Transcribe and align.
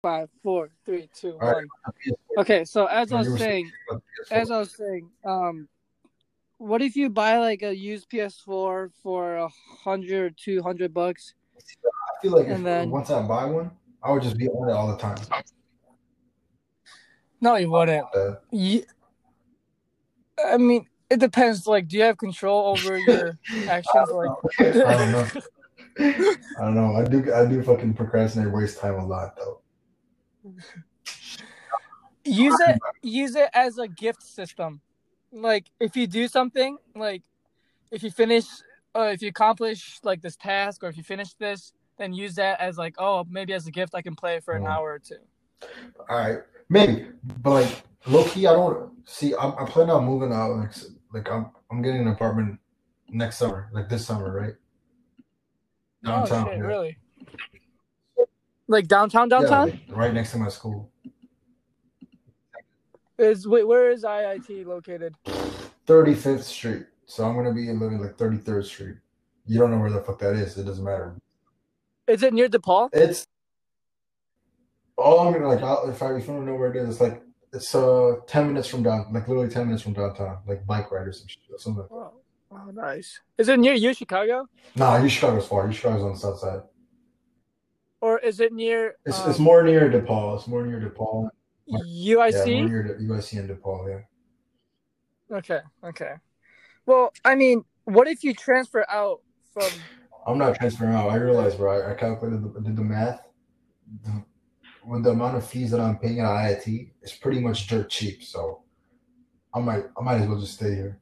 Five, 0.00 0.28
four, 0.42 0.70
three, 0.84 1.08
two, 1.14 1.32
All 1.32 1.38
right. 1.52 1.54
one. 1.56 2.14
Okay, 2.38 2.64
so 2.64 2.86
as 2.86 3.12
I 3.12 3.18
was 3.18 3.36
saying, 3.38 3.70
as 4.30 4.50
I 4.50 4.58
was 4.58 4.74
saying, 4.76 5.10
um, 5.24 5.68
what 6.58 6.82
if 6.82 6.94
you 6.94 7.10
buy 7.10 7.38
like 7.38 7.62
a 7.62 7.74
used 7.74 8.08
PS4 8.08 8.90
for 9.02 9.36
a 9.36 9.48
hundred 9.84 10.20
or 10.22 10.30
two 10.30 10.62
hundred 10.62 10.94
bucks? 10.94 11.34
I 11.56 12.22
feel 12.22 12.32
like 12.32 12.46
and 12.48 12.64
then- 12.64 12.90
once 12.90 13.10
I 13.10 13.20
buy 13.26 13.44
one, 13.46 13.72
I 14.02 14.12
would 14.12 14.22
just 14.22 14.38
be 14.38 14.48
on 14.48 14.68
it 14.70 14.72
all 14.72 14.88
the 14.88 14.96
time. 14.96 15.18
No, 17.40 17.56
you 17.56 17.70
wouldn't. 17.70 18.06
Uh, 18.14 18.36
You, 18.52 18.84
I 20.44 20.56
mean, 20.56 20.86
it 21.10 21.20
depends. 21.20 21.66
Like, 21.66 21.88
do 21.88 21.96
you 21.96 22.02
have 22.04 22.18
control 22.18 22.66
over 22.74 22.98
your 22.98 23.38
actions? 23.68 24.10
Like, 24.10 24.30
I 24.60 24.92
don't 24.92 25.12
know. 25.12 25.26
I 25.98 26.64
don't 26.64 26.74
know. 26.74 26.96
I 26.96 27.04
do. 27.04 27.32
I 27.32 27.46
do 27.46 27.62
fucking 27.62 27.94
procrastinate, 27.94 28.52
waste 28.52 28.78
time 28.78 28.94
a 28.94 29.06
lot 29.06 29.36
though. 29.36 29.60
use 32.24 32.60
it 32.60 32.78
use 33.02 33.34
it 33.36 33.48
as 33.54 33.78
a 33.78 33.88
gift 33.88 34.22
system 34.22 34.80
like 35.32 35.66
if 35.80 35.96
you 35.96 36.06
do 36.06 36.28
something 36.28 36.76
like 36.94 37.22
if 37.90 38.02
you 38.02 38.10
finish 38.10 38.44
uh, 38.94 39.10
if 39.14 39.22
you 39.22 39.28
accomplish 39.28 39.98
like 40.02 40.20
this 40.20 40.36
task 40.36 40.82
or 40.82 40.88
if 40.88 40.96
you 40.96 41.02
finish 41.02 41.34
this 41.34 41.72
then 41.96 42.12
use 42.12 42.34
that 42.34 42.60
as 42.60 42.76
like 42.78 42.94
oh 42.98 43.24
maybe 43.28 43.52
as 43.52 43.66
a 43.66 43.70
gift 43.70 43.94
i 43.94 44.02
can 44.02 44.14
play 44.14 44.36
it 44.36 44.44
for 44.44 44.54
an 44.54 44.62
Mm. 44.62 44.68
hour 44.70 44.92
or 44.94 44.98
two 44.98 45.16
All 46.08 46.18
right, 46.18 46.38
maybe, 46.68 47.06
but 47.42 47.50
like 47.50 47.82
low 48.06 48.24
key, 48.24 48.46
I 48.46 48.52
don't 48.52 48.92
see. 49.08 49.34
I'm, 49.34 49.52
I'm 49.58 49.66
planning 49.66 49.90
on 49.90 50.04
moving 50.04 50.32
out. 50.32 50.52
Like, 50.56 50.68
s- 50.68 50.92
like 51.12 51.30
I'm 51.30 51.50
I'm 51.70 51.82
getting 51.82 52.02
an 52.02 52.08
apartment 52.08 52.58
next 53.10 53.38
summer, 53.38 53.70
like 53.72 53.88
this 53.88 54.06
summer, 54.06 54.32
right? 54.32 54.54
Downtown, 56.04 56.48
oh 56.48 56.50
shit 56.50 56.58
yeah. 56.58 56.64
really 56.64 56.98
like 58.68 58.86
downtown 58.86 59.28
Yeah, 59.30 59.40
downtown 59.40 59.66
like, 59.66 59.96
right 59.96 60.14
next 60.14 60.32
to 60.32 60.38
my 60.38 60.48
school. 60.48 60.90
is 63.18 63.48
wait 63.48 63.66
where 63.66 63.90
is 63.90 64.04
iit 64.04 64.66
located 64.66 65.14
35th 65.86 66.42
Street. 66.42 66.86
So 67.06 67.24
I'm 67.24 67.34
gonna 67.34 67.52
be 67.52 67.66
living 67.72 68.00
like 68.00 68.16
33rd 68.16 68.64
Street. 68.64 68.96
You 69.46 69.58
don't 69.58 69.70
know 69.70 69.78
where 69.78 69.90
the 69.90 70.02
fuck 70.02 70.18
that 70.20 70.36
is. 70.36 70.56
It 70.58 70.64
doesn't 70.64 70.84
matter. 70.84 71.16
is 72.06 72.22
it 72.22 72.34
near 72.34 72.48
depaul 72.48 72.90
It's 72.92 73.26
all 74.96 75.20
I'm 75.20 75.32
gonna 75.32 75.48
like. 75.48 75.62
I'll, 75.62 75.88
if 75.88 76.02
I 76.02 76.14
if 76.14 76.28
you 76.28 76.34
don't 76.34 76.44
know 76.44 76.54
where 76.54 76.70
it 76.70 76.76
is, 76.76 76.88
it's 76.88 77.00
like 77.00 77.22
it's 77.52 77.74
uh 77.74 78.16
10 78.26 78.48
minutes 78.48 78.68
from 78.68 78.82
down, 78.82 79.12
like 79.12 79.26
literally 79.28 79.48
10 79.48 79.66
minutes 79.66 79.82
from 79.82 79.92
downtown, 79.94 80.38
like 80.46 80.66
bike 80.66 80.90
ride 80.90 81.06
or 81.08 81.12
some 81.12 81.28
shit. 81.28 81.40
Something. 81.58 81.82
Like 81.90 81.90
that. 81.90 82.10
oh, 82.52 82.70
nice 82.72 83.20
is 83.38 83.48
it 83.48 83.58
near 83.58 83.74
UChicago 83.74 84.46
Nah, 84.76 84.98
UChicago's 84.98 85.46
far. 85.46 85.66
UChicago's 85.68 86.02
on 86.02 86.12
the 86.12 86.18
south 86.18 86.38
side. 86.38 86.60
or 88.00 88.18
is 88.20 88.40
it 88.40 88.52
near 88.52 88.96
It's 89.04 89.18
um, 89.18 89.30
it's 89.30 89.38
more 89.38 89.62
near 89.62 89.90
DePaul. 89.90 90.38
It's 90.38 90.46
more 90.46 90.66
near 90.66 90.80
DePaul. 90.80 91.30
uic 91.68 92.32
Yeah, 92.32 92.60
more 92.60 92.68
near 92.68 92.98
UIC 93.00 93.38
and 93.38 93.50
DePaul. 93.50 93.88
Yeah. 95.30 95.36
okay 95.36 95.60
okay 95.84 96.12
well 96.86 97.12
i 97.24 97.34
mean 97.34 97.64
what 97.84 98.08
if 98.08 98.24
you 98.24 98.32
transfer 98.34 98.86
out 98.88 99.20
from 99.52 99.68
I'm 100.26 100.36
not 100.36 100.56
transferring 100.56 100.94
out. 100.94 101.08
I 101.08 101.16
realized, 101.16 101.56
bro. 101.56 101.80
I, 101.80 101.92
I 101.92 101.94
calculated, 101.94 102.42
the, 102.42 102.60
did 102.60 102.76
the 102.76 102.82
math. 102.82 103.22
The, 104.04 104.22
with 104.88 105.04
the 105.04 105.10
amount 105.10 105.36
of 105.36 105.46
fees 105.46 105.70
that 105.70 105.80
I'm 105.80 105.98
paying 105.98 106.20
at 106.20 106.26
IIT, 106.26 106.90
it's 107.02 107.14
pretty 107.14 107.40
much 107.40 107.66
dirt 107.66 107.90
cheap. 107.90 108.22
So, 108.22 108.62
I 109.54 109.60
might, 109.60 109.84
I 109.98 110.02
might 110.02 110.20
as 110.20 110.28
well 110.28 110.40
just 110.40 110.54
stay 110.54 110.74
here. 110.74 111.00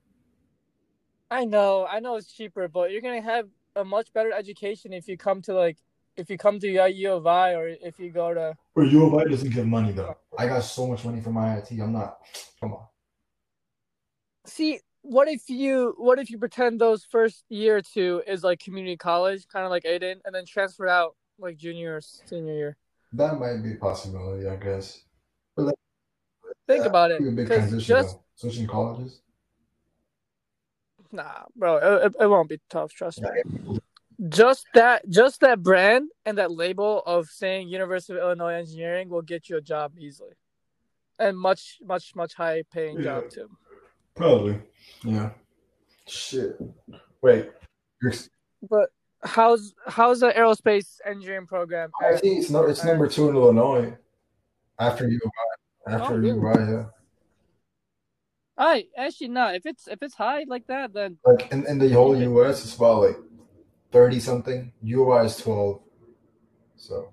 I 1.30 1.44
know, 1.44 1.86
I 1.86 2.00
know 2.00 2.16
it's 2.16 2.32
cheaper, 2.32 2.68
but 2.68 2.90
you're 2.90 3.00
gonna 3.00 3.22
have 3.22 3.48
a 3.74 3.84
much 3.84 4.12
better 4.12 4.32
education 4.32 4.92
if 4.92 5.08
you 5.08 5.16
come 5.16 5.42
to 5.42 5.54
like 5.54 5.76
if 6.16 6.30
you 6.30 6.38
come 6.38 6.58
to 6.60 6.90
U 6.90 7.12
of 7.12 7.26
I 7.26 7.54
or 7.54 7.68
if 7.68 7.98
you 7.98 8.10
go 8.10 8.32
to 8.32 8.56
But 8.74 8.88
U 8.88 9.06
of 9.06 9.14
I 9.14 9.24
doesn't 9.24 9.52
give 9.52 9.66
money 9.66 9.92
though. 9.92 10.16
I 10.38 10.46
got 10.46 10.60
so 10.64 10.86
much 10.86 11.04
money 11.04 11.20
from 11.20 11.34
IIT. 11.34 11.80
I'm 11.80 11.92
not. 11.92 12.18
Come 12.60 12.72
on. 12.72 12.86
see 14.46 14.80
what 15.02 15.28
if 15.28 15.48
you 15.48 15.94
what 15.98 16.18
if 16.18 16.30
you 16.30 16.38
pretend 16.38 16.80
those 16.80 17.04
first 17.04 17.44
year 17.48 17.76
or 17.76 17.82
two 17.82 18.22
is 18.26 18.42
like 18.42 18.58
community 18.60 18.96
college, 18.96 19.46
kind 19.46 19.64
of 19.64 19.70
like 19.70 19.84
Aiden, 19.84 20.20
and 20.24 20.34
then 20.34 20.44
transfer 20.46 20.88
out 20.88 21.16
like 21.38 21.56
junior 21.56 21.96
or 21.96 22.00
senior 22.00 22.54
year. 22.54 22.76
That 23.12 23.38
might 23.38 23.62
be 23.62 23.72
a 23.72 23.76
possibility, 23.76 24.46
I 24.48 24.56
guess. 24.56 25.02
Think 26.68 26.82
That 26.82 26.86
about 26.88 27.10
it, 27.12 27.20
a 27.26 27.30
big 27.30 27.46
transition 27.46 27.78
just 27.80 28.16
though. 28.16 28.22
Switching 28.34 28.66
colleges. 28.66 29.20
nah, 31.12 31.44
bro, 31.54 31.76
it, 31.76 32.06
it- 32.06 32.16
it 32.22 32.26
won't 32.26 32.48
be 32.48 32.60
tough. 32.68 32.92
Trust 32.92 33.22
me. 33.22 33.78
Just 34.28 34.66
that, 34.74 35.08
just 35.08 35.40
that 35.42 35.62
brand 35.62 36.08
and 36.24 36.38
that 36.38 36.50
label 36.50 37.02
of 37.06 37.28
saying 37.28 37.68
University 37.68 38.14
of 38.14 38.18
Illinois 38.18 38.54
Engineering 38.54 39.08
will 39.10 39.22
get 39.22 39.48
you 39.48 39.58
a 39.58 39.60
job 39.60 39.92
easily, 39.98 40.32
and 41.18 41.38
much, 41.38 41.78
much, 41.84 42.16
much 42.16 42.34
high 42.34 42.62
paying 42.72 43.00
job 43.02 43.30
too. 43.30 43.48
Probably. 44.16 44.58
Yeah. 45.04 45.30
Shit. 46.08 46.58
Wait. 47.22 47.50
But 48.68 48.90
how's 49.26 49.74
how's 49.86 50.20
the 50.20 50.30
aerospace 50.32 50.98
engineering 51.04 51.46
program? 51.46 51.90
I 52.00 52.16
think 52.16 52.38
it's 52.38 52.50
no, 52.50 52.64
it's 52.64 52.84
number 52.84 53.08
two 53.08 53.28
in 53.28 53.36
Illinois. 53.36 53.96
After 54.78 55.08
U 55.08 55.20
of 55.24 55.30
I. 55.88 55.94
After 55.94 56.14
Oh, 56.14 56.20
U 56.20 56.46
of 56.48 56.56
I, 56.56 56.70
yeah. 56.70 56.84
I 58.58 58.84
actually 58.96 59.28
no. 59.28 59.52
If 59.52 59.66
it's 59.66 59.86
if 59.88 60.02
it's 60.02 60.14
high 60.14 60.44
like 60.48 60.66
that, 60.68 60.92
then 60.92 61.18
Like 61.24 61.50
in, 61.52 61.66
in 61.66 61.78
the 61.78 61.90
whole 61.90 62.16
US, 62.16 62.64
it's 62.64 62.76
about 62.76 63.02
like 63.02 63.16
thirty 63.92 64.20
something. 64.20 64.72
U 64.82 65.02
of 65.10 65.18
I 65.18 65.24
is 65.24 65.36
twelve. 65.36 65.82
So, 66.76 67.12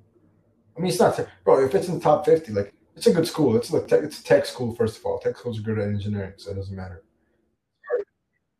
I 0.78 0.82
mean, 0.82 0.90
it's 0.90 1.00
not 1.00 1.20
bro. 1.44 1.64
If 1.66 1.76
it's 1.76 1.88
in 1.88 1.96
the 1.96 2.00
top 2.00 2.26
fifty, 2.26 2.52
like 2.52 2.74
it's 2.96 3.08
a 3.08 3.14
good 3.14 3.28
school. 3.28 3.56
It's 3.56 3.72
like 3.72 3.88
tech, 3.88 4.04
it's 4.04 4.20
a 4.20 4.24
tech 4.24 4.46
school 4.46 4.74
first 4.76 4.98
of 5.00 5.06
all. 5.06 5.20
Tech 5.20 5.38
schools 5.38 5.60
are 5.60 5.64
good 5.64 5.80
at 5.80 5.88
engineering, 5.88 6.34
so 6.38 6.52
it 6.52 6.56
doesn't 6.56 6.76
matter. 6.76 7.04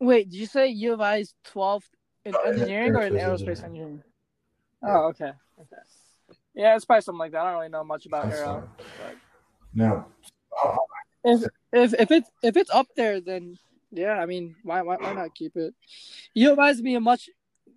wait. 0.00 0.30
Did 0.30 0.36
you 0.36 0.46
say 0.46 0.68
U 0.68 0.92
of 0.92 1.00
I 1.00 1.18
is 1.18 1.34
twelfth 1.44 1.90
in 2.24 2.34
engineering 2.46 2.96
or 2.96 3.02
in 3.02 3.14
aerospace 3.14 3.62
engineering. 3.64 4.02
Oh, 4.82 5.08
okay. 5.08 5.32
Okay. 5.60 5.82
Yeah, 6.54 6.76
it's 6.76 6.84
probably 6.84 7.02
something 7.02 7.18
like 7.18 7.32
that. 7.32 7.42
I 7.42 7.50
don't 7.50 7.58
really 7.58 7.68
know 7.68 7.84
much 7.84 8.06
about 8.06 8.30
aero. 8.30 8.68
Now, 9.74 10.06
uh, 10.62 10.76
If 11.24 11.42
if 11.72 11.94
if 11.94 12.10
it's 12.10 12.30
if 12.42 12.56
it's 12.56 12.70
up 12.70 12.86
there, 12.96 13.20
then 13.20 13.58
yeah. 13.90 14.12
I 14.12 14.26
mean, 14.26 14.54
why 14.62 14.82
why 14.82 14.96
why 14.96 15.12
not 15.12 15.34
keep 15.34 15.56
it? 15.56 15.74
You 16.34 16.58
I 16.58 16.70
is 16.70 16.80
be 16.80 16.94
a 16.94 17.00
much 17.00 17.28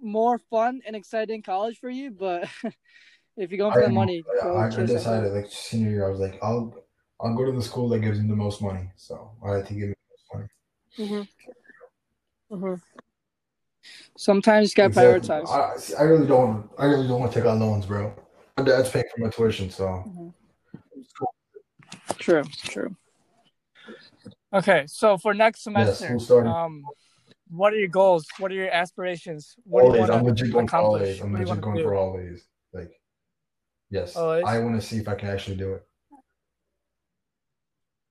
more 0.02 0.38
fun 0.38 0.82
and 0.86 0.96
exciting 0.96 1.42
college 1.42 1.80
for 1.80 1.90
you, 1.90 2.12
but 2.12 2.48
if 3.38 3.52
you're 3.52 3.58
going 3.58 3.74
for 3.74 3.82
the 3.82 3.88
I- 3.88 3.92
money, 3.92 4.24
go 4.42 4.58
I, 4.58 4.68
I 4.68 4.70
that 4.70 4.88
decided 4.88 5.34
like 5.34 5.48
senior 5.50 5.90
year, 5.90 6.06
I 6.08 6.10
was 6.10 6.20
like, 6.20 6.38
I'll 6.44 6.76
I'll 7.20 7.36
go 7.36 7.46
to 7.46 7.52
the 7.52 7.64
school 7.64 7.90
that 7.90 8.00
gives 8.00 8.20
me 8.20 8.28
the 8.28 8.36
most 8.36 8.62
money. 8.62 8.92
So 8.96 9.32
I 9.44 9.62
to 9.62 9.74
give 9.74 9.90
me 9.90 9.96
the 9.96 10.14
most 10.14 10.28
money. 10.34 10.50
Mm-hmm. 12.50 12.56
Mm-hmm. 12.56 13.07
Sometimes 14.18 14.72
you 14.72 14.76
gotta 14.76 14.88
Exactly. 14.90 15.30
prioritize. 15.30 15.96
I, 15.98 16.02
I 16.02 16.04
really 16.04 16.28
don't. 16.28 16.70
I 16.78 16.86
really 16.86 17.08
don't 17.08 17.20
want 17.20 17.32
to 17.32 17.40
take 17.40 17.48
out 17.48 17.60
loans, 17.60 17.86
bro. 17.86 18.14
My 18.58 18.64
dad's 18.64 18.90
paying 18.90 19.06
for 19.16 19.24
my 19.24 19.30
tuition, 19.30 19.70
so 19.70 20.12
True, 22.18 22.44
true. 22.64 22.96
Okay, 24.54 24.86
so 24.88 25.18
for 25.18 25.34
next 25.34 25.64
semester, 25.64 26.18
starting. 26.20 26.52
um, 26.52 26.84
what 27.50 27.74
are 27.74 27.78
your 27.78 27.90
goals? 27.90 28.26
What 28.40 28.52
are 28.52 28.56
your 28.56 28.70
aspirations? 28.70 29.56
What 29.64 29.82
do 29.92 29.98
you 29.98 30.04
I'm 30.04 30.10
want 30.10 30.26
legit 30.26 30.48
to 30.48 30.52
going 30.54 30.68
for 30.68 30.78
all? 30.78 30.98
A's. 30.98 31.22
I'm 31.22 31.32
What 31.34 31.42
legit 31.42 31.62
going 31.62 31.84
for 31.84 31.94
all 31.96 32.20
A's. 32.20 32.44
Like, 32.74 32.92
yes, 33.90 34.16
All 34.16 34.34
A's? 34.34 34.44
I 34.46 34.60
want 34.60 34.80
to 34.82 34.86
see 34.86 34.98
if 34.98 35.08
I 35.08 35.16
can 35.16 35.30
actually 35.30 35.58
do 35.58 35.74
it. 35.74 35.84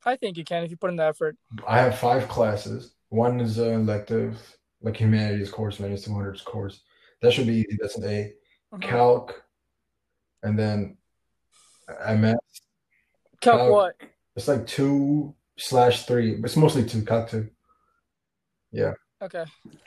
I 0.04 0.16
think 0.16 0.36
you 0.36 0.44
can 0.44 0.62
if 0.62 0.70
you 0.70 0.76
put 0.76 0.90
in 0.90 0.96
the 0.96 1.04
effort. 1.04 1.36
I 1.66 1.80
have 1.80 1.98
five 1.98 2.28
classes. 2.28 2.94
One 3.08 3.40
is 3.40 3.58
an 3.58 3.72
elective, 3.72 4.40
like 4.86 4.96
humanities 4.96 5.50
course, 5.50 5.80
minus 5.80 6.04
two 6.04 6.14
hundreds 6.14 6.40
course. 6.42 6.80
That 7.20 7.32
should 7.32 7.48
be 7.48 7.54
easy. 7.56 7.76
That's 7.80 7.98
an 7.98 8.04
A. 8.08 8.32
Calc, 8.80 9.42
and 10.44 10.56
then 10.56 10.96
MS. 11.88 12.36
Calc 13.40 13.58
Calc. 13.58 13.72
what? 13.72 13.96
It's 14.36 14.46
like 14.48 14.64
two 14.66 15.34
slash 15.58 16.06
three. 16.06 16.34
It's 16.36 16.56
mostly 16.56 16.84
two. 16.84 17.02
Calc 17.04 17.28
two. 17.30 17.48
Yeah. 18.70 18.92
Okay. 19.20 19.44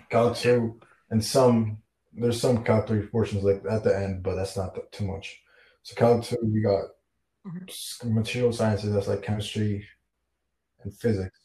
Calc 0.09 0.35
two, 0.35 0.79
and 1.11 1.23
some 1.23 1.77
there's 2.13 2.41
some 2.41 2.63
Calc 2.65 2.87
three 2.87 3.05
portions 3.07 3.43
like 3.43 3.63
at 3.71 3.85
the 3.85 3.97
end, 3.97 4.21
but 4.21 4.35
that's 4.35 4.57
not 4.57 4.77
too 4.91 5.05
much. 5.05 5.39
So 5.83 5.95
Calc 5.95 6.25
two, 6.25 6.37
we 6.43 6.61
got 6.61 6.83
Mhm. 7.47 8.13
material 8.13 8.51
sciences. 8.51 8.93
That's 8.93 9.07
like 9.07 9.21
chemistry 9.21 9.87
and 10.83 10.93
physics. 10.93 11.39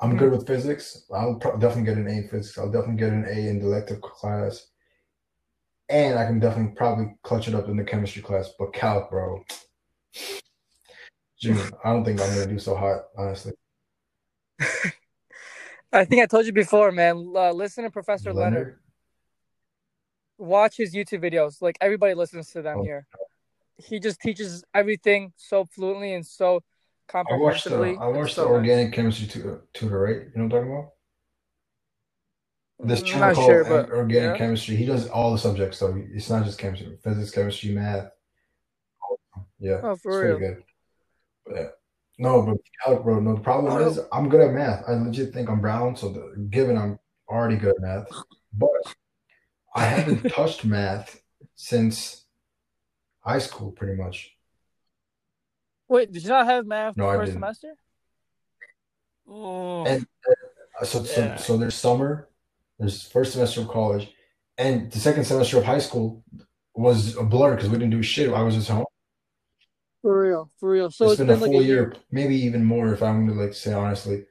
I'm 0.00 0.16
good 0.16 0.30
with 0.30 0.46
physics. 0.46 1.04
I'll 1.14 1.36
pro- 1.36 1.56
definitely 1.56 1.84
get 1.84 1.96
an 1.98 2.06
A 2.08 2.10
in 2.18 2.28
physics. 2.28 2.58
I'll 2.58 2.70
definitely 2.70 2.96
get 2.96 3.12
an 3.12 3.24
A 3.28 3.48
in 3.48 3.58
the 3.60 3.66
elective 3.66 4.00
class, 4.02 4.66
and 5.88 6.18
I 6.18 6.26
can 6.26 6.38
definitely 6.38 6.74
probably 6.76 7.16
clutch 7.22 7.48
it 7.48 7.54
up 7.54 7.68
in 7.68 7.76
the 7.76 7.84
chemistry 7.84 8.20
class. 8.22 8.50
But 8.58 8.74
Calc, 8.74 9.10
bro, 9.10 9.42
June, 11.40 11.58
I 11.84 11.92
don't 11.92 12.04
think 12.04 12.20
I'm 12.20 12.28
gonna 12.28 12.46
do 12.46 12.58
so 12.58 12.76
hot, 12.76 13.04
honestly. 13.16 13.52
I 15.92 16.04
think 16.04 16.22
I 16.22 16.26
told 16.26 16.44
you 16.46 16.52
before, 16.52 16.92
man. 16.92 17.32
Uh, 17.34 17.52
listen 17.52 17.84
to 17.84 17.90
Professor 17.90 18.32
Leonard. 18.34 18.52
Leonard. 18.52 18.78
Watch 20.38 20.76
his 20.76 20.94
YouTube 20.94 21.22
videos. 21.22 21.62
Like 21.62 21.78
everybody 21.80 22.12
listens 22.14 22.50
to 22.52 22.60
them 22.60 22.80
Oh. 22.80 22.82
here. 22.82 23.06
He 23.78 24.00
just 24.00 24.20
teaches 24.20 24.64
everything 24.74 25.32
so 25.36 25.64
fluently 25.64 26.12
and 26.14 26.26
so 26.26 26.62
Uh, 27.14 27.18
I 27.30 27.36
watched 27.36 27.64
the 27.64 27.70
comprehensively. 27.70 28.06
I 28.06 28.08
watched 28.18 28.34
So 28.34 28.44
the 28.44 28.48
organic 28.50 28.92
chemistry 28.92 29.26
tu- 29.26 29.50
uh, 29.50 29.58
tutor, 29.72 30.00
right? 30.00 30.16
You 30.16 30.22
know 30.22 30.30
what 30.34 30.42
I'm 30.44 30.50
talking 30.50 30.72
about? 30.72 30.92
Mm, 32.82 32.88
this 32.88 33.00
I'm 33.00 33.06
channel 33.06 33.26
not 33.28 33.34
called 33.36 33.46
sure, 33.48 33.64
but 33.64 33.90
Organic 33.90 34.30
yeah. 34.32 34.36
Chemistry. 34.38 34.76
He 34.76 34.84
does 34.86 35.08
all 35.08 35.32
the 35.32 35.38
subjects 35.38 35.78
though. 35.78 36.02
It's 36.12 36.30
not 36.30 36.44
just 36.44 36.58
chemistry, 36.58 36.98
physics, 37.02 37.30
chemistry, 37.30 37.70
math. 37.72 38.10
Yeah, 39.58 39.80
Oh, 39.82 39.92
it's 39.92 40.02
for 40.02 40.20
pretty 40.20 40.38
real. 40.44 40.54
good. 40.54 40.64
But 41.46 41.54
yeah. 41.56 41.68
No, 42.18 42.42
but 42.42 42.56
calc, 42.84 43.02
bro. 43.04 43.20
No, 43.20 43.34
the 43.34 43.40
problem 43.40 43.72
Oh. 43.72 43.86
is 43.88 44.00
I'm 44.12 44.28
good 44.28 44.40
at 44.40 44.52
math. 44.52 44.84
I 44.88 44.92
legit 44.94 45.32
think 45.32 45.48
I'm 45.48 45.60
brown, 45.60 45.96
so 45.96 46.10
the, 46.10 46.46
given 46.50 46.76
I'm 46.76 46.98
already 47.28 47.56
good 47.56 47.74
at 47.76 47.80
math, 47.80 48.08
but 48.52 48.68
I 49.74 49.84
haven't 49.84 50.28
touched 50.32 50.64
math 50.64 51.22
since 51.54 52.24
high 53.20 53.38
school, 53.38 53.72
pretty 53.72 53.94
much. 54.00 54.35
Wait, 55.88 56.10
did 56.12 56.22
you 56.22 56.28
not 56.28 56.46
have 56.46 56.66
math 56.66 56.96
No, 56.96 57.08
I 57.08 57.14
first 57.16 57.32
semester? 57.32 57.74
Oh, 59.28 59.84
And 59.84 60.06
uh, 60.80 60.84
so, 60.84 61.04
so, 61.04 61.20
Yeah. 61.20 61.36
so 61.36 61.56
there's 61.56 61.74
summer, 61.74 62.28
there's 62.78 63.02
first 63.08 63.32
semester 63.32 63.60
of 63.60 63.68
college, 63.68 64.12
and 64.58 64.90
the 64.90 64.98
second 64.98 65.24
semester 65.24 65.58
of 65.58 65.64
high 65.64 65.78
school 65.78 66.22
was 66.74 67.16
a 67.16 67.22
blur 67.22 67.54
because 67.54 67.70
we 67.70 67.78
didn't 67.78 67.90
do 67.90 68.02
shit. 68.02 68.32
I 68.32 68.42
was 68.42 68.54
just 68.54 68.68
home. 68.68 68.84
for 70.02 70.20
real, 70.22 70.50
for 70.58 70.70
real. 70.70 70.90
So 70.90 71.06
it's 71.06 71.14
it's 71.14 71.18
been, 71.18 71.28
been 71.28 71.36
a 71.36 71.40
like 71.40 71.50
full 71.50 71.60
a 71.60 71.64
year, 71.64 71.74
year. 71.76 71.96
maybe 72.10 72.36
even 72.36 72.64
more 72.64 72.92
if 72.92 73.02
I'm 73.02 73.26
gonna 73.26 73.40
like 73.40 73.54
say 73.54 73.72
honestly. 73.72 74.24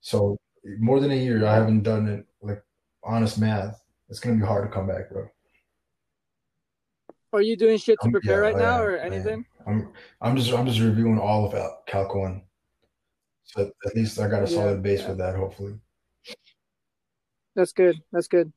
So 0.00 0.36
more 0.78 1.00
than 1.00 1.10
a 1.10 1.16
year, 1.16 1.44
I 1.46 1.54
haven't 1.54 1.82
done 1.82 2.06
it 2.08 2.26
like 2.42 2.62
honest 3.02 3.38
math. 3.38 3.80
It's 4.08 4.20
gonna 4.20 4.36
be 4.36 4.46
hard 4.46 4.68
to 4.68 4.74
come 4.74 4.86
back, 4.86 5.10
bro. 5.10 5.28
Are 7.32 7.42
you 7.42 7.56
doing 7.56 7.78
shit 7.78 7.98
to 8.00 8.06
Um, 8.06 8.12
prepare 8.12 8.42
yeah, 8.42 8.48
right 8.48 8.56
I 8.56 8.58
now 8.58 8.78
am, 8.78 8.84
or 8.84 8.98
I 9.00 9.06
am. 9.06 9.46
Anything? 9.68 9.92
I'm 10.20 10.30
I'm 10.30 10.36
just 10.36 10.52
I'm 10.52 10.66
just 10.66 10.80
reviewing 10.80 11.18
all 11.18 11.46
of 11.46 11.52
Cal- 11.52 11.82
Calc 11.86 12.14
One. 12.14 12.42
So 13.44 13.70
at 13.86 13.94
least 13.96 14.20
I 14.20 14.28
got 14.28 14.42
a 14.42 14.50
Yeah, 14.50 14.56
solid 14.58 14.82
base 14.82 15.00
yeah. 15.00 15.08
with 15.08 15.18
that, 15.18 15.36
hopefully. 15.36 15.74
That's 17.56 17.72
good. 17.72 17.96
That's 18.12 18.28
good. 18.28 18.52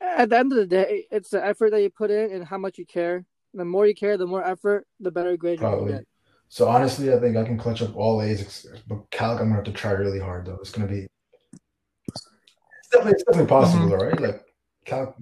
At 0.00 0.30
the 0.30 0.38
end 0.38 0.52
of 0.52 0.58
the 0.58 0.66
day, 0.66 1.06
it's 1.10 1.30
the 1.30 1.44
effort 1.44 1.70
that 1.70 1.82
you 1.82 1.90
put 1.90 2.10
in 2.10 2.32
and 2.32 2.44
how 2.44 2.58
much 2.58 2.78
you 2.78 2.86
care. 2.86 3.24
The 3.52 3.64
more 3.64 3.86
you 3.86 3.94
care, 3.94 4.16
the 4.16 4.26
more 4.26 4.44
effort, 4.44 4.86
the 5.00 5.10
better 5.10 5.36
grade 5.36 5.60
you're 5.60 5.88
get. 5.88 6.04
So 6.48 6.68
honestly, 6.68 7.12
I 7.12 7.18
think 7.20 7.36
I 7.36 7.44
can 7.44 7.58
clutch 7.58 7.82
up 7.82 7.96
all 7.96 8.20
A's, 8.22 8.66
but 8.86 9.10
Calc 9.10 9.40
I'm 9.40 9.46
gonna 9.46 9.56
have 9.56 9.64
to 9.64 9.72
try 9.72 9.92
really 9.92 10.18
hard 10.18 10.46
though. 10.46 10.58
It's 10.60 10.70
gonna 10.70 10.88
be 10.88 11.06
it's 12.08 12.88
definitely 12.90 13.12
it's 13.12 13.24
definitely 13.24 13.48
possible, 13.48 13.86
Mhm. 13.86 14.02
right? 14.02 14.20
Like 14.20 14.44
Calc, 14.84 15.16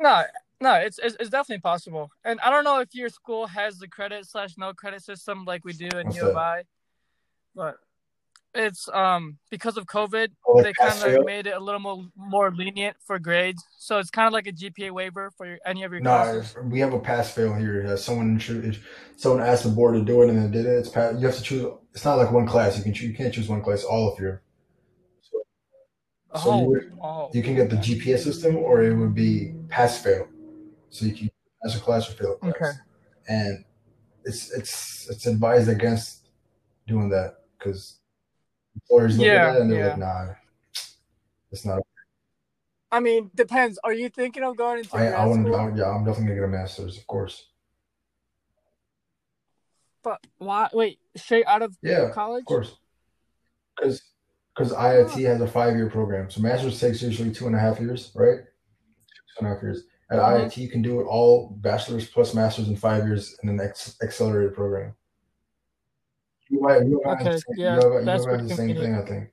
No, 0.00 0.24
no, 0.62 0.74
it's, 0.74 0.98
it's 0.98 1.16
it's 1.20 1.30
definitely 1.30 1.60
possible. 1.60 2.10
And 2.24 2.40
I 2.40 2.50
don't 2.50 2.64
know 2.64 2.80
if 2.80 2.94
your 2.94 3.08
school 3.08 3.46
has 3.46 3.78
the 3.78 3.88
credit 3.88 4.26
slash 4.26 4.56
no 4.56 4.72
credit 4.72 5.02
system 5.02 5.44
like 5.44 5.64
we 5.64 5.72
do 5.72 5.88
in 5.98 6.06
What's 6.06 6.16
U 6.16 6.26
of 6.28 6.36
I, 6.36 6.62
but 7.54 7.76
it's 8.54 8.88
um 8.88 9.38
because 9.50 9.76
of 9.76 9.86
COVID, 9.86 10.28
Oh, 10.46 10.62
they 10.62 10.72
kind 10.72 11.02
of 11.02 11.24
made 11.26 11.46
it 11.46 11.54
a 11.56 11.60
little 11.60 11.80
more 11.80 12.04
more 12.16 12.50
lenient 12.54 12.96
for 13.04 13.18
grades. 13.18 13.64
So 13.78 13.98
it's 13.98 14.10
kind 14.10 14.26
of 14.26 14.32
like 14.32 14.46
a 14.46 14.52
GPA 14.52 14.90
waiver 14.92 15.32
for 15.36 15.46
your, 15.46 15.58
any 15.66 15.82
of 15.82 15.92
your 15.92 16.00
No, 16.00 16.10
classes. 16.10 16.54
we 16.64 16.78
have 16.80 16.92
a 16.92 17.00
pass 17.00 17.32
fail 17.32 17.54
here. 17.54 17.86
Uh, 17.86 17.96
someone 17.96 18.36
if 18.40 18.78
someone 19.16 19.42
asked 19.42 19.64
the 19.64 19.70
board 19.70 19.94
to 19.94 20.04
do 20.04 20.22
it 20.22 20.30
and 20.30 20.38
they 20.44 20.58
did 20.58 20.66
it, 20.66 20.78
it's 20.78 20.88
pass. 20.88 21.14
You 21.18 21.26
have 21.26 21.36
to 21.36 21.42
choose. 21.42 21.66
It's 21.94 22.04
not 22.04 22.18
like 22.18 22.30
one 22.30 22.46
class. 22.46 22.76
You 22.76 22.84
can 22.84 22.94
choose, 22.94 23.08
you 23.10 23.14
can't 23.16 23.34
choose 23.34 23.48
one 23.48 23.62
class. 23.62 23.84
All 23.84 24.12
of 24.12 24.18
your. 24.20 24.42
So, 25.22 25.42
so 26.40 26.50
you 26.50 26.64
Oh, 26.64 26.68
would, 26.68 26.92
oh, 27.02 27.30
you 27.32 27.42
can 27.42 27.54
get 27.54 27.68
the 27.68 27.76
GPA 27.76 28.18
system, 28.18 28.56
or 28.56 28.82
it 28.82 28.94
would 28.94 29.14
be 29.14 29.54
pass 29.68 29.98
fail. 30.02 30.28
So 30.92 31.06
you 31.06 31.14
can 31.14 31.30
pass 31.64 31.74
a 31.76 31.80
class 31.80 32.08
or 32.08 32.12
fail 32.12 32.34
a 32.34 32.38
class. 32.38 32.54
Okay. 32.54 32.70
And 33.28 33.64
it's 34.24 34.52
it's 34.52 35.08
it's 35.10 35.26
advised 35.26 35.68
against 35.68 36.28
doing 36.86 37.08
that 37.08 37.36
because 37.58 37.98
employers 38.74 39.18
look 39.18 39.26
Yeah, 39.26 39.48
at 39.48 39.52
that 39.54 39.60
and 39.62 39.72
they're 39.72 39.80
yeah. 39.80 39.88
like, 39.88 39.98
nah, 39.98 40.26
it's 41.50 41.64
not. 41.64 41.80
I 42.90 43.00
mean, 43.00 43.30
depends. 43.34 43.78
Are 43.82 43.94
you 43.94 44.10
thinking 44.10 44.42
of 44.42 44.56
going 44.56 44.80
into 44.80 44.94
I 44.94 45.06
I 45.08 45.24
want 45.24 45.46
to. 45.46 45.50
Yeah, 45.50 45.90
I'm 45.90 46.04
definitely 46.04 46.26
gonna 46.26 46.34
get 46.34 46.44
a 46.44 46.48
master's, 46.48 46.98
of 46.98 47.06
course. 47.06 47.48
But 50.02 50.20
why? 50.36 50.68
Wait, 50.74 50.98
straight 51.16 51.46
out 51.46 51.62
of 51.62 51.74
Yeah, 51.80 52.10
college? 52.10 52.42
Of 52.42 52.46
course. 52.46 52.76
Because 53.76 54.02
because 54.54 54.74
IIT 54.74 55.24
has 55.26 55.40
a 55.40 55.46
five 55.48 55.74
year 55.74 55.88
program. 55.88 56.30
So 56.30 56.42
master's 56.42 56.78
takes 56.78 57.00
usually 57.00 57.32
two 57.32 57.46
and 57.46 57.56
a 57.56 57.58
half 57.58 57.80
years, 57.80 58.10
right? 58.14 58.40
Two 58.40 59.38
and 59.38 59.46
a 59.46 59.54
half 59.54 59.62
years. 59.62 59.84
At 60.12 60.18
Mhm. 60.18 60.44
IIT, 60.44 60.60
you 60.60 60.68
can 60.68 60.82
do 60.82 61.00
it 61.00 61.04
all 61.04 61.48
bachelor's 61.48 62.06
plus 62.06 62.34
master's 62.34 62.68
in 62.68 62.76
five 62.76 63.06
years 63.06 63.38
in 63.42 63.48
an 63.48 63.58
ex- 63.60 63.96
accelerated 64.02 64.54
program. 64.54 64.94
You 66.50 66.66
have, 66.68 66.86
you 66.86 67.00
have, 67.06 67.20
Okay, 67.20 67.30
the 67.30 67.38
same, 67.38 67.54
yeah, 67.56 67.74
you 67.76 67.80
have, 67.80 67.92
you 68.04 68.28
have 68.28 68.46
the 68.46 68.54
same 68.54 68.76
thing. 68.76 68.94
I 68.94 69.04
think. 69.06 69.32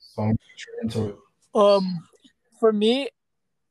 So 0.00 0.22
I'm 0.22 0.38
into 0.82 1.10
it. 1.10 1.16
Um, 1.54 2.08
for 2.58 2.72
me, 2.72 3.10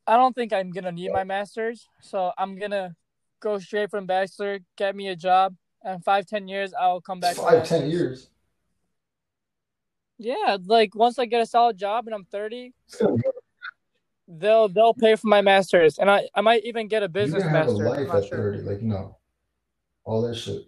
I 0.08 0.16
don't 0.16 0.34
think 0.34 0.54
I'm 0.54 0.72
gonna 0.72 0.94
need 0.94 1.12
my 1.12 1.26
master's, 1.26 1.90
so 2.00 2.32
I'm 2.38 2.58
gonna 2.58 2.96
go 3.42 3.60
straight 3.60 3.90
from 3.92 4.06
bachelor, 4.06 4.60
get 4.78 4.96
me 4.96 5.10
a 5.10 5.18
job, 5.18 5.54
and 5.84 6.02
five 6.02 6.26
ten 6.26 6.48
years 6.48 6.74
I'll 6.74 7.02
come 7.02 7.20
back. 7.20 7.36
Five, 7.36 7.68
ten 7.68 7.90
years. 7.90 8.30
Yeah, 10.18 10.56
like 10.66 10.96
once 10.96 11.20
I 11.20 11.26
get 11.26 11.42
a 11.42 11.46
solid 11.46 11.78
job 11.78 12.08
and 12.08 12.16
I'm 12.16 12.24
thirty, 12.24 12.74
It's 12.88 12.96
gonna 12.96 13.16
be, 13.16 13.24
they'll 14.27 14.68
they'll 14.69 14.94
pay 14.94 15.16
for 15.16 15.27
my 15.27 15.42
master's, 15.42 15.98
and 16.00 16.10
I 16.10 16.27
I 16.33 16.42
might 16.42 16.63
even 16.66 16.88
get 16.88 17.04
a 17.04 17.10
business 17.10 17.44
gonna 17.44 17.57
have 17.57 17.68
a 17.68 17.72
master. 17.72 17.88
I'm 17.88 18.07
life 18.07 18.24
at 18.24 18.30
sure. 18.30 18.54
30, 18.54 18.63
like, 18.63 18.81
you 18.81 18.88
know, 18.88 19.18
all 20.04 20.22
that 20.24 20.36
shit. 20.36 20.63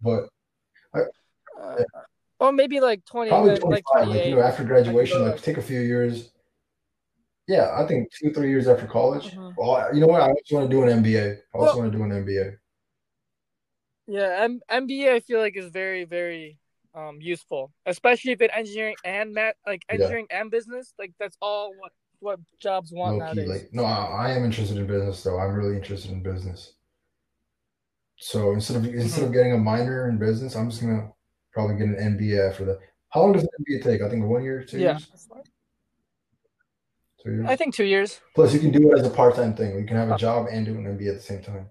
But 0.00 0.28
Uh, 0.94 1.76
or 2.40 2.50
maybe 2.52 2.80
like 2.80 3.04
twenty, 3.04 3.30
Probably 3.30 3.50
like 3.52 3.60
25. 3.60 3.82
twenty 4.04 4.18
Like, 4.18 4.28
you 4.28 4.34
know, 4.36 4.42
after 4.42 4.64
graduation, 4.64 5.22
like 5.22 5.40
take 5.42 5.58
a 5.58 5.62
few 5.62 5.80
years. 5.80 6.32
Yeah, 7.46 7.70
I 7.78 7.86
think 7.86 8.08
two, 8.12 8.32
three 8.32 8.48
years 8.50 8.66
after 8.68 8.86
college. 8.86 9.30
Mhm. 9.32 9.54
Well, 9.56 9.94
you 9.94 10.00
know 10.00 10.06
what? 10.08 10.22
I 10.22 10.28
also 10.30 10.56
want 10.56 10.70
to 10.70 10.76
do 10.76 10.82
an 10.82 10.88
MBA. 11.02 11.32
I 11.54 11.58
also 11.58 11.66
Well- 11.74 11.78
want 11.80 11.92
to 11.92 11.98
do 11.98 12.04
an 12.04 12.10
MBA. 12.12 12.58
Yeah, 14.06 14.42
M- 14.42 14.60
MBA 14.68 15.12
I 15.14 15.20
feel 15.20 15.38
like 15.40 15.56
is 15.56 15.70
very 15.70 16.04
very 16.04 16.58
um 16.94 17.20
useful, 17.20 17.72
especially 17.86 18.32
if 18.32 18.40
in 18.40 18.50
engineering 18.50 18.96
and 19.04 19.32
math, 19.32 19.54
like 19.66 19.84
Yeah. 19.88 19.94
engineering 19.94 20.26
and 20.30 20.50
business. 20.50 20.92
Like 20.98 21.12
that's 21.20 21.36
all 21.40 21.72
what 21.78 21.92
what 22.22 22.40
jobs 22.60 22.92
want 22.92 23.18
Low 23.18 23.20
key. 23.32 23.36
nowadays. 23.36 23.48
Like, 23.48 23.68
no, 23.72 23.84
I, 23.84 24.28
I 24.28 24.30
am 24.32 24.44
interested 24.44 24.78
in 24.78 24.86
business 24.86 25.22
though. 25.22 25.38
I'm 25.38 25.54
really 25.54 25.76
interested 25.76 26.10
in 26.12 26.22
business. 26.22 26.74
So 28.16 28.52
instead 28.52 28.76
of 28.76 28.86
instead 28.86 29.18
Mm-hmm. 29.18 29.26
of 29.26 29.32
getting 29.32 29.52
a 29.52 29.58
minor 29.58 30.08
in 30.08 30.18
business, 30.18 30.54
I'm 30.54 30.70
just 30.70 30.80
gonna 30.82 31.12
probably 31.52 31.76
get 31.76 31.88
an 31.88 32.16
MBA 32.16 32.48
after 32.50 32.64
that. 32.66 32.78
How 33.10 33.22
long 33.22 33.32
does 33.32 33.42
an 33.42 33.48
MBA 33.60 33.82
take? 33.82 34.00
I 34.00 34.08
think 34.08 34.24
one 34.24 34.44
year, 34.44 34.62
two 34.64 34.78
Yeah, 34.78 34.92
years, 34.92 35.28
two 37.22 37.30
years. 37.32 37.46
I 37.48 37.56
think 37.56 37.74
two 37.74 37.84
years. 37.84 38.20
Plus, 38.34 38.54
you 38.54 38.60
can 38.60 38.70
do 38.70 38.92
it 38.92 38.98
as 39.00 39.06
a 39.06 39.10
part-time 39.10 39.54
thing. 39.54 39.76
You 39.78 39.84
can 39.84 39.96
have 39.96 40.10
a 40.10 40.16
job 40.16 40.46
and 40.50 40.64
do 40.64 40.74
an 40.76 40.86
MBA 40.86 41.08
at 41.10 41.16
the 41.16 41.20
same 41.20 41.42
time. 41.42 41.68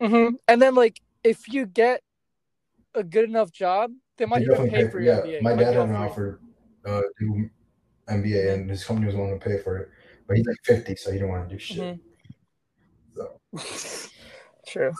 hmm 0.00 0.34
And 0.48 0.60
then 0.60 0.74
like 0.74 1.00
if 1.24 1.48
you 1.52 1.64
get 1.64 2.02
a 2.94 3.02
good 3.04 3.28
enough 3.28 3.52
job, 3.52 3.92
they 4.18 4.26
might 4.26 4.42
They 4.42 4.52
even 4.52 4.68
pay 4.68 4.82
pay 4.82 4.84
for 4.84 4.90
for. 4.92 5.00
your 5.00 5.14
Yeah, 5.14 5.20
MBA. 5.20 5.42
my 5.42 5.54
dad 5.54 5.74
had 5.74 5.88
an 5.88 5.94
offer 5.94 6.40
uh, 6.84 7.02
do 7.18 7.48
MBA, 8.08 8.54
and 8.54 8.70
his 8.70 8.84
company 8.84 9.06
was 9.06 9.16
willing 9.16 9.38
to 9.38 9.44
pay 9.44 9.58
for 9.58 9.78
it, 9.78 9.90
but 10.26 10.36
he's 10.36 10.46
like 10.46 10.56
50, 10.64 10.96
so 10.96 11.10
he 11.10 11.18
didn't 11.18 11.30
want 11.30 11.48
to 11.48 11.54
do 11.54 11.58
shit. 11.58 11.78
Mhm. 11.78 12.00
So 13.16 13.40
True. 14.66 14.92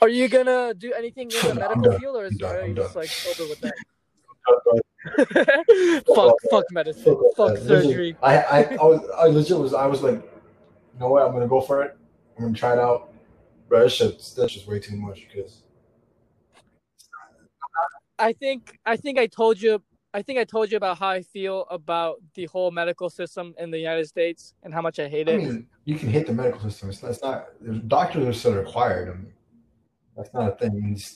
Are 0.00 0.08
you 0.08 0.28
gonna 0.28 0.74
do 0.74 0.92
anything 0.92 1.30
in 1.30 1.40
the 1.42 1.54
No, 1.54 1.60
medical 1.60 1.98
field, 1.98 2.16
or 2.16 2.24
is 2.26 2.36
done. 2.36 2.56
are 2.56 2.66
you 2.66 2.74
just 2.74 2.96
like 2.96 3.10
over 3.28 3.48
with 3.48 3.60
that? 3.60 3.74
Fuck 6.14 6.34
fuck, 6.50 6.64
medicine, 6.70 7.16
fuck. 7.36 7.58
Surgery. 7.58 8.16
I, 8.22 8.38
I, 8.38 8.62
I 8.62 8.84
was, 8.84 9.10
I 9.16 9.26
legit 9.26 9.58
was, 9.58 9.74
I 9.74 9.86
was 9.86 10.02
like, 10.02 10.14
you 10.14 11.00
know 11.00 11.08
what? 11.08 11.22
I'm 11.26 11.32
gonna 11.32 11.46
go 11.48 11.60
for 11.60 11.82
it. 11.82 11.96
I'm 12.36 12.44
gonna 12.44 12.56
try 12.56 12.72
it 12.72 12.78
out. 12.78 13.12
Bro, 13.68 13.84
this 13.84 13.94
shit, 13.94 14.12
that's 14.36 14.52
just 14.52 14.66
way 14.66 14.78
too 14.80 14.96
much 14.96 15.26
because 15.30 15.62
I 18.18 18.32
think 18.32 18.78
I 18.86 18.96
think 18.96 19.18
I 19.18 19.26
told 19.26 19.60
you 19.60 19.82
I 20.14 20.22
think 20.22 20.38
I 20.38 20.44
told 20.44 20.70
you 20.70 20.76
about 20.76 20.98
how 20.98 21.08
I 21.08 21.22
feel 21.22 21.66
about 21.70 22.22
the 22.34 22.46
whole 22.46 22.70
medical 22.70 23.10
system 23.10 23.52
in 23.58 23.72
the 23.72 23.78
United 23.78 24.06
States 24.06 24.54
and 24.62 24.72
how 24.72 24.80
much 24.80 25.00
I 25.00 25.08
hate 25.08 25.28
I 25.28 25.32
it. 25.32 25.38
mean, 25.38 25.66
you 25.84 25.96
can 25.96 26.08
hit 26.08 26.28
the 26.28 26.32
medical 26.32 26.60
system. 26.60 26.88
It's 26.90 27.02
not, 27.02 27.10
it's 27.10 27.22
not 27.22 27.88
doctors 27.88 28.28
are 28.28 28.32
still 28.32 28.54
required. 28.54 29.08
I 29.08 29.14
mean, 29.14 29.32
that's 30.16 30.32
not 30.32 30.52
a 30.52 30.56
thing. 30.56 30.96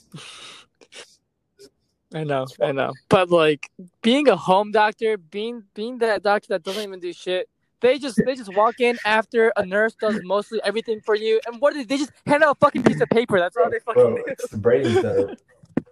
I 2.15 2.25
know, 2.25 2.47
I 2.61 2.73
know. 2.73 2.93
But 3.09 3.31
like 3.31 3.71
being 4.03 4.29
a 4.29 4.37
home 4.37 4.73
doctor, 4.73 5.17
being 5.17 5.63
being 5.75 5.99
that 5.99 6.25
doctor 6.25 6.49
that 6.49 6.65
doesn't 6.65 6.83
even 6.83 6.99
do 6.99 7.13
shit, 7.13 7.49
they 7.81 7.99
just 7.99 8.17
they 8.25 8.35
just 8.35 8.53
walk 8.57 8.81
in 8.81 8.99
after 9.05 9.53
a 9.57 9.65
nurse 9.65 9.95
does 9.95 10.19
mostly 10.25 10.59
everything 10.65 11.01
for 11.03 11.15
you, 11.15 11.41
and 11.47 11.61
what 11.61 11.75
do 11.75 11.81
they, 11.81 11.85
they 11.85 11.99
just 11.99 12.13
hand 12.27 12.43
out 12.43 12.57
a 12.57 12.59
fucking 12.59 12.83
piece 12.83 13.01
of 13.01 13.09
paper. 13.11 13.39
That's 13.39 13.57
all 13.57 13.71
they 13.71 13.79
fucking 13.79 14.03
Bro, 14.03 14.17
do. 14.17 14.25
it's 14.27 14.49
the 14.49 14.57
brains 14.57 15.03
that 15.03 15.17
are 15.17 15.37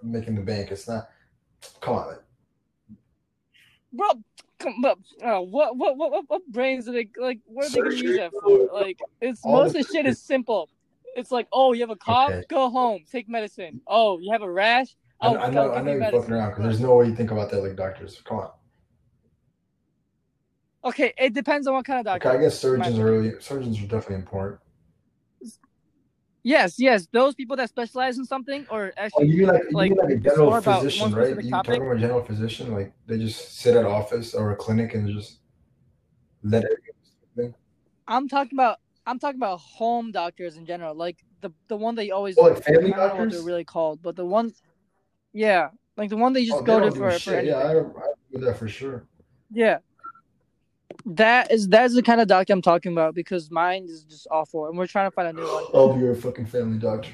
making 0.03 0.35
the 0.37 0.41
bank. 0.41 0.71
It's 0.71 0.89
not. 0.89 1.11
Come 1.81 1.95
on, 1.95 2.17
bro. 3.97 4.09
Come 4.59 4.85
up. 4.85 4.99
Oh, 5.23 5.43
what, 5.43 5.77
what, 5.77 5.97
what, 5.97 6.25
what, 6.29 6.43
brains 6.49 6.89
are 6.89 6.93
they 6.93 7.09
like? 7.19 7.41
What 7.45 7.67
are 7.67 7.71
they 7.71 7.81
gonna 7.83 7.95
use 7.95 8.17
that 8.17 8.33
for? 8.43 8.69
Like, 8.73 8.99
it's 9.21 9.41
All 9.45 9.53
most 9.53 9.77
of 9.77 9.87
the 9.87 9.93
shit 9.93 10.07
is 10.07 10.23
simple. 10.23 10.69
It's 11.15 11.31
like, 11.31 11.47
oh, 11.53 11.73
you 11.73 11.81
have 11.81 11.91
a 11.91 11.97
cough, 11.97 12.31
Okay. 12.31 12.45
go 12.49 12.71
home, 12.71 13.05
take 13.11 13.29
medicine. 13.29 13.81
Oh, 13.87 14.19
you 14.19 14.33
have 14.33 14.43
a 14.43 14.51
rash. 14.51 14.95
I, 15.21 15.29
Oh, 15.29 15.37
I 15.37 15.47
go 15.47 15.53
know, 15.53 15.73
I 15.75 15.81
know 15.81 15.93
you're 15.93 16.11
fucking 16.11 16.33
around 16.33 16.51
because 16.51 16.65
there's 16.65 16.81
no 16.81 16.95
way 16.97 17.07
you 17.07 17.15
think 17.15 17.31
about 17.31 17.51
that 17.51 17.63
like 17.63 17.77
doctors. 17.77 18.21
Come 18.25 18.39
on. 18.39 18.51
Okay, 20.85 21.13
it 21.19 21.35
depends 21.35 21.67
on 21.67 21.75
what 21.75 21.85
kind 21.85 21.99
of 21.99 22.05
doctor. 22.05 22.29
Okay, 22.29 22.39
I 22.39 22.41
guess 22.41 22.59
surgeons 22.59 22.99
are 22.99 23.05
really 23.05 23.41
surgeons 23.41 23.79
are 23.79 23.87
definitely 23.87 24.17
important. 24.17 24.61
Yes, 26.47 26.79
yes, 26.79 27.09
those 27.13 27.35
people 27.35 27.57
that 27.57 27.69
specialize 27.71 28.19
in 28.19 28.25
something, 28.25 28.67
or 28.71 28.93
Oh, 28.97 29.03
actually, 29.03 29.27
you 29.27 29.39
mean 29.39 29.49
like 29.49 29.63
you 29.69 29.77
like, 29.77 29.91
mean 29.91 29.99
like 29.99 30.11
a 30.11 30.17
general 30.19 30.61
physician, 30.63 31.13
right? 31.13 31.43
You 31.43 31.51
topic. 31.51 31.65
talking 31.67 31.83
about 31.83 31.97
a 31.97 31.99
general 31.99 32.23
physician? 32.23 32.73
Like 32.73 32.93
they 33.09 33.19
just 33.19 33.59
sit 33.59 33.75
at 33.75 33.85
office 33.85 34.33
or 34.33 34.53
a 34.53 34.57
clinic 34.57 34.95
and 34.95 35.09
just 35.09 35.41
let 36.45 36.63
it. 36.63 37.53
I'm 38.07 38.29
talking 38.29 38.57
about, 38.57 38.79
I'm 39.07 39.19
talking 39.19 39.41
about 39.41 39.59
home 39.59 40.13
doctors 40.13 40.57
in 40.57 40.67
general, 40.67 40.95
like 40.95 41.19
the 41.41 41.51
the 41.67 41.77
one 41.77 41.97
they 41.97 42.13
always. 42.13 42.37
Oh, 42.39 42.45
like 42.45 42.63
family 42.63 42.93
I 42.93 42.97
don't 42.97 42.99
know 42.99 43.03
what 43.03 43.11
doctors? 43.15 43.33
they're 43.33 43.43
really 43.43 43.65
called, 43.65 44.01
but 44.01 44.15
the 44.15 44.25
one, 44.25 44.53
yeah, 45.33 45.71
like 45.97 46.11
the 46.11 46.17
one 46.17 46.33
they 46.33 46.45
just 46.45 46.59
Oh, 46.59 46.63
go 46.63 46.79
to 46.79 46.93
for 46.93 47.11
for 47.19 47.41
Yeah, 47.41 47.57
I, 47.57 47.71
I 47.73 48.13
do 48.33 48.39
that 48.45 48.57
for 48.57 48.69
sure. 48.69 49.05
Yeah. 49.51 49.79
That 51.07 51.53
is 51.53 51.69
that's 51.69 51.95
the 51.95 52.03
kind 52.03 52.21
of 52.21 52.27
doctor 52.27 52.53
I'm 52.53 52.63
talking 52.63 52.93
about 52.93 53.15
because 53.15 53.51
mine 53.51 53.87
is 53.89 54.03
just 54.03 54.27
awful, 54.31 54.67
and 54.67 54.77
we're 54.77 54.89
trying 54.89 55.09
to 55.09 55.15
find 55.15 55.29
a 55.29 55.33
new 55.33 55.43
one. 55.43 55.65
I'll 55.73 55.95
be 55.95 56.01
your 56.01 56.17
fucking 56.17 56.47
family 56.47 56.79
doctor. 56.79 57.11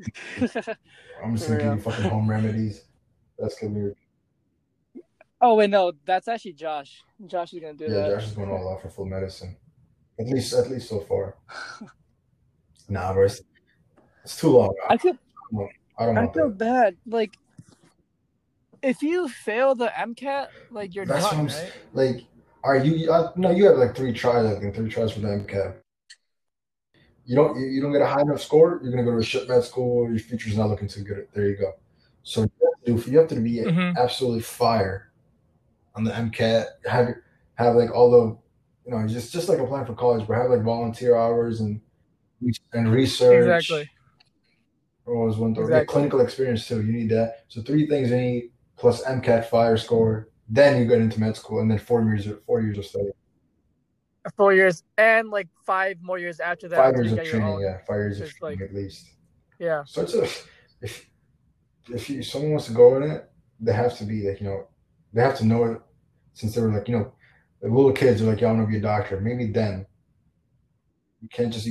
I'm 1.22 1.36
just 1.36 1.48
gonna 1.48 1.60
give 1.62 1.74
you 1.74 1.80
fucking 1.80 2.08
home 2.08 2.30
remedies. 2.30 2.84
That's 3.38 3.58
gonna 3.58 3.74
be 3.74 3.92
oh 5.40 5.54
wait, 5.54 5.70
no, 5.70 5.92
that's 6.04 6.28
actually 6.28 6.54
Josh. 6.54 7.02
Josh 7.26 7.52
is 7.52 7.60
gonna 7.60 7.74
do 7.74 7.84
yeah. 7.84 7.90
that. 7.90 8.08
Yeah, 8.08 8.14
Josh 8.16 8.26
is 8.26 8.32
going 8.32 8.50
all 8.50 8.72
out 8.72 8.82
for 8.82 8.88
full 8.88 9.06
medicine. 9.06 9.56
At 10.18 10.26
least, 10.26 10.52
at 10.52 10.70
least 10.70 10.88
so 10.88 11.00
far. 11.00 11.36
Nah, 12.90 13.12
bro, 13.12 13.26
it's, 13.26 13.42
it's 14.24 14.40
too 14.40 14.48
long. 14.48 14.74
I, 14.88 14.96
feel 14.96 15.12
I 15.98 16.06
don't 16.06 16.16
I 16.16 16.26
feel 16.32 16.48
bad. 16.48 16.96
Like, 17.06 17.36
if 18.82 19.02
you 19.02 19.28
fail 19.28 19.74
the 19.74 19.86
MCAT, 19.98 20.48
like 20.70 20.94
you're 20.94 21.04
That's 21.06 21.24
what 21.24 21.34
done, 21.34 21.40
I'm 21.40 21.46
right? 21.46 21.72
like. 21.92 22.24
Are 22.64 22.76
you? 22.76 23.10
I, 23.12 23.30
no, 23.36 23.50
you 23.50 23.66
have 23.66 23.76
like 23.76 23.94
three 23.96 24.12
tries. 24.12 24.44
I 24.44 24.58
think 24.58 24.74
three 24.74 24.90
tries 24.90 25.12
for 25.12 25.20
the 25.20 25.28
MCAT. 25.28 25.76
You 27.24 27.36
don't. 27.36 27.58
You, 27.58 27.66
you 27.66 27.80
don't 27.80 27.92
get 27.92 28.02
a 28.02 28.06
high 28.06 28.20
enough 28.22 28.40
score. 28.42 28.80
You're 28.82 28.90
gonna 28.90 29.04
go 29.04 29.12
to 29.12 29.18
a 29.18 29.22
shit 29.22 29.48
med 29.48 29.62
school. 29.64 30.08
Your 30.08 30.18
future's 30.18 30.56
not 30.56 30.68
looking 30.68 30.88
too 30.88 31.02
good. 31.04 31.28
There 31.34 31.46
you 31.46 31.56
go. 31.56 31.74
So 32.24 32.42
you 32.42 32.94
have 32.96 33.04
to, 33.04 33.10
you 33.10 33.18
have 33.18 33.28
to 33.28 33.36
be 33.40 33.58
Mhm. 33.58 33.96
absolutely 33.96 34.40
fire 34.40 35.12
on 35.94 36.04
the 36.04 36.10
MCAT. 36.12 36.66
Have 36.86 37.14
have 37.54 37.74
like 37.76 37.90
all 37.94 38.10
the, 38.10 38.36
you 38.90 38.96
know, 38.96 39.06
just 39.06 39.32
just 39.32 39.48
like 39.48 39.58
applying 39.58 39.86
for 39.86 39.94
college, 39.94 40.26
but 40.26 40.36
have 40.36 40.50
like 40.50 40.62
volunteer 40.62 41.16
hours 41.16 41.60
and 41.60 41.80
and 42.72 42.92
research. 42.92 43.70
Exactly. 43.70 43.90
What 45.04 45.26
was 45.26 45.36
one 45.38 45.54
thing? 45.54 45.68
Yeah, 45.70 45.84
clinical 45.84 46.20
experience 46.20 46.66
too. 46.66 46.84
You 46.84 46.92
need 46.92 47.10
that. 47.10 47.44
So 47.48 47.62
three 47.62 47.86
things 47.86 48.10
you 48.10 48.16
need 48.16 48.50
plus 48.78 49.02
MCAT 49.04 49.44
fire 49.46 49.76
score. 49.76 50.28
Then 50.48 50.80
you 50.80 50.86
get 50.88 51.00
into 51.00 51.20
med 51.20 51.36
school, 51.36 51.60
and 51.60 51.70
then 51.70 51.78
four 51.78 52.02
years 52.04 52.26
of 52.26 52.42
four 52.44 52.60
years 52.62 52.78
of 52.78 52.86
study, 52.86 53.10
Four 54.36 54.52
years 54.54 54.82
and 54.96 55.28
like 55.30 55.48
five 55.66 55.96
more 56.02 56.18
years 56.18 56.40
after 56.40 56.68
that. 56.68 56.76
five 56.76 56.94
years 56.96 57.12
of 57.12 57.18
training. 57.24 57.42
own. 57.48 57.60
Yeah, 57.62 57.78
five 57.86 57.96
years 57.96 58.20
of 58.20 58.28
It's 58.28 58.40
like- 58.40 58.56
training 58.58 58.76
at 58.76 58.82
least. 58.82 59.06
Yeah. 59.58 59.82
So 59.86 60.02
it's 60.02 60.14
a 60.14 60.26
if 60.80 61.10
if 61.92 62.08
you, 62.10 62.22
someone 62.22 62.50
wants 62.52 62.66
to 62.66 62.72
go 62.72 62.96
in 62.96 63.10
it, 63.10 63.28
they 63.60 63.72
have 63.72 63.96
to 63.98 64.04
be 64.04 64.28
like 64.28 64.40
you 64.40 64.46
know 64.46 64.68
they 65.12 65.22
have 65.22 65.36
to 65.38 65.44
know 65.46 65.64
it 65.64 65.80
since 66.34 66.54
they 66.54 66.60
were 66.62 66.72
like 66.72 66.88
you 66.88 66.98
know 66.98 67.12
the 67.60 67.68
little 67.68 67.92
kids 67.92 68.22
are 68.22 68.26
like, 68.26 68.42
I 68.42 68.46
want 68.52 68.60
to 68.66 68.70
be 68.70 68.76
a 68.78 68.80
doctor. 68.80 69.20
Maybe 69.20 69.46
then 69.46 69.84
you 71.20 71.28
can't 71.28 71.52
just 71.52 71.66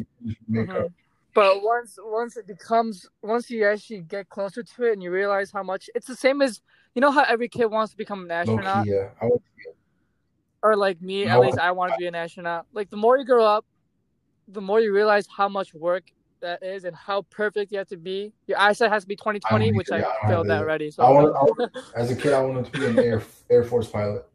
make 0.47 0.67
Mhm. 0.69 0.85
up. 0.85 0.91
But 1.33 1.61
once 1.63 1.97
once 2.01 2.35
it 2.37 2.45
becomes 2.47 3.07
once 3.21 3.49
you 3.49 3.65
actually 3.65 4.01
get 4.01 4.27
closer 4.29 4.63
to 4.63 4.83
it 4.85 4.93
and 4.93 5.01
you 5.03 5.11
realize 5.11 5.51
how 5.51 5.63
much 5.63 5.89
it's 5.95 6.07
the 6.07 6.15
same 6.15 6.41
as 6.41 6.61
you 6.97 7.01
know 7.01 7.11
how 7.11 7.21
every 7.25 7.47
kid 7.47 7.67
wants 7.67 7.91
to 7.91 7.97
become 7.97 8.23
an 8.23 8.31
astronaut 8.31 8.87
yeah. 8.87 9.09
I 9.21 9.29
or 10.63 10.75
like 10.75 10.99
me 10.99 11.25
at 11.27 11.39
least 11.39 11.59
I 11.59 11.71
want 11.71 11.91
to 11.91 11.97
be 11.99 12.07
an 12.07 12.15
astronaut. 12.15 12.65
Like 12.73 12.89
the 12.89 12.97
more 12.97 13.19
you 13.19 13.23
grow 13.23 13.45
up, 13.45 13.65
the 14.47 14.61
more 14.61 14.79
you 14.79 14.91
realize 14.91 15.27
how 15.27 15.47
much 15.47 15.75
work 15.75 16.05
that 16.41 16.63
is 16.63 16.85
and 16.85 16.95
how 16.95 17.21
perfect 17.29 17.71
you 17.71 17.77
have 17.77 17.87
to 17.89 17.97
be. 17.97 18.33
Your 18.47 18.57
eyesight 18.59 18.89
has 18.89 19.03
to 19.03 19.07
be 19.07 19.15
twenty 19.15 19.39
twenty, 19.39 19.67
I 19.67 19.71
which. 19.73 19.91
I 19.91 19.99
I 19.99 20.27
failed 20.27 20.47
that 20.49 20.57
already. 20.63 20.89
So 20.89 21.03
I 21.03 21.11
want. 21.11 21.35
I 21.35 21.43
want 21.43 21.71
as 21.95 22.09
a 22.09 22.15
kid, 22.15 22.33
I 22.33 22.41
wanted 22.41 22.65
to 22.65 22.79
be 22.79 22.85
an 22.87 22.97
air 22.97 23.21
Air 23.51 23.63
Force 23.63 23.87
pilot. 23.87 24.25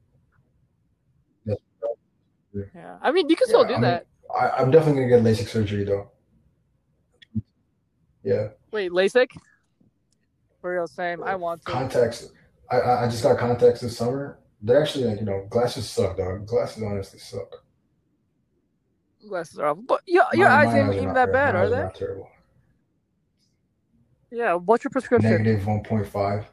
yeah, 2.55 2.99
I 3.03 3.11
mean 3.11 3.29
you 3.29 3.35
can 3.35 3.49
still 3.49 3.63
Yeah, 3.63 3.67
do 3.69 3.75
I 3.75 3.77
mean- 3.79 3.83
that. 3.91 4.07
I, 4.33 4.49
I'm 4.51 4.71
definitely 4.71 5.03
gonna 5.09 5.21
get 5.21 5.25
LASIK 5.25 5.49
surgery 5.49 5.83
though. 5.83 6.13
Yeah, 8.23 8.51
Wait, 8.71 8.93
LASIK? 8.93 9.27
For 10.61 10.73
real, 10.73 10.87
same. 10.87 11.25
I 11.25 11.35
want 11.35 11.65
to. 11.67 11.73
contacts. 11.73 12.31
I- 12.79 13.05
I 13.05 13.09
just 13.09 13.23
got 13.23 13.39
contacts 13.39 13.81
this 13.81 13.97
summer. 13.97 14.39
They're 14.61 14.81
actually 14.81 15.05
like 15.05 15.19
you 15.21 15.27
know 15.27 15.47
glasses 15.51 15.89
suck, 15.91 16.17
dog. 16.17 16.47
Glasses 16.47 16.83
honestly 16.83 17.19
suck. 17.19 17.65
Glasses 19.29 19.59
are 19.59 19.69
awful, 19.69 19.83
but 19.83 20.01
your 20.07 20.25
your 20.35 20.49
My- 20.49 20.67
eyes 20.67 20.75
ain't 20.75 20.95
even 20.95 21.15
that 21.15 21.33
bad, 21.33 21.55
are 21.55 21.69
they? 21.69 21.77
Not 21.83 21.95
terrible. 21.95 22.29
Yeah. 24.31 24.55
What's 24.55 24.85
your 24.85 24.91
prescription? 24.91 25.31
Negative 25.31 25.67
one 25.67 25.83
point 25.83 26.07
five. 26.07 26.47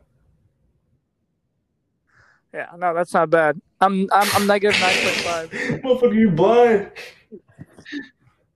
Yeah, 2.54 2.68
no, 2.78 2.94
that's 2.96 3.14
not 3.14 3.30
bad. 3.30 3.62
I'm 3.80 4.08
I'm 4.12 4.28
I'm 4.34 4.48
negative 4.48 4.80
nine 4.82 4.96
point 4.96 5.16
five. 5.18 5.50
Motherfucker, 5.84 6.16
you 6.16 6.32
blind? 6.32 6.92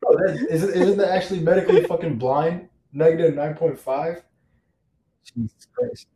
Bro, 0.01 0.17
that, 0.17 0.48
isn't 0.50 0.70
isn't 0.75 0.98
that 0.98 1.10
actually 1.10 1.39
medically 1.41 1.84
fucking 1.84 2.17
blind? 2.17 2.70
Negative 2.91 3.36
nine 3.36 3.55
point 3.55 3.79
five. 3.79 4.24
Jesus 5.24 5.67
Christ. 5.74 6.08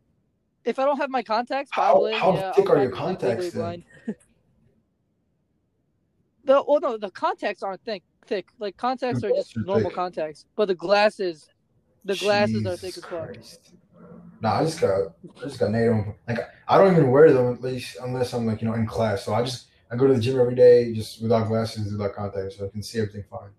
If 0.68 0.80
I 0.80 0.86
don't 0.86 0.98
have 0.98 1.10
my 1.10 1.24
contacts, 1.24 1.72
probably. 1.74 2.14
how 2.14 2.36
yeah, 2.36 2.52
thick 2.52 2.70
I'll 2.70 2.76
are 2.76 2.82
your 2.84 2.92
contacts 2.92 3.52
then? 3.52 3.86
the 6.44 6.64
well, 6.68 6.82
no, 6.82 6.98
the 6.98 7.10
contacts 7.12 7.64
aren't 7.64 7.82
thick. 7.86 8.04
Thick, 8.26 8.50
like 8.60 8.76
contacts 8.76 9.22
The 9.22 9.28
are 9.28 9.30
just 9.32 9.56
are 9.56 9.62
normal 9.62 9.90
thick. 9.90 9.96
contacts, 9.96 10.46
but 10.58 10.68
the 10.68 10.76
glasses, 10.76 11.50
the 12.04 12.18
glasses 12.18 12.66
are 12.66 12.76
thick 12.76 12.98
as 12.98 13.06
fuck. 13.06 13.38
Nah, 14.42 14.60
I 14.60 14.66
just 14.66 14.82
got 14.82 15.14
I 15.38 15.44
just 15.44 15.58
got 15.58 15.72
negative. 15.72 16.14
Like 16.28 16.40
I 16.68 16.78
don't 16.78 16.92
even 16.92 17.12
wear 17.12 17.32
them 17.32 17.54
at 17.54 17.62
least 17.62 17.96
unless 18.04 18.34
I'm 18.34 18.46
like 18.46 18.62
you 18.62 18.68
know 18.68 18.74
in 18.74 18.86
class. 18.86 19.24
So 19.24 19.34
I 19.34 19.44
just 19.44 19.68
I 19.90 19.96
go 19.96 20.06
to 20.06 20.14
the 20.14 20.20
gym 20.20 20.38
every 20.38 20.56
day 20.56 20.94
just 20.94 21.22
without 21.22 21.48
glasses, 21.48 21.94
without 21.94 22.14
contacts, 22.14 22.58
so 22.58 22.66
I 22.66 22.70
can 22.70 22.84
see 22.84 23.00
everything 23.00 23.24
fine. 23.32 23.52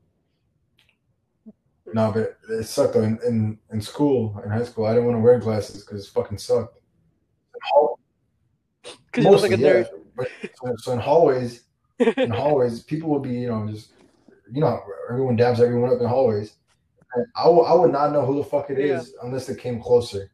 No, 1.94 2.12
but 2.12 2.36
it 2.50 2.64
sucked 2.64 2.92
though. 2.92 3.02
In, 3.02 3.18
in 3.26 3.58
in 3.72 3.80
school, 3.80 4.38
in 4.44 4.50
high 4.50 4.64
school, 4.64 4.84
I 4.84 4.90
didn't 4.90 5.06
want 5.06 5.16
to 5.16 5.22
wear 5.22 5.38
glasses 5.38 5.82
because 5.82 6.06
it 6.06 6.10
fucking 6.10 6.36
sucked. 6.36 6.74
Because 8.82 9.24
you 9.24 9.30
look 9.30 9.42
like 9.42 9.52
a 9.52 9.56
yeah. 9.56 9.68
nerd. 9.68 9.88
But 10.16 10.28
so, 10.54 10.74
so 10.78 10.92
in 10.92 10.98
hallways, 10.98 11.64
in 11.98 12.30
hallways, 12.30 12.82
people 12.82 13.10
would 13.10 13.22
be, 13.22 13.30
you 13.30 13.48
know, 13.48 13.66
just, 13.68 13.92
you 14.52 14.60
know, 14.60 14.80
everyone 15.10 15.36
dabs 15.36 15.60
everyone 15.60 15.90
up 15.90 16.00
in 16.00 16.06
hallways. 16.06 16.54
And 17.14 17.26
I 17.36 17.44
w- 17.44 17.64
I 17.64 17.74
would 17.74 17.92
not 17.92 18.12
know 18.12 18.24
who 18.26 18.36
the 18.36 18.44
fuck 18.44 18.70
it 18.70 18.78
is 18.78 19.14
unless 19.22 19.46
they 19.46 19.54
came 19.54 19.80
closer. 19.80 20.30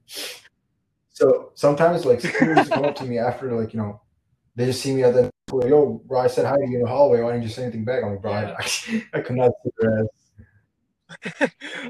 So 1.11 1.53
sometimes, 1.55 2.05
like, 2.05 2.23
used 2.25 2.73
come 2.73 2.85
up 2.85 2.97
to 2.97 3.05
me 3.05 3.19
after, 3.19 3.53
like, 3.53 3.73
you 3.73 3.81
know, 3.81 4.01
they 4.57 4.67
just 4.67 4.83
see 4.83 4.93
me 4.93 5.05
at 5.05 5.15
the, 5.15 5.31
like, 5.53 5.69
yo, 5.69 6.03
bro, 6.05 6.21
I 6.21 6.27
said 6.27 6.47
hi 6.47 6.57
to 6.57 6.67
you 6.67 6.79
in 6.79 6.83
the 6.83 6.89
hallway. 6.89 7.21
Why 7.21 7.33
didn't 7.33 7.45
you 7.45 7.51
say 7.51 7.63
anything 7.63 7.85
back? 7.85 8.03
I'm 8.03 8.11
like, 8.11 8.23
bro, 8.23 8.33
I, 8.33 8.67
I, 9.15 9.21
could 9.21 9.37
not 9.37 9.53
see 9.63 9.71
their 9.79 10.01
ass. 10.01 10.09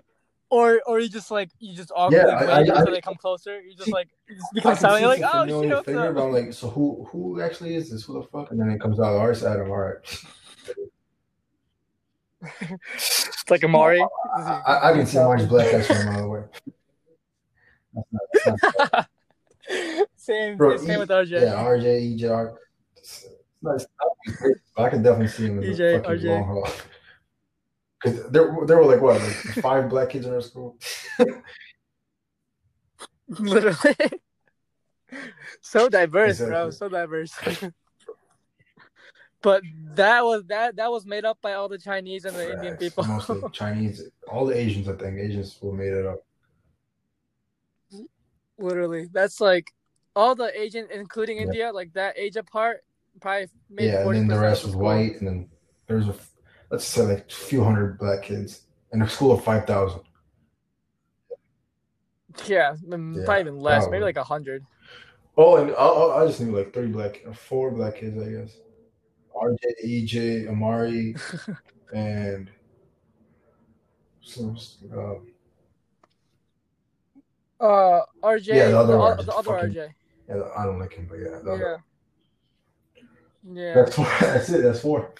or 0.50 0.80
or 0.86 1.00
you 1.00 1.08
just 1.08 1.30
like 1.30 1.50
you 1.58 1.74
just 1.74 1.90
awkwardly 1.94 2.30
I- 2.30 2.34
I- 2.34 2.58
wait 2.60 2.70
I- 2.70 2.78
until 2.78 2.92
they 2.92 3.00
come 3.00 3.16
closer. 3.16 3.60
You 3.60 3.74
just 3.74 3.90
like 3.92 4.08
you 4.28 4.36
just 4.36 4.52
become 4.54 4.76
silent. 4.76 5.00
You're 5.02 5.08
like, 5.10 5.22
oh 5.24 5.40
familiar 5.40 5.62
shit, 5.68 5.76
what's 5.76 5.86
figure, 5.86 6.16
up? 6.18 6.24
I'm 6.24 6.32
like, 6.32 6.52
so 6.52 6.68
who 6.70 7.06
who 7.10 7.40
actually 7.40 7.74
is 7.76 7.90
this? 7.90 8.04
Who 8.04 8.14
the 8.20 8.26
fuck? 8.28 8.50
And 8.50 8.60
then 8.60 8.70
it 8.70 8.80
comes 8.80 8.98
out, 9.00 9.14
all 9.14 9.20
right, 9.26 9.30
it's 9.30 9.42
Adam. 9.42 9.70
All 9.70 9.76
right. 9.78 9.96
It's 12.60 13.50
like 13.50 13.64
Amari. 13.64 14.00
I, 14.36 14.62
I, 14.66 14.90
I 14.90 14.92
can 14.94 15.06
see 15.06 15.18
Marge 15.18 15.48
Black 15.48 15.70
guys 15.70 15.86
from 15.86 15.96
a 15.98 16.04
mile 16.04 16.24
away. 16.24 16.42
That's 17.94 18.06
not, 18.12 18.22
that's 18.44 18.92
not 18.92 19.08
same, 20.16 20.56
Bro, 20.56 20.78
same 20.78 20.90
E- 20.90 20.96
with 20.98 21.08
RJ. 21.10 21.30
Yeah, 21.32 21.54
RJ, 21.64 22.18
EJ. 22.18 22.54
It's 22.96 23.26
nice. 23.62 23.86
I 24.76 24.88
can 24.88 25.02
definitely 25.02 25.28
see 25.28 25.46
him 25.46 25.62
in 25.62 25.70
the 25.70 25.76
EJ, 25.76 26.02
fucking 26.02 26.18
RJ. 26.18 26.28
long 26.28 26.44
haul. 26.44 26.68
Because 28.04 28.30
there, 28.30 28.54
there 28.66 28.76
were 28.76 28.84
like 28.84 29.00
what, 29.00 29.20
like 29.20 29.32
five 29.62 29.88
black 29.88 30.10
kids 30.10 30.26
in 30.26 30.34
our 30.34 30.42
school. 30.42 30.76
Literally. 33.28 33.96
so 35.62 35.88
diverse, 35.88 36.38
bro. 36.38 36.68
So 36.70 36.88
diverse. 36.90 37.32
but 39.40 39.62
that 39.94 40.22
was 40.22 40.44
that 40.48 40.76
that 40.76 40.90
was 40.90 41.06
made 41.06 41.24
up 41.24 41.38
by 41.40 41.54
all 41.54 41.68
the 41.68 41.78
Chinese 41.78 42.26
and 42.26 42.36
the 42.36 42.52
Indian 42.52 42.76
people. 42.76 43.04
mostly 43.04 43.40
Chinese, 43.52 44.02
all 44.28 44.44
the 44.44 44.56
Asians. 44.56 44.86
I 44.88 44.96
think 44.96 45.18
Asians 45.18 45.58
were 45.62 45.72
made 45.72 45.94
it 45.94 46.04
up. 46.04 46.20
Literally. 48.58 49.08
That's 49.12 49.40
like 49.40 49.72
all 50.14 50.34
the 50.34 50.50
Asian, 50.60 50.86
including 50.92 51.38
Yeah. 51.38 51.44
India, 51.44 51.72
like 51.72 51.94
that 51.94 52.18
age 52.18 52.36
apart, 52.36 52.84
probably 53.20 53.48
maybe 53.70 53.88
yeah, 53.88 54.02
and 54.02 54.14
then 54.14 54.26
the 54.26 54.38
rest 54.38 54.64
was 54.64 54.76
white, 54.76 55.16
and 55.20 55.26
then 55.26 55.48
there's 55.86 56.08
a 56.08 56.14
let's 56.70 56.84
say 56.86 57.02
like 57.02 57.26
a 57.30 57.34
few 57.34 57.62
hundred 57.64 57.98
black 57.98 58.22
kids 58.22 58.62
in 58.92 59.02
a 59.02 59.08
school 59.08 59.32
of 59.32 59.44
five 59.44 59.66
thousand. 59.66 60.00
Yeah, 62.46 62.74
Yeah, 62.86 63.24
probably 63.24 63.40
even 63.40 63.58
less, 63.60 63.82
probably. 63.84 63.90
maybe 63.92 64.04
like 64.04 64.16
a 64.16 64.24
hundred. 64.24 64.64
Oh, 65.36 65.56
and 65.56 65.70
I, 65.72 66.22
I 66.22 66.26
just 66.26 66.40
knew 66.40 66.56
like 66.56 66.72
three 66.72 66.88
black, 66.88 67.22
four 67.34 67.70
black 67.70 67.96
kids, 67.96 68.16
I 68.20 68.30
guess. 68.30 68.56
RJ, 69.34 69.84
EJ, 69.84 70.48
Amari, 70.48 71.14
and 71.94 72.50
some. 74.22 74.56
Uh, 74.92 75.14
Uh, 77.60 78.02
RJ, 78.22 78.46
Yeah, 78.48 78.68
the 78.68 78.78
other 78.78 78.92
the, 78.94 78.98
RJ, 78.98 79.26
the 79.26 79.34
other 79.34 79.50
fucking- 79.52 79.70
RJ. 79.70 79.94
yeah, 80.28 80.42
I 80.56 80.64
don't 80.64 80.78
like 80.78 80.92
him, 80.92 81.06
but 81.08 81.18
yeah, 81.18 81.28
other- 81.38 81.80
Yeah. 82.96 83.02
Yeah. 83.52 83.74
that's 83.74 83.94
four. 83.96 84.06
That's 84.20 84.48
it. 84.50 84.62
That's 84.62 84.80
four. 84.80 85.10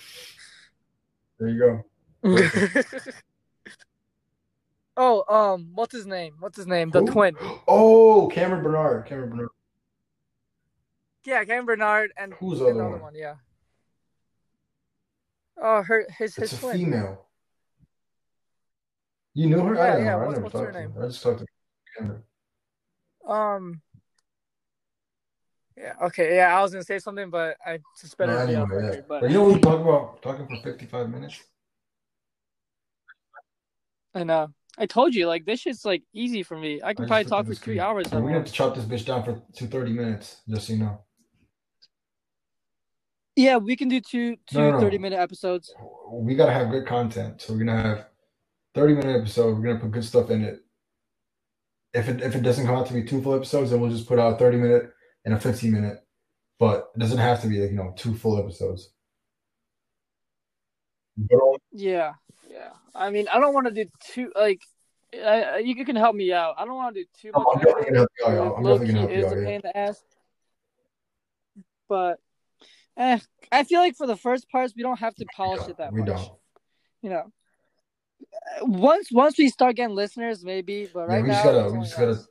There 1.38 1.49
you 1.49 1.59
go. 1.59 1.83
oh, 4.97 5.25
um, 5.35 5.71
what's 5.75 5.93
his 5.95 6.07
name? 6.07 6.35
What's 6.38 6.57
his 6.57 6.67
name? 6.67 6.91
The 6.91 7.00
Who? 7.00 7.07
twin. 7.12 7.37
Oh, 7.69 8.29
Cameron 8.33 8.62
Bernard. 8.62 9.07
Cameron 9.07 9.31
Bernard. 9.31 9.49
Yeah, 11.25 11.45
Cameron 11.45 11.67
Bernard 11.67 12.12
and, 12.17 12.35
Who's 12.35 12.59
the 12.61 12.67
other 12.67 12.87
one? 12.88 13.00
one. 13.00 13.14
Yeah. 13.14 13.35
Oh, 15.61 15.83
her 15.83 16.07
his 16.19 16.35
his 16.37 16.53
It's 16.53 16.62
a 16.62 16.67
twin. 16.67 16.76
female. 16.79 17.26
You 19.35 19.49
knew 19.49 19.61
her? 19.64 19.79
I 19.79 19.87
Yeah, 19.87 19.91
didn't 19.93 20.05
yeah, 20.07 20.11
know. 20.12 20.17
I 20.17 20.26
what's- 20.26 20.33
never 20.38 20.45
what's 20.45 20.59
her 20.61 20.73
name? 20.73 20.95
I 21.00 21.07
just 21.07 21.23
talked 21.23 21.38
to 21.41 21.47
Cameron. 21.99 22.23
Um. 23.26 23.83
Yeah. 25.76 25.95
Okay. 26.02 26.37
Yeah, 26.37 26.57
I 26.57 26.62
was 26.62 26.73
gonna 26.73 26.85
say 26.85 26.99
something, 26.99 27.31
but 27.31 27.57
I 27.64 27.78
better 28.16 28.33
No, 28.33 28.38
anyway, 28.38 28.54
yeah. 28.71 28.76
record. 28.76 29.04
But 29.09 29.21
But 29.23 29.31
you 29.31 29.37
know 29.38 29.45
what 29.45 29.54
we 29.54 29.61
talk 29.61 29.81
about? 29.81 30.23
Talking 30.23 30.47
for 30.47 30.57
55 30.62 31.11
minutes? 31.11 31.43
I 34.14 34.25
know. 34.25 34.35
Uh, 34.35 34.47
I 34.78 34.87
told 34.87 35.14
you, 35.14 35.26
like 35.26 35.45
this 35.45 35.61
shit's 35.61 35.85
like 35.85 36.02
easy 36.12 36.43
for 36.43 36.57
me. 36.59 36.81
I 36.83 36.95
can 36.95 37.04
I 37.04 37.09
probably 37.09 37.25
talk 37.26 37.47
for 37.47 37.54
three 37.54 37.76
screen. 37.76 37.81
hours. 37.81 38.09
Gonna 38.09 38.33
have 38.33 38.45
to 38.45 38.52
chop 38.52 38.75
this 38.75 38.85
bitch 38.85 39.04
down 39.07 39.23
for 39.25 39.40
to 39.57 39.66
30 39.66 39.93
minutes, 39.93 40.43
just 40.49 40.66
so 40.66 40.73
you 40.73 40.78
know. 40.81 41.00
Yeah, 43.37 43.57
we 43.57 43.76
can 43.76 43.88
do 43.88 44.00
two 44.00 44.37
two 44.47 44.59
No, 44.59 44.71
no, 44.71 44.76
no. 44.76 44.81
30 44.81 44.99
minute 44.99 45.19
episodes. 45.19 45.73
We 46.11 46.35
gotta 46.37 46.52
have 46.52 46.71
good 46.71 46.87
content, 46.87 47.40
so 47.43 47.52
we're 47.52 47.61
gonna 47.61 47.81
have 47.83 48.07
30 48.75 48.95
minute 48.95 49.21
episode. 49.21 49.57
We're 49.57 49.64
gonna 49.66 49.81
put 49.81 49.90
good 49.93 50.04
stuff 50.04 50.31
in 50.31 50.45
it. 50.45 50.61
If 51.93 52.09
it 52.09 52.21
if 52.23 52.35
it 52.35 52.43
doesn't 52.43 52.66
come 52.66 52.76
out 52.76 52.87
to 52.87 52.95
be 52.95 53.04
two 53.04 53.23
full 53.23 53.35
episodes, 53.35 53.71
then 53.71 53.81
we'll 53.81 53.90
just 53.90 54.07
put 54.09 54.19
out 54.19 54.35
a 54.35 54.37
30 54.37 54.57
minute 54.59 54.93
and 55.25 55.35
a 55.35 55.40
15 55.40 55.73
minute. 55.73 55.99
But 56.59 56.90
it 56.95 56.99
doesn't 57.00 57.19
have 57.19 57.43
to 57.43 57.49
be 57.49 57.61
like 57.61 57.71
you 57.71 57.76
know 57.76 57.93
two 57.97 58.14
full 58.14 58.38
episodes. 58.38 58.90
Yeah, 61.73 62.14
yeah. 62.50 62.71
I 62.95 63.11
mean, 63.11 63.26
I 63.33 63.38
don't 63.40 63.54
want 63.54 63.66
to 63.66 63.73
do 63.85 63.90
two, 64.00 64.33
like. 64.37 64.61
I, 65.14 65.59
you 65.59 65.85
can 65.85 65.95
help 65.95 66.16
me 66.16 66.33
out. 66.33 66.57
I 66.59 66.64
don't 66.64 66.75
want 66.75 66.97
to 66.97 67.02
do 67.02 67.09
too 67.21 67.31
I'm 67.33 67.45
much. 67.45 67.59
definitely 67.64 67.85
gonna 67.85 67.99
help 67.99 68.11
you 68.19 68.26
out. 68.26 68.57
I'm 68.57 68.62
definitely 68.64 68.87
gonna 68.88 68.99
help 68.99 69.11
you 69.12 69.26
out. 69.26 69.38
Yeah. 69.38 69.45
pain 69.45 69.54
in 69.54 69.61
the 69.62 69.76
ass. 69.76 70.02
But, 71.88 72.19
eh, 72.97 73.19
I 73.52 73.62
feel 73.62 73.78
like 73.78 73.95
for 73.95 74.09
the 74.09 74.16
first 74.16 74.49
parts, 74.50 74.73
we 74.76 74.83
don't 74.83 74.99
have 74.99 75.14
to 75.14 75.26
polish 75.37 75.69
it 75.69 75.76
that 75.78 75.93
we 75.93 76.00
much. 76.00 76.09
don't. 76.09 76.33
You 77.02 77.11
know, 77.11 77.33
once 78.62 79.12
once 79.12 79.38
we 79.38 79.50
start 79.50 79.76
getting 79.76 79.95
listeners, 79.95 80.43
maybe. 80.43 80.88
But 80.93 81.09
Yeah, 81.09 81.14
right 81.14 81.23
we 81.23 81.28
now, 81.28 81.35
just 81.35 81.45
gotta, 81.45 81.71
we 81.71 81.78
just 81.78 81.97
gotta. 81.97 82.25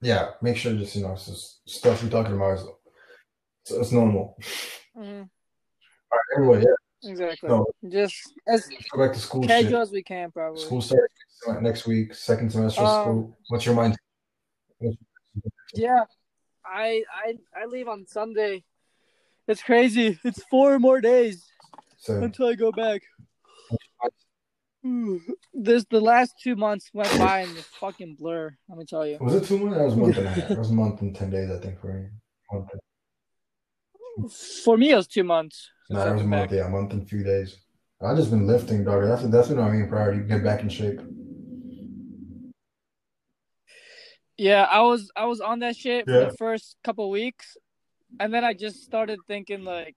Yeah, 0.00 0.30
make 0.42 0.56
sure 0.56 0.72
just 0.74 0.96
you 0.96 1.02
know, 1.02 1.12
it's 1.12 1.26
just 1.26 1.68
stuff 1.68 2.02
we're 2.02 2.10
talking 2.10 2.34
about 2.34 2.58
is 2.58 2.64
it's, 3.62 3.70
it's 3.72 3.92
normal. 3.92 4.36
Mhm, 4.96 5.28
All 6.12 6.18
right, 6.18 6.38
anyway, 6.38 6.62
yeah, 6.62 7.10
exactly. 7.10 7.48
no, 7.50 7.66
Just 7.88 8.32
as 8.46 8.68
go 8.92 9.06
back 9.06 9.14
to 9.14 9.20
school 9.20 9.46
casual 9.46 9.70
shit. 9.70 9.80
as 9.80 9.90
we 9.92 10.02
can, 10.02 10.30
probably. 10.30 10.62
School 10.62 10.82
starts 10.82 11.14
next 11.60 11.86
week, 11.86 12.14
second 12.14 12.50
semester 12.50 12.82
Um, 12.82 12.88
school. 12.88 13.38
What's 13.48 13.66
your 13.66 13.74
mind? 13.74 13.96
Yeah, 15.74 16.04
I 16.64 17.04
I 17.14 17.38
I 17.54 17.66
leave 17.66 17.88
on 17.88 18.06
Sunday. 18.06 18.64
It's 19.46 19.62
crazy. 19.62 20.18
It's 20.24 20.42
four 20.44 20.78
more 20.78 21.00
days 21.00 21.46
So, 21.98 22.22
until 22.22 22.48
I 22.48 22.54
go 22.54 22.72
back. 22.72 23.02
This 25.52 25.84
the 25.90 26.00
last 26.00 26.34
two 26.42 26.56
months 26.56 26.90
went 26.94 27.16
by 27.18 27.40
in 27.40 27.54
the 27.54 27.62
fucking 27.80 28.16
blur. 28.18 28.56
Let 28.68 28.78
me 28.78 28.84
tell 28.84 29.06
you. 29.06 29.18
was 29.20 29.34
it 29.34 29.44
two 29.44 29.58
months? 29.58 29.76
That 29.76 29.84
was 29.84 29.94
a 29.94 29.96
month 29.96 30.16
and 30.18 30.26
a 30.26 30.30
half. 30.30 30.48
That 30.48 30.58
was 30.58 30.70
a 30.70 30.74
month 30.74 31.00
and 31.02 31.14
ten 31.14 31.30
days, 31.30 31.50
I 31.50 31.58
think, 31.58 31.80
for 31.80 31.92
me. 31.92 32.08
For 34.64 34.76
me, 34.76 34.90
it 34.90 34.96
was 34.96 35.06
two 35.06 35.24
months. 35.24 35.70
that 35.90 36.06
I've 36.06 36.14
was 36.14 36.22
a 36.22 36.26
month. 36.26 36.50
back. 36.50 36.56
Yeah, 36.56 36.66
a 36.66 36.70
month 36.70 36.92
and 36.92 37.02
a 37.02 37.04
few 37.04 37.22
days. 37.22 37.56
I 38.02 38.14
just 38.14 38.30
been 38.30 38.46
lifting, 38.46 38.84
dog. 38.84 39.02
That's 39.02 39.22
that's 39.24 39.48
been 39.48 39.58
my 39.58 39.68
main 39.68 39.88
priority. 39.88 40.22
Get 40.26 40.42
back 40.42 40.60
in 40.60 40.70
shape. 40.70 41.00
Yeah, 44.38 44.62
I 44.62 44.80
was 44.80 45.10
I 45.14 45.26
was 45.26 45.42
on 45.42 45.58
that 45.58 45.76
shit 45.76 46.06
for 46.06 46.12
the 46.12 46.36
first 46.38 46.76
couple 46.82 47.10
weeks, 47.10 47.58
and 48.18 48.32
then 48.32 48.42
I 48.42 48.54
just 48.54 48.82
started 48.84 49.18
thinking 49.26 49.64
like, 49.64 49.96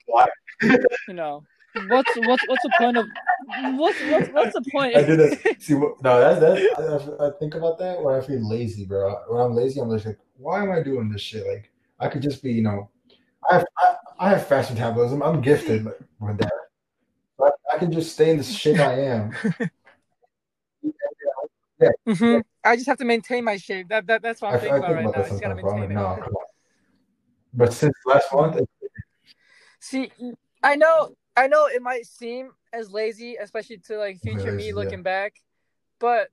you 0.61 1.13
know, 1.13 1.43
what's 1.75 2.15
what's 2.15 2.43
what's 2.47 2.63
the 2.63 2.69
point 2.77 2.97
of 2.97 3.07
what's 3.55 3.99
what's 4.01 4.29
what's 4.29 4.53
the 4.53 4.61
point? 4.71 4.95
I 4.95 5.03
did 5.03 5.19
that. 5.19 5.55
See, 5.59 5.73
no, 5.73 5.93
that's 6.01 6.39
that's. 6.39 6.61
I, 7.19 7.27
I 7.27 7.31
think 7.39 7.55
about 7.55 7.77
that 7.79 8.01
when 8.01 8.15
I 8.15 8.21
feel 8.21 8.47
lazy, 8.47 8.85
bro. 8.85 9.15
When 9.27 9.41
I'm 9.41 9.53
lazy, 9.55 9.79
I'm 9.79 9.89
just 9.91 10.05
like, 10.05 10.19
why 10.37 10.61
am 10.63 10.71
I 10.71 10.81
doing 10.83 11.09
this 11.09 11.21
shit? 11.21 11.45
Like, 11.47 11.71
I 11.99 12.07
could 12.07 12.21
just 12.21 12.43
be, 12.43 12.51
you 12.53 12.61
know, 12.63 12.89
I 13.49 13.55
have 13.55 13.65
I, 13.77 13.95
I 14.19 14.29
have 14.29 14.47
fast 14.47 14.71
metabolism. 14.71 15.21
I'm 15.23 15.41
gifted 15.41 15.85
with 16.19 16.37
that. 16.37 16.51
But 17.37 17.53
I 17.73 17.77
can 17.77 17.91
just 17.91 18.13
stay 18.13 18.29
in 18.31 18.37
the 18.37 18.43
shape 18.43 18.79
I 18.79 18.93
am. 19.01 19.33
hmm 22.07 22.37
I 22.65 22.75
just 22.75 22.87
have 22.87 22.97
to 22.99 23.05
maintain 23.05 23.43
my 23.43 23.57
shape. 23.57 23.89
That, 23.89 24.07
that 24.07 24.21
that's 24.21 24.41
what 24.41 24.49
I, 24.49 24.51
I'm 24.51 24.57
I 24.57 24.59
thinking 24.61 24.75
think 24.75 24.85
about 24.85 24.95
right 24.95 25.05
about 25.07 25.17
now. 25.17 25.23
I 25.25 25.29
just 25.29 25.41
gotta. 25.41 25.55
Maintain 25.55 25.91
it. 25.91 25.93
no. 25.95 26.19
But 27.53 27.73
since 27.73 27.93
last 28.05 28.33
month, 28.33 28.55
it- 28.57 28.69
See, 29.79 30.11
I 30.63 30.77
know, 30.77 31.13
I 31.35 31.47
know 31.47 31.65
it 31.65 31.81
might 31.81 32.05
seem 32.05 32.51
as 32.71 32.91
lazy, 32.91 33.35
especially 33.35 33.77
to 33.87 33.97
like 33.97 34.19
future 34.19 34.51
me 34.51 34.69
yeah. 34.69 34.75
looking 34.75 35.03
back, 35.03 35.33
but 35.99 36.29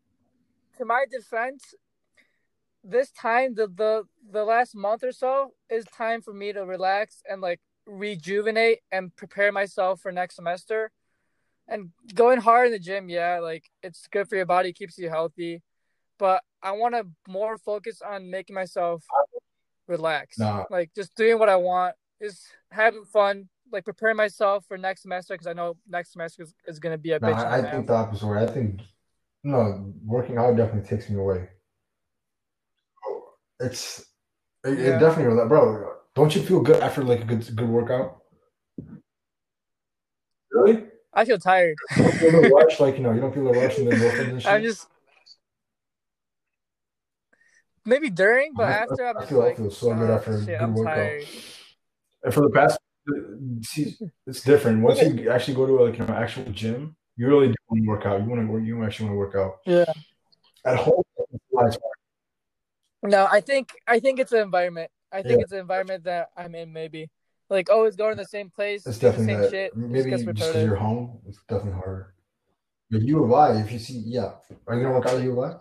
to 0.78 0.84
my 0.84 1.04
defense, 1.10 1.74
this 2.82 3.10
time 3.10 3.54
the 3.54 3.66
the 3.68 4.04
the 4.30 4.44
last 4.44 4.74
month 4.74 5.04
or 5.04 5.12
so 5.12 5.52
is 5.70 5.84
time 5.86 6.22
for 6.22 6.32
me 6.32 6.52
to 6.52 6.64
relax 6.64 7.22
and 7.28 7.40
like 7.40 7.60
rejuvenate 7.86 8.80
and 8.92 9.14
prepare 9.16 9.52
myself 9.52 10.00
for 10.00 10.12
next 10.12 10.36
semester. 10.36 10.90
And 11.68 11.90
going 12.14 12.40
hard 12.40 12.66
in 12.66 12.72
the 12.72 12.78
gym, 12.78 13.08
yeah, 13.08 13.38
like 13.40 13.64
it's 13.82 14.06
good 14.08 14.28
for 14.28 14.36
your 14.36 14.46
body, 14.46 14.72
keeps 14.72 14.98
you 14.98 15.08
healthy, 15.08 15.62
but 16.18 16.42
I 16.62 16.72
want 16.72 16.94
to 16.94 17.06
more 17.28 17.58
focus 17.58 18.02
on 18.02 18.30
making 18.30 18.54
myself 18.54 19.04
relax, 19.86 20.38
Nah. 20.38 20.64
like 20.70 20.90
just 20.94 21.14
doing 21.14 21.38
what 21.38 21.48
I 21.48 21.56
want, 21.56 21.94
just 22.20 22.42
having 22.70 23.04
fun, 23.04 23.48
like 23.72 23.84
preparing 23.84 24.16
myself 24.16 24.64
for 24.66 24.76
next 24.76 25.02
semester 25.02 25.34
because 25.34 25.46
I 25.46 25.52
know 25.52 25.76
next 25.88 26.12
semester 26.12 26.42
is, 26.42 26.54
is 26.66 26.78
gonna 26.78 26.98
be 26.98 27.12
a 27.12 27.18
no, 27.20 27.28
bitch. 27.28 27.38
and 27.38 27.40
I, 27.40 27.42
a 27.42 27.58
I 27.58 27.60
half. 27.62 27.70
think 27.72 27.86
the 27.86 27.94
opposite 27.94 28.26
way. 28.26 28.42
I 28.42 28.46
think 28.46 28.80
no, 29.44 29.92
working 30.04 30.36
out 30.38 30.56
definitely 30.56 30.88
takes 30.88 31.08
me 31.08 31.18
away. 31.18 31.48
It's 33.60 34.00
it, 34.64 34.78
Yeah. 34.78 34.96
it 34.96 35.00
definitely, 35.00 35.46
bro. 35.48 35.94
Don't 36.14 36.34
you 36.34 36.42
feel 36.42 36.60
good 36.60 36.82
after 36.82 37.02
like 37.04 37.20
a 37.20 37.24
good 37.24 37.56
good 37.56 37.68
workout? 37.68 38.22
Really? 40.50 40.84
I 41.12 41.24
feel 41.24 41.38
tired. 41.38 41.76
You 41.96 42.02
don't 42.04 42.12
feel 42.18 42.32
the 42.42 42.48
rush, 42.50 42.80
like 42.80 42.96
you 42.96 43.02
know, 43.02 43.12
you 43.12 43.20
don't 43.20 43.32
feel 43.34 43.44
the 43.44 43.52
rush 43.58 43.78
and 43.78 43.86
then 43.90 43.98
endorphins 43.98 44.28
and 44.30 44.42
shit. 44.42 44.50
I'm 44.52 44.62
just 44.62 44.88
maybe 47.84 48.10
during, 48.10 48.52
but 48.54 48.68
I- 48.68 48.72
after 48.72 49.06
I'm 49.06 49.16
I 49.16 49.20
just 49.20 49.30
feel- 49.30 49.42
I 49.42 49.44
like, 49.46 49.56
feel 49.56 49.70
so 49.70 49.94
good 49.94 50.10
"Oh, 50.10 50.14
after 50.14 50.32
a 50.32 50.38
shit, 50.38 50.46
good 50.46 50.60
I'm 50.60 50.74
workout." 50.74 50.94
tired. 50.96 51.24
And 52.22 52.34
for 52.34 52.40
the 52.42 52.50
past, 52.50 52.74
see, 52.74 52.89
it's 54.26 54.42
different. 54.42 54.82
Once 54.82 55.00
you 55.02 55.30
actually 55.30 55.54
go 55.54 55.66
to 55.66 55.84
like 55.84 55.98
you 55.98 56.06
know 56.06 56.14
actual 56.14 56.44
gym, 56.52 56.96
you 57.16 57.26
really 57.28 57.48
do 57.48 57.54
want 57.68 57.82
to 57.82 57.88
work 57.88 58.06
out. 58.06 58.20
You 58.22 58.28
want 58.28 58.40
to 58.42 58.52
work. 58.52 58.64
You 58.64 58.84
actually 58.84 59.10
want 59.10 59.14
to 59.14 59.18
work 59.18 59.34
out. 59.34 59.56
Yeah. 59.66 59.92
At 60.64 60.76
home, 60.76 61.02
it's. 61.32 61.78
No, 63.02 63.26
I 63.30 63.40
think 63.40 63.72
I 63.86 63.98
think 64.00 64.18
it's 64.18 64.30
the 64.30 64.42
environment. 64.42 64.90
I 65.12 65.22
think 65.22 65.38
Yeah. 65.38 65.42
it's 65.42 65.50
the 65.50 65.58
environment 65.58 66.04
that 66.04 66.30
I'm 66.36 66.54
in. 66.54 66.72
Maybe 66.72 67.10
like 67.50 67.68
always 67.68 67.96
going 67.96 68.16
to 68.16 68.22
the 68.22 68.28
same 68.28 68.48
place, 68.48 68.86
it's 68.86 68.98
definitely 68.98 69.26
same 69.26 69.40
that. 69.42 69.50
shit. 69.50 69.76
Maybe 69.76 70.10
just 70.10 70.24
because 70.24 70.54
you're 70.64 70.76
home, 70.76 71.18
it's 71.26 71.38
definitely 71.48 71.72
harder. 71.72 72.14
But 72.90 73.02
U 73.02 73.24
of 73.24 73.32
I, 73.32 73.60
if 73.60 73.72
you 73.72 73.78
see, 73.78 74.02
yeah, 74.06 74.32
are 74.66 74.76
you 74.76 74.82
gonna 74.82 74.94
work 74.94 75.06
out 75.06 75.14
at 75.14 75.22
U 75.22 75.40
of 75.40 75.50
I? 75.50 75.58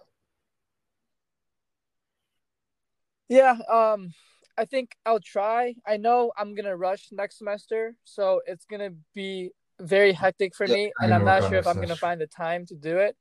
Yeah, 3.27 3.57
um, 3.69 4.13
I 4.59 4.65
think 4.65 4.91
I'll 5.05 5.21
try. 5.21 5.73
I 5.87 5.95
know 5.95 6.33
I'm 6.37 6.53
gonna 6.53 6.75
rush 6.75 7.07
next 7.13 7.37
semester, 7.37 7.95
so 8.03 8.41
it's 8.45 8.65
gonna 8.65 8.89
be 9.15 9.51
very 9.79 10.11
hectic 10.11 10.53
for 10.53 10.67
Yeah, 10.67 10.73
me, 10.73 10.91
and 11.01 11.13
I'm 11.13 11.23
not 11.23 11.45
sure 11.47 11.59
if 11.59 11.65
I'm 11.65 11.79
gonna 11.79 11.95
find 11.95 12.19
the 12.19 12.27
time 12.27 12.65
to 12.65 12.75
do 12.75 12.97
it. 12.97 13.15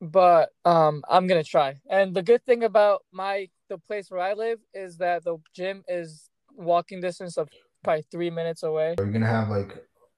But 0.00 0.50
um, 0.64 1.04
I'm 1.08 1.28
gonna 1.28 1.44
try. 1.44 1.76
And 1.88 2.12
the 2.12 2.24
good 2.24 2.44
thing 2.44 2.64
about 2.64 3.04
my 3.12 3.48
the 3.68 3.78
place 3.78 4.10
where 4.10 4.20
I 4.20 4.32
live 4.32 4.58
is 4.74 4.96
that 4.96 5.22
the 5.22 5.36
gym 5.54 5.84
is 5.86 6.28
walking 6.56 7.00
distance 7.00 7.38
of 7.38 7.48
probably 7.84 8.04
three 8.10 8.30
minutes 8.30 8.64
away. 8.64 8.96
You're 8.98 9.12
gonna 9.12 9.26
have 9.26 9.48
like 9.48 9.76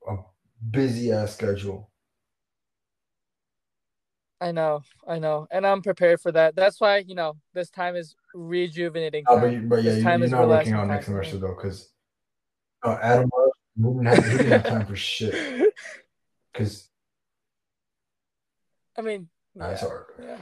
a 0.08 0.16
busy 0.70 1.12
ass 1.12 1.34
schedule. 1.34 1.90
I 4.42 4.52
know, 4.52 4.82
I 5.06 5.18
know, 5.18 5.46
and 5.50 5.66
I'm 5.66 5.82
prepared 5.82 6.20
for 6.20 6.32
that. 6.32 6.56
That's 6.56 6.80
why 6.80 6.98
you 6.98 7.14
know 7.14 7.36
this 7.52 7.68
time 7.70 7.94
is 7.94 8.14
rejuvenating. 8.34 9.24
Oh, 9.28 9.38
but, 9.38 9.52
you- 9.52 9.60
but 9.60 9.76
yeah, 9.76 9.90
This 9.90 9.98
you- 9.98 10.04
time 10.04 10.20
you're 10.20 10.26
is 10.26 10.32
not 10.32 10.48
working 10.48 10.72
out 10.72 10.86
next 10.88 11.06
semester 11.06 11.36
though, 11.38 11.54
because 11.54 11.90
uh, 12.82 12.96
Adam 13.02 13.30
he 13.76 13.82
didn't 13.82 14.06
have, 14.06 14.24
didn't 14.24 14.46
have 14.48 14.66
time 14.66 14.86
for 14.86 14.96
shit. 14.96 15.34
Because 16.52 16.88
I 18.98 19.02
mean, 19.02 19.28
that's 19.54 19.82
yeah, 19.82 19.88
hard. 19.88 20.04
yeah. 20.20 20.36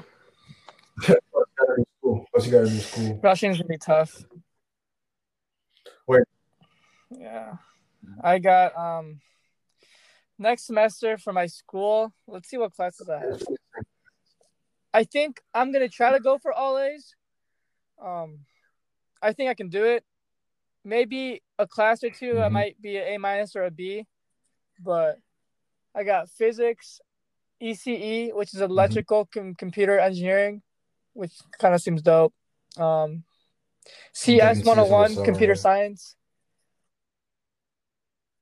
You 1.15 1.17
gotta 1.59 1.77
do 1.77 1.85
school. 1.99 2.27
Plus, 2.33 2.47
you 2.47 2.53
gotta 2.53 2.67
do 2.71 2.79
school. 2.79 3.21
Rushing's 3.23 3.57
gonna 3.59 3.69
be 3.69 3.79
tough. 3.79 4.25
Wait. 6.07 6.23
Yeah, 7.11 7.57
I 8.23 8.39
got 8.39 8.75
um 8.77 9.21
next 10.39 10.65
semester 10.67 11.19
for 11.19 11.33
my 11.33 11.47
school. 11.47 12.13
Let's 12.27 12.49
see 12.49 12.57
what 12.57 12.73
classes 12.75 13.09
I 13.09 13.19
have. 13.21 13.43
I 14.93 15.05
think 15.05 15.41
I'm 15.55 15.73
gonna 15.73 15.89
try 15.89 16.13
to 16.13 16.21
go 16.21 16.39
for 16.39 16.53
all 16.53 16.79
A's. 16.79 17.15
Um, 18.01 18.41
I 19.21 19.33
think 19.33 19.51
I 19.51 19.55
can 19.55 19.69
do 19.69 19.85
it. 19.85 20.05
Maybe 20.85 21.43
a 21.59 21.67
class 21.67 22.03
or 22.05 22.11
2 22.11 22.41
I 22.41 22.49
Mhm. 22.49 22.53
might 22.53 22.81
be 22.81 22.97
an 22.97 23.05
A 23.09 23.19
minus 23.19 23.55
or 23.57 23.65
a 23.65 23.71
B, 23.71 24.07
but 24.81 25.19
I 25.95 26.05
got 26.05 26.31
physics, 26.31 27.01
ECE, 27.61 28.33
which 28.33 28.55
is 28.55 28.61
electrical 28.61 29.27
com- 29.27 29.55
computer 29.57 29.99
engineering, 29.99 30.63
which 31.13 31.33
kind 31.59 31.75
of 31.75 31.83
seems 31.83 32.01
dope. 32.03 32.33
Um, 32.77 33.25
CS 34.13 34.59
CS 34.59 34.67
101, 34.67 35.25
computer 35.25 35.55
yeah. 35.55 35.61
science. 35.61 36.15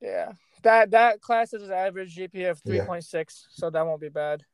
Yeah, 0.01 0.33
that 0.63 0.91
that 0.91 1.21
class 1.23 1.55
is 1.55 1.63
an 1.63 1.73
average 1.73 2.15
GPA 2.15 2.51
of 2.51 2.61
Yeah. 2.65 2.85
3.6, 2.87 3.47
so 3.51 3.71
that 3.71 3.87
won't 3.87 4.01
be 4.01 4.11
bad. 4.11 4.45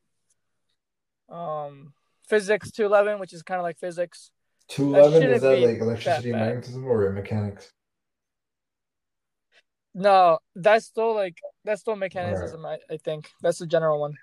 Um, 1.29 1.93
physics 2.29 2.71
211, 2.71 3.21
which 3.21 3.33
is 3.33 3.43
kind 3.43 3.59
of 3.59 3.63
like 3.63 3.79
physics. 3.79 4.31
Two 4.69 4.95
eleven 4.95 5.13
shouldn't 5.13 5.33
is 5.35 5.43
that 5.43 5.59
like 5.59 5.79
electricity 5.81 6.31
that 6.31 6.37
and 6.39 6.47
magnetism 6.47 6.87
or 6.87 7.11
mechanics? 7.13 7.73
No, 9.95 10.39
that's 10.55 10.87
still 10.87 11.15
like 11.15 11.37
that's 11.65 11.83
still 11.83 11.97
mechanicism. 11.97 12.65
I, 12.65 12.79
I 12.91 12.97
think 12.97 13.29
that's 13.43 13.59
the 13.59 13.67
general 13.67 14.01
one. 14.01 14.15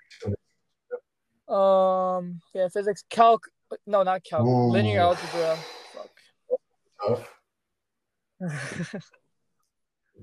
Um, 1.48 2.40
yeah, 2.54 2.68
physics, 2.68 3.04
calc. 3.08 3.46
No, 3.86 4.02
not 4.02 4.24
calc. 4.24 4.44
Linear 4.44 5.00
Ooh. 5.00 5.02
algebra. 5.02 5.58
Tough. 7.06 7.28
Fuck. 8.40 9.02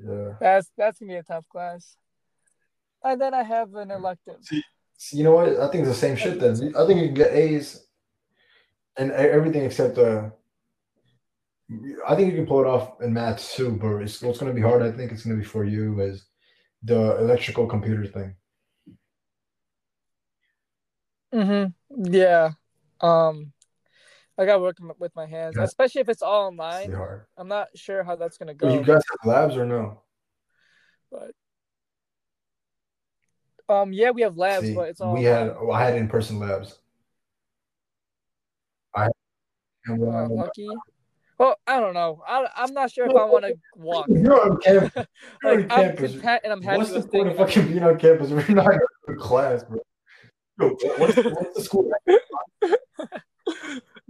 Yeah. 0.06 0.34
that's 0.40 0.72
that's 0.78 1.00
gonna 1.00 1.12
be 1.12 1.16
a 1.16 1.24
tough 1.24 1.46
class. 1.50 1.98
And 3.04 3.20
then 3.20 3.34
I 3.34 3.44
have 3.44 3.74
an 3.76 3.92
elective. 3.92 4.38
So 4.42 4.58
you 5.12 5.24
know 5.24 5.32
what? 5.32 5.50
I 5.60 5.68
think 5.70 5.86
it's 5.86 5.94
the 5.96 6.08
same 6.08 6.16
shit 6.16 6.40
then. 6.40 6.74
I 6.76 6.86
think 6.86 7.00
you 7.00 7.08
can 7.08 7.14
get 7.14 7.34
A's 7.34 7.86
and 8.98 9.12
everything 9.12 9.64
except 9.64 9.98
uh. 9.98 10.30
I 12.08 12.16
think 12.16 12.32
you 12.32 12.38
can 12.38 12.48
pull 12.48 12.62
it 12.62 12.68
off 12.68 13.02
in 13.02 13.12
maths 13.14 13.54
too, 13.56 13.72
but 13.82 13.98
it's, 13.98 14.22
what's 14.22 14.40
going 14.40 14.50
to 14.50 14.56
be 14.56 14.62
hard, 14.66 14.82
I 14.82 14.92
think 14.92 15.12
it's 15.12 15.26
going 15.26 15.36
to 15.36 15.42
be 15.42 15.46
for 15.48 15.66
you 15.66 16.00
is 16.00 16.26
the 16.82 17.18
electrical 17.18 17.68
computer 17.68 18.06
thing. 18.06 18.36
Mm-hmm. 21.34 22.14
Yeah. 22.14 22.52
Um, 23.02 23.52
I 24.38 24.46
got 24.46 24.54
to 24.56 24.60
work 24.62 24.78
with 24.98 25.14
my 25.16 25.26
hands, 25.26 25.56
Yeah. 25.58 25.64
especially 25.64 26.02
if 26.02 26.10
it's 26.10 26.22
all 26.22 26.48
online. 26.48 26.94
hard. 26.94 27.26
I'm 27.38 27.50
not 27.50 27.68
sure 27.76 28.02
how 28.04 28.16
that's 28.16 28.38
gonna 28.38 28.54
But 28.54 28.68
go. 28.70 28.74
you 28.74 28.84
guys 28.86 29.04
have 29.10 29.26
labs 29.28 29.58
or 29.58 29.66
no? 29.66 30.04
but 31.12 31.32
um, 33.70 33.94
yeah, 33.94 34.12
we 34.12 34.22
have 34.22 34.38
labs, 34.38 34.68
See, 34.68 34.74
but 34.74 34.90
it's 34.90 35.02
all 35.02 35.14
we 35.14 35.24
had 35.24 35.50
oh, 35.60 35.72
I 35.72 35.84
had 35.84 35.96
in 35.96 36.08
person 36.08 36.40
labs. 36.40 36.80
I 38.96 39.10
and, 39.86 40.04
Uh, 40.04 40.08
um, 40.08 40.32
lucky. 40.36 40.68
Well, 41.38 41.56
I 41.68 41.80
don't 41.80 41.94
know. 41.94 42.24
I, 42.28 42.48
I'm 42.56 42.74
not 42.74 42.92
sure 42.92 43.06
if 43.06 43.16
I 43.16 43.26
want 43.26 43.46
to 43.46 43.56
walk. 43.76 44.08
you're 44.10 44.42
on 44.42 44.60
campus. 44.62 45.06
You're 45.44 45.56
Like, 45.56 45.72
on 45.72 45.72
I'm 45.72 45.88
campus. 45.90 46.12
content 46.14 46.42
and 46.44 46.54
I'm 46.54 46.62
happy 46.64 46.78
What's 46.80 46.92
the 46.92 47.04
point 47.04 47.28
of 47.28 47.38
fucking 47.38 47.68
being 47.68 47.84
on 47.84 48.00
campus? 48.00 48.32
We're 48.32 48.56
not 48.56 48.74
in 49.08 49.18
class, 49.18 49.64
bro. 49.64 49.80
Yo, 50.60 50.70
what's, 50.98 51.16
what's 51.16 51.56
the 51.56 51.62
school? 51.64 51.92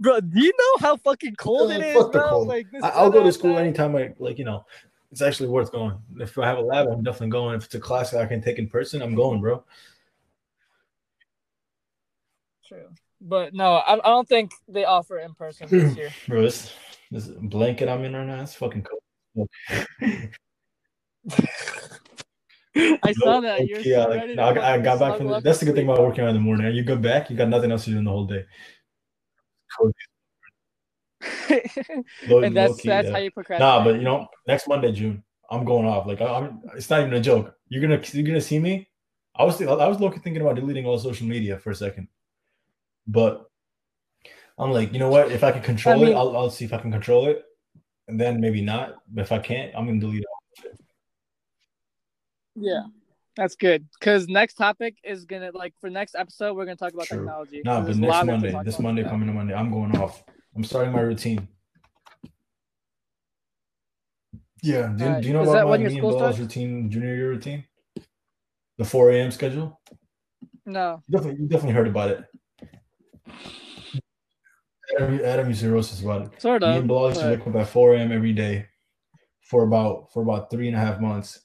Bro, 0.00 0.20
do 0.20 0.40
you 0.40 0.52
know 0.56 0.86
how 0.86 0.96
fucking 0.96 1.34
cold 1.36 1.72
it 1.72 1.82
is, 1.82 2.04
bro? 2.12 2.40
Like 2.42 2.66
I, 2.82 2.90
I'll 2.90 3.10
go 3.10 3.22
to 3.24 3.32
school 3.32 3.58
anytime 3.58 3.96
I 3.96 4.14
like. 4.18 4.38
You 4.38 4.44
know, 4.44 4.64
it's 5.10 5.22
actually 5.22 5.48
worth 5.48 5.72
going. 5.72 5.98
If 6.18 6.38
I 6.38 6.46
have 6.46 6.58
a 6.58 6.62
lab, 6.62 6.88
I'm 6.88 7.02
definitely 7.02 7.30
going. 7.30 7.56
If 7.56 7.64
it's 7.64 7.74
a 7.74 7.80
class 7.80 8.10
that 8.10 8.22
I 8.22 8.26
can 8.26 8.42
take 8.42 8.58
in 8.58 8.68
person, 8.68 9.02
I'm 9.02 9.14
going, 9.14 9.40
bro. 9.40 9.64
True, 12.66 12.88
but 13.20 13.54
no, 13.54 13.76
I, 13.76 13.94
I 13.94 14.10
don't 14.10 14.28
think 14.28 14.52
they 14.68 14.84
offer 14.84 15.18
in 15.18 15.34
person 15.34 15.68
this 15.70 15.96
year. 15.96 16.10
Bro, 16.26 16.42
this 16.42 16.72
this 17.10 17.26
blanket 17.26 17.88
I'm 17.88 18.04
in 18.04 18.14
right 18.14 18.26
now, 18.26 18.42
it's 18.42 18.54
fucking 18.54 18.84
cold. 18.84 19.48
I 23.02 23.12
saw 23.12 23.40
that. 23.40 23.66
You're 23.68 23.80
yeah, 23.80 24.04
so 24.04 24.10
like, 24.10 24.28
no, 24.30 24.42
I, 24.42 24.74
I 24.74 24.78
got 24.78 24.98
back 24.98 25.16
from. 25.16 25.28
The, 25.28 25.40
that's 25.40 25.60
the 25.60 25.66
good 25.66 25.74
thing 25.74 25.88
about 25.88 26.00
working 26.00 26.24
out 26.24 26.28
in 26.28 26.34
the 26.34 26.40
morning. 26.40 26.74
You 26.74 26.84
go 26.84 26.96
back, 26.96 27.30
you 27.30 27.36
got 27.36 27.48
nothing 27.48 27.72
else 27.72 27.84
to 27.84 27.90
do 27.90 27.98
in 27.98 28.04
the 28.04 28.10
whole 28.10 28.26
day. 28.26 28.44
Cold. 29.78 29.94
Low- 32.28 32.42
and 32.42 32.56
that's 32.56 32.70
low-key, 32.70 32.88
that's 32.88 33.06
yeah. 33.06 33.12
how 33.12 33.18
you 33.18 33.30
procrastinate. 33.30 33.68
Nah, 33.68 33.84
but 33.84 33.94
you 33.96 34.02
know, 34.02 34.26
next 34.46 34.68
Monday, 34.68 34.92
June, 34.92 35.22
I'm 35.50 35.64
going 35.64 35.86
off. 35.86 36.06
Like 36.06 36.20
I, 36.20 36.26
I'm, 36.26 36.60
it's 36.76 36.90
not 36.90 37.00
even 37.00 37.14
a 37.14 37.20
joke. 37.20 37.54
You're 37.68 37.82
gonna, 37.82 38.00
you're 38.12 38.26
gonna 38.26 38.40
see 38.40 38.58
me. 38.58 38.88
I 39.34 39.44
was, 39.44 39.60
I 39.62 39.86
was 39.86 40.00
looking 40.00 40.20
thinking 40.20 40.42
about 40.42 40.56
deleting 40.56 40.84
all 40.84 40.98
social 40.98 41.26
media 41.26 41.58
for 41.58 41.70
a 41.70 41.74
second, 41.74 42.08
but 43.06 43.48
I'm 44.58 44.72
like, 44.72 44.92
you 44.92 44.98
know 44.98 45.08
what? 45.08 45.30
If 45.30 45.44
I 45.44 45.52
can 45.52 45.62
control 45.62 46.00
mean- 46.00 46.08
it, 46.08 46.14
I'll, 46.14 46.36
I'll 46.36 46.50
see 46.50 46.64
if 46.64 46.72
I 46.72 46.78
can 46.78 46.90
control 46.90 47.28
it, 47.28 47.44
and 48.08 48.20
then 48.20 48.40
maybe 48.40 48.60
not. 48.60 48.96
But 49.08 49.22
if 49.22 49.32
I 49.32 49.38
can't, 49.38 49.72
I'm 49.76 49.86
gonna 49.86 50.00
delete 50.00 50.24
it. 50.64 50.80
Yeah, 52.56 52.82
that's 53.36 53.54
good. 53.54 53.86
Because 54.00 54.26
next 54.26 54.54
topic 54.54 54.96
is 55.04 55.24
gonna 55.24 55.52
like 55.54 55.74
for 55.80 55.88
next 55.88 56.16
episode 56.16 56.54
we're 56.56 56.64
gonna 56.64 56.74
talk 56.74 56.92
about 56.92 57.06
True. 57.06 57.18
technology. 57.18 57.62
Nah, 57.64 57.82
but 57.82 57.96
next 57.96 58.00
lot 58.00 58.26
we 58.26 58.32
have 58.32 58.42
to 58.42 58.50
Monday, 58.50 58.68
this. 58.68 58.80
Monday 58.80 59.04
coming 59.04 59.28
to 59.28 59.32
Monday, 59.32 59.54
I'm 59.54 59.70
going 59.70 59.96
off. 59.96 60.24
I'm 60.58 60.64
starting 60.64 60.92
my 60.92 61.02
routine. 61.02 61.46
Yeah, 64.60 64.88
do, 64.88 65.04
you- 65.04 65.08
Alright, 65.08 65.22
do 65.22 65.28
you 65.28 65.34
know 65.34 65.42
is 65.42 65.48
about 65.50 65.68
my, 65.68 65.78
me 65.78 65.84
and 65.84 65.96
school 65.98 66.10
Bilal's 66.18 66.40
routine, 66.40 66.90
junior 66.90 67.14
year 67.14 67.28
routine? 67.28 67.62
The 68.76 68.84
4 68.84 69.10
a.m. 69.12 69.30
schedule. 69.30 69.80
No, 70.66 71.00
You 71.06 71.16
definitely, 71.16 71.42
you 71.42 71.48
definitely 71.48 71.74
heard 71.74 71.86
about 71.86 72.10
it. 72.10 72.24
Adam, 74.98 75.20
Adam 75.24 75.48
used 75.48 75.60
to 75.60 75.70
roast 75.70 75.92
us 75.92 76.02
about 76.02 76.22
it. 76.22 76.42
sort 76.42 76.64
of. 76.64 76.70
Me 76.70 76.74
of. 76.74 76.80
and 76.80 76.88
Bilal 76.88 77.08
used 77.10 77.20
to 77.20 77.28
wake 77.28 77.46
up 77.46 77.54
at 77.54 77.68
4 77.68 77.94
a.m. 77.94 78.10
every 78.10 78.32
day 78.32 78.66
for 79.42 79.62
about 79.62 80.12
for 80.12 80.22
about 80.24 80.50
three 80.50 80.66
and 80.66 80.76
a 80.76 80.80
half 80.80 81.00
months, 81.00 81.40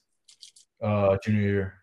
uh, 0.82 1.16
junior 1.22 1.40
year. 1.40 1.74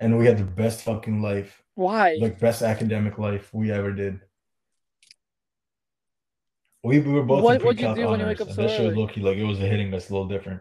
And 0.00 0.18
we 0.18 0.26
had 0.26 0.36
the 0.38 0.44
best 0.44 0.82
fucking 0.82 1.22
life, 1.22 1.62
Why? 1.76 2.16
like 2.20 2.40
best 2.40 2.62
academic 2.62 3.18
life 3.18 3.54
we 3.54 3.70
ever 3.70 3.92
did. 3.92 4.20
We, 6.86 7.00
we 7.00 7.12
were 7.12 7.22
both 7.24 7.42
What- 7.42 7.60
in 7.60 7.66
what'd 7.66 7.80
you 7.80 7.86
pre-calc 7.86 7.96
do 7.96 8.10
when 8.10 8.20
you 8.20 8.26
honors, 8.26 8.38
wake 8.38 8.40
up 8.42 8.46
and 8.48 8.56
so 8.56 8.62
that 8.62 8.70
shit 8.70 8.80
was 8.82 8.92
early? 8.92 9.00
low 9.02 9.06
key 9.08 9.20
like 9.20 9.36
it 9.36 9.44
was 9.44 9.58
a 9.60 9.66
hitting 9.66 9.90
that's 9.90 10.08
a 10.08 10.12
little 10.12 10.28
different. 10.28 10.60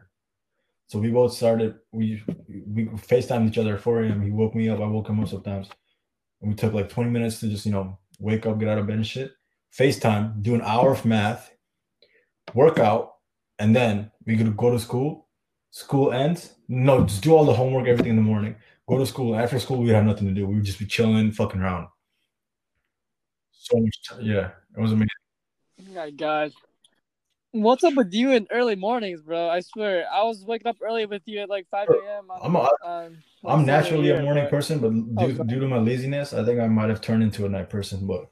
So 0.87 0.99
we 0.99 1.09
both 1.09 1.33
started. 1.33 1.75
We 1.91 2.21
we 2.67 2.85
Facetimed 2.85 3.47
each 3.49 3.57
other 3.57 3.75
at 3.75 3.81
4 3.81 4.03
a.m. 4.03 4.21
He 4.21 4.31
woke 4.31 4.53
me 4.55 4.69
up. 4.69 4.79
I 4.79 4.87
woke 4.87 5.09
him 5.09 5.19
up 5.19 5.27
sometimes. 5.29 5.69
And 6.41 6.49
we 6.51 6.55
took 6.55 6.73
like 6.73 6.89
20 6.89 7.09
minutes 7.09 7.39
to 7.39 7.47
just 7.47 7.65
you 7.65 7.71
know 7.71 7.97
wake 8.19 8.45
up, 8.45 8.59
get 8.59 8.69
out 8.69 8.77
of 8.77 8.87
bed 8.87 8.97
and 8.97 9.07
shit. 9.07 9.31
FaceTime, 9.77 10.41
do 10.41 10.55
an 10.55 10.61
hour 10.61 10.91
of 10.91 11.03
math, 11.05 11.51
workout, 12.53 13.13
and 13.59 13.75
then 13.75 14.11
we 14.25 14.37
could 14.37 14.55
go 14.55 14.71
to 14.71 14.79
school. 14.79 15.27
School 15.71 16.11
ends. 16.13 16.53
No, 16.67 17.03
just 17.03 17.23
do 17.23 17.35
all 17.35 17.45
the 17.45 17.53
homework, 17.53 17.87
everything 17.87 18.11
in 18.11 18.15
the 18.15 18.21
morning. 18.21 18.55
Go 18.87 18.97
to 18.97 19.05
school. 19.05 19.35
After 19.35 19.59
school, 19.59 19.77
we'd 19.81 19.89
have 19.91 20.05
nothing 20.05 20.27
to 20.27 20.33
do. 20.33 20.47
We 20.47 20.55
would 20.55 20.63
just 20.63 20.79
be 20.79 20.85
chilling, 20.85 21.31
fucking 21.31 21.59
around. 21.61 21.87
So 23.51 23.77
much, 23.79 23.97
t- 24.03 24.23
yeah, 24.25 24.51
it 24.77 24.81
was 24.81 24.91
amazing. 24.91 25.09
Oh 25.79 25.93
my 25.93 26.11
god. 26.11 26.51
What's 27.51 27.83
up 27.83 27.93
with 27.95 28.13
you 28.13 28.31
in 28.31 28.47
early 28.51 28.75
mornings, 28.75 29.21
bro? 29.21 29.49
I 29.49 29.61
swear, 29.61 30.05
I 30.11 30.23
was 30.23 30.43
waking 30.45 30.67
up 30.67 30.77
early 30.81 31.05
with 31.05 31.21
you 31.25 31.39
at 31.39 31.49
like 31.49 31.67
5 31.69 31.87
a.m. 31.89 32.27
I'm 32.43 32.55
a, 32.55 32.59
on 32.83 33.21
my 33.43 33.53
I'm 33.53 33.65
naturally 33.65 34.11
a 34.11 34.21
morning 34.21 34.47
person, 34.47 34.79
but 34.79 34.87
Oh, 34.87 35.27
due, 35.27 35.35
sorry. 35.35 35.47
due 35.47 35.59
to 35.61 35.67
my 35.67 35.77
laziness, 35.77 36.33
I 36.33 36.43
think 36.43 36.59
I 36.59 36.67
might 36.67 36.89
have 36.89 36.99
turned 36.99 37.23
into 37.23 37.45
a 37.45 37.49
night 37.49 37.69
person. 37.69 38.05
But 38.05 38.29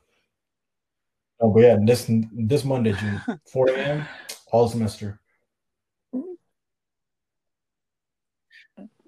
oh, 1.40 1.52
but 1.52 1.62
yeah, 1.62 1.78
this 1.82 2.10
this 2.34 2.66
Monday, 2.66 2.94
June 2.94 3.22
4 3.52 3.70
a.m. 3.70 4.08
all 4.52 4.68
semester. 4.68 5.20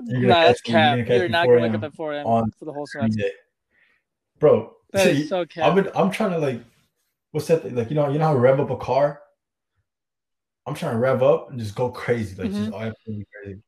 You're 0.07 0.29
Nah, 0.29 0.45
that's 0.45 0.61
catch 0.61 0.73
me- 0.73 0.79
you're 0.79 0.89
gonna 0.91 0.97
cap. 0.97 1.07
catch 1.07 1.19
You're 1.19 1.29
not 1.29 1.47
gonna 1.47 1.61
wake 1.61 1.73
up 1.73 1.83
at 1.83 1.95
4 1.95 2.13
a.m. 2.13 2.51
for 2.57 2.65
the 2.65 2.71
whole 2.73 2.85
semester. 2.85 3.23
bro. 4.39 4.75
That 4.93 5.07
is 5.07 5.17
see, 5.23 5.27
so 5.27 5.45
I've 5.61 5.75
been 5.75 5.89
I'm 5.95 6.11
trying 6.11 6.31
to 6.31 6.37
like 6.37 6.61
what's 7.35 7.47
that? 7.47 7.71
Like 7.75 7.89
you 7.89 7.95
know, 7.95 8.09
you 8.09 8.17
know 8.17 8.27
how 8.27 8.33
to 8.33 8.39
rev 8.39 8.61
up 8.61 8.69
a 8.69 8.77
car. 8.77 9.21
I'm 10.65 10.73
trying 10.73 10.93
to 10.93 10.99
rev 10.99 11.21
up 11.21 11.51
and 11.51 11.59
just 11.59 11.75
go 11.75 11.89
crazy, 11.89 12.41
like 12.41 12.49
just 12.51 12.71
Mhm. 12.71 12.81
absolutely 12.87 13.27
crazy. 13.43 13.61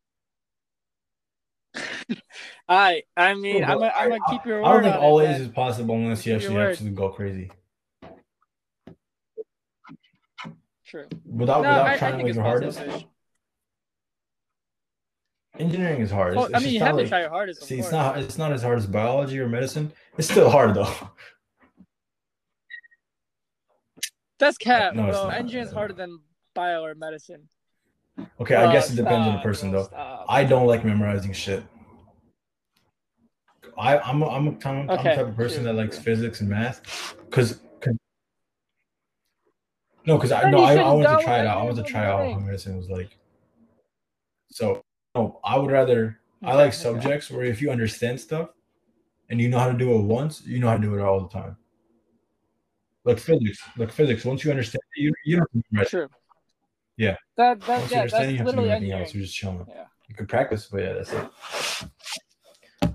I 2.70 3.04
I 3.18 3.34
mean 3.36 3.64
I'm 3.66 3.78
gonna 3.80 3.92
I'm 3.96 4.14
I- 4.14 4.20
keep 4.30 4.46
your 4.46 4.64
I 4.64 4.70
word 4.74 4.82
don't 4.84 4.92
think 4.94 5.04
all 5.04 5.20
it, 5.20 5.30
is 5.42 5.48
possible 5.50 5.96
unless 5.96 6.26
you 6.26 6.34
actually 6.36 6.58
actually 6.58 6.92
go 6.92 7.10
crazy. 7.10 7.52
True. 10.86 11.08
Without 11.26 11.62
No, 11.64 11.70
without 11.70 11.86
I, 11.88 11.94
I 11.94 11.98
trying 11.98 12.12
think 12.14 12.24
like 12.24 12.30
it's 12.30 12.36
your 12.38 12.46
hardest. 12.46 12.82
Engineering 15.60 16.02
is 16.02 16.10
hard. 16.12 16.36
Well, 16.36 16.46
It's, 16.46 16.56
I 16.56 16.60
mean, 16.60 16.74
you 16.74 16.80
have 16.80 16.92
to 16.92 16.96
like- 17.02 17.10
try 17.10 17.22
your 17.22 17.30
hardest. 17.30 17.64
See, 17.64 17.80
it's 17.80 17.92
not 17.92 18.18
it's 18.18 18.38
not 18.38 18.54
as 18.54 18.64
hard 18.64 18.78
as 18.78 18.88
biology 18.88 19.40
or 19.40 19.50
medicine. 19.50 19.92
It's 20.18 20.30
still 20.30 20.50
hard 20.50 20.74
though. 20.76 20.94
That's 24.40 24.58
cap, 24.58 24.94
No, 24.94 25.08
bro. 25.08 25.30
Engineering 25.30 25.68
is 25.68 25.74
harder 25.74 25.94
than 25.94 26.20
bio 26.54 26.84
or 26.84 26.96
medicine. 26.96 27.48
Okay, 28.40 28.56
I 28.56 28.72
guess 28.72 28.92
it 28.92 28.96
depends 28.96 29.28
on 29.28 29.36
the 29.36 29.42
person 29.42 29.72
though. 29.72 29.84
stop. 29.84 30.26
I 30.28 30.44
don't 30.44 30.68
like 30.68 30.84
memorizing 30.84 31.34
shit. 31.34 31.64
I 33.78 34.00
I'm 34.00 34.24
a, 34.24 34.28
I'm 34.28 34.48
a, 34.48 34.52
I'm, 34.52 34.58
I'm 34.66 34.88
the 34.88 34.96
type 34.96 35.28
of 35.28 35.36
person 35.36 35.64
that 35.64 35.74
likes 35.74 36.00
physics 36.00 36.42
and 36.42 36.50
math, 36.50 37.16
because 37.30 37.60
no, 40.08 40.18
because 40.18 40.32
I 40.32 40.50
no 40.50 40.60
I, 40.60 40.76
I 40.78 40.92
wanted 40.94 41.18
to 41.18 41.24
try 41.24 41.40
it 41.40 41.46
out. 41.46 41.58
I 41.58 41.64
wanted 41.64 41.86
to 41.86 41.92
try 41.92 42.06
out 42.06 42.32
how 42.32 42.40
medicine 42.40 42.78
was 42.78 42.90
like. 42.90 43.18
So 44.50 44.82
no, 45.14 45.40
I 45.44 45.58
would 45.58 45.70
rather 45.70 46.20
I 46.42 46.56
like 46.56 46.68
okay. 46.68 46.78
subjects 46.78 47.30
where 47.30 47.44
if 47.44 47.62
you 47.62 47.70
understand 47.70 48.20
stuff, 48.20 48.50
and 49.30 49.42
you 49.42 49.50
know 49.50 49.60
how 49.60 49.70
to 49.72 49.78
do 49.78 49.94
it 49.96 50.02
once, 50.02 50.44
you 50.46 50.60
know 50.60 50.70
how 50.70 50.78
to 50.78 50.82
do 50.82 50.96
it 50.96 51.02
all 51.02 51.20
the 51.20 51.28
time. 51.28 51.58
Like 53.08 53.20
physics, 53.20 53.60
like 53.78 53.92
physics. 53.94 54.26
Once 54.26 54.44
you 54.44 54.52
understand, 54.52 54.82
it, 54.98 55.02
you 55.02 55.14
you 55.24 55.38
don't 55.38 55.44
have 55.54 55.62
to 55.64 55.68
memorize. 55.72 55.90
True. 55.90 56.08
Yeah. 56.98 57.16
That 57.38 57.62
that 57.62 57.80
Once 57.80 57.92
yeah, 57.92 58.00
understand, 58.00 58.12
that's 58.12 58.14
it, 58.14 58.32
you 58.34 58.38
have 58.40 58.48
to 58.48 58.52
do 58.52 58.58
literally 58.58 58.72
anything 58.72 58.92
else. 58.92 59.00
engineering. 59.00 59.16
You're 59.16 59.24
just 59.26 59.38
chilling. 59.38 59.66
Yeah. 59.70 59.86
You 60.10 60.16
can 60.16 60.28
practice, 60.28 60.68
but 60.70 60.82
yeah, 60.84 60.94
that's 60.94 61.14
it. 61.14 61.30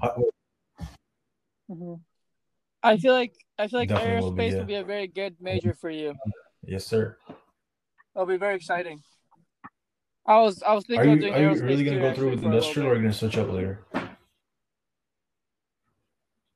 How- 0.03 0.25
Mhm. 1.71 2.01
I 2.83 2.99
feel 2.99 3.15
like 3.15 3.33
I 3.59 3.69
feel 3.69 3.79
like 3.79 3.89
Definitely 3.89 4.21
will 4.21 4.33
aerospace 4.33 4.37
be, 4.37 4.45
yeah. 4.53 4.59
would 4.59 4.67
be 4.67 4.75
a 4.75 4.85
very 4.85 5.07
good 5.07 5.37
major 5.41 5.73
for 5.73 5.89
you. 5.89 6.15
Yes, 6.67 6.85
sir. 6.85 7.17
It'll 8.15 8.27
be 8.27 8.37
very 8.37 8.57
exciting. 8.57 9.03
I 10.27 10.41
was 10.41 10.63
I 10.63 10.75
was 10.75 10.85
thinking 10.85 11.09
of 11.09 11.15
you 11.17 11.21
doing 11.23 11.35
are 11.35 11.55
you 11.55 11.63
really 11.63 11.85
gonna 11.85 12.01
go 12.01 12.13
through 12.13 12.31
with 12.33 12.41
for 12.43 12.49
a 12.49 12.51
little 12.51 12.59
industrial, 12.59 12.89
or 12.89 12.93
are 12.93 12.97
you 12.97 13.03
gonna 13.03 13.15
switch 13.15 13.39
up 13.39 13.49
later? 13.49 13.87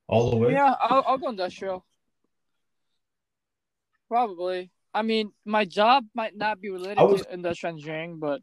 All 0.09 0.31
the 0.31 0.37
way. 0.37 0.53
Yeah, 0.53 0.75
I'll 0.79 1.05
I'll 1.07 1.16
go 1.16 1.31
industrial. 1.31 1.87
Probably. 4.09 4.71
I 4.95 5.03
mean, 5.03 5.33
my 5.45 5.64
job 5.64 6.05
might 6.14 6.37
not 6.37 6.61
be 6.61 6.71
related 6.71 7.03
was- 7.03 7.23
to 7.23 7.33
industrial 7.33 7.75
engineering, 7.75 8.19
but 8.19 8.40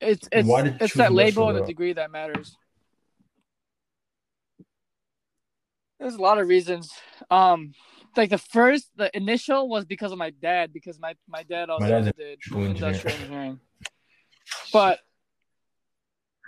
it's 0.00 0.28
it's 0.32 0.48
it's 0.80 0.94
that 0.94 1.12
label 1.12 1.48
and 1.48 1.58
the 1.58 1.64
degree 1.64 1.92
that 1.92 2.10
matters. 2.10 2.56
There's 6.00 6.14
a 6.14 6.20
lot 6.20 6.38
of 6.38 6.48
reasons. 6.48 6.90
Um, 7.30 7.72
like 8.16 8.30
the 8.30 8.38
first, 8.38 8.90
the 8.96 9.16
initial 9.16 9.68
was 9.68 9.84
because 9.84 10.10
of 10.10 10.18
my 10.18 10.30
dad, 10.30 10.72
because 10.72 10.98
my 10.98 11.14
my 11.28 11.44
dad 11.44 11.70
also 11.70 11.86
an 11.86 12.12
did 12.16 12.40
engineer. 12.44 12.66
industrial 12.70 13.16
engineering. 13.16 13.60
But 14.72 14.98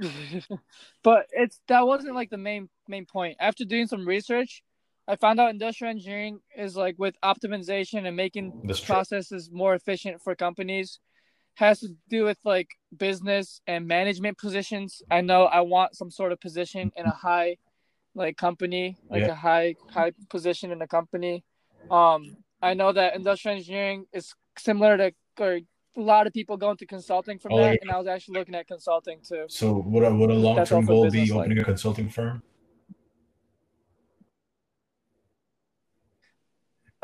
but 1.04 1.26
it's 1.30 1.60
that 1.68 1.86
wasn't 1.86 2.16
like 2.16 2.30
the 2.30 2.36
main 2.36 2.68
main 2.88 3.06
point. 3.06 3.36
After 3.40 3.64
doing 3.64 3.86
some 3.86 4.06
research, 4.06 4.62
I 5.06 5.16
found 5.16 5.38
out 5.38 5.50
industrial 5.50 5.90
engineering 5.90 6.40
is 6.56 6.76
like 6.76 6.96
with 6.98 7.14
optimization 7.22 8.06
and 8.06 8.16
making 8.16 8.52
That's 8.64 8.80
true. 8.80 8.94
processes 8.94 9.50
more 9.52 9.74
efficient 9.74 10.22
for 10.22 10.34
companies 10.34 10.98
has 11.56 11.80
to 11.80 11.88
do 12.08 12.24
with 12.24 12.38
like 12.44 12.68
business 12.96 13.60
and 13.66 13.86
management 13.86 14.38
positions. 14.38 15.02
I 15.10 15.20
know 15.20 15.44
I 15.44 15.60
want 15.60 15.94
some 15.94 16.10
sort 16.10 16.32
of 16.32 16.40
position 16.40 16.90
in 16.96 17.06
a 17.06 17.12
high 17.12 17.56
like 18.14 18.36
company, 18.36 18.96
like 19.10 19.22
Yeah. 19.22 19.32
a 19.32 19.34
high 19.34 19.76
high 19.90 20.12
position 20.30 20.72
in 20.72 20.80
a 20.82 20.88
company. 20.88 21.44
Um 21.90 22.36
I 22.62 22.74
know 22.74 22.92
that 22.92 23.14
industrial 23.14 23.56
engineering 23.58 24.06
is 24.12 24.34
similar 24.58 24.96
to 24.96 25.12
or 25.38 25.60
a 25.96 26.00
lot 26.00 26.26
of 26.26 26.32
people 26.32 26.56
go 26.56 26.70
into 26.70 26.86
consulting 26.86 27.38
from 27.38 27.52
Oh, 27.52 27.58
that 27.58 27.72
yeah. 27.74 27.78
and 27.82 27.90
I 27.90 27.98
was 27.98 28.06
actually 28.06 28.38
looking 28.38 28.54
at 28.54 28.66
consulting 28.66 29.20
too. 29.20 29.44
So 29.48 29.74
would 29.86 30.02
a 30.02 30.12
would 30.14 30.30
a 30.30 30.34
long 30.34 30.64
term 30.64 30.86
goal 30.86 31.10
be 31.10 31.30
opening 31.30 31.58
a 31.58 31.64
consulting 31.64 32.08
firm? 32.08 32.42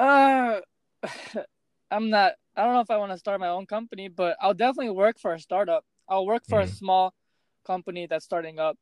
Uh, 0.00 0.60
I'm 1.90 2.08
not. 2.08 2.32
I 2.56 2.64
don't 2.64 2.74
know 2.74 2.80
if 2.80 2.90
I 2.90 2.96
want 2.96 3.12
to 3.12 3.18
start 3.18 3.40
my 3.40 3.48
own 3.48 3.66
company, 3.66 4.08
but 4.08 4.36
I'll 4.40 4.54
definitely 4.54 4.90
work 4.92 5.18
for 5.18 5.34
a 5.34 5.40
startup. 5.40 5.84
I'll 6.08 6.26
work 6.26 6.44
for 6.48 6.60
a 6.60 6.64
Mhm. 6.66 6.76
small 6.76 7.14
company 7.66 8.06
that's 8.06 8.24
starting 8.24 8.58
up, 8.58 8.76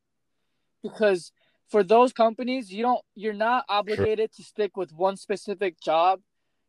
because 0.83 1.33
for 1.69 1.83
those 1.83 2.13
companies, 2.13 2.73
you 2.73 2.83
don't. 2.83 3.05
You're 3.15 3.33
not 3.49 3.65
obligated 3.69 4.33
to 4.37 4.43
stick 4.43 4.77
with 4.77 4.93
one 4.93 5.17
specific 5.17 5.81
job. 5.81 6.21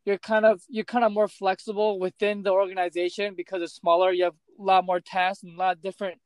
You're 0.06 0.18
kind 0.18 0.46
of 0.46 0.62
you're 0.68 0.86
kind 0.86 1.06
of 1.06 1.12
more 1.12 1.28
flexible 1.28 2.00
within 2.00 2.42
the 2.44 2.52
organization 2.52 3.36
because 3.36 3.62
it's 3.62 3.76
smaller. 3.76 4.12
You 4.12 4.24
have 4.26 4.36
a 4.60 4.64
lot 4.64 4.86
more 4.86 5.00
tasks 5.00 5.44
and 5.44 5.54
a 5.56 5.60
lot 5.60 5.76
of 5.78 5.82
different 5.82 6.20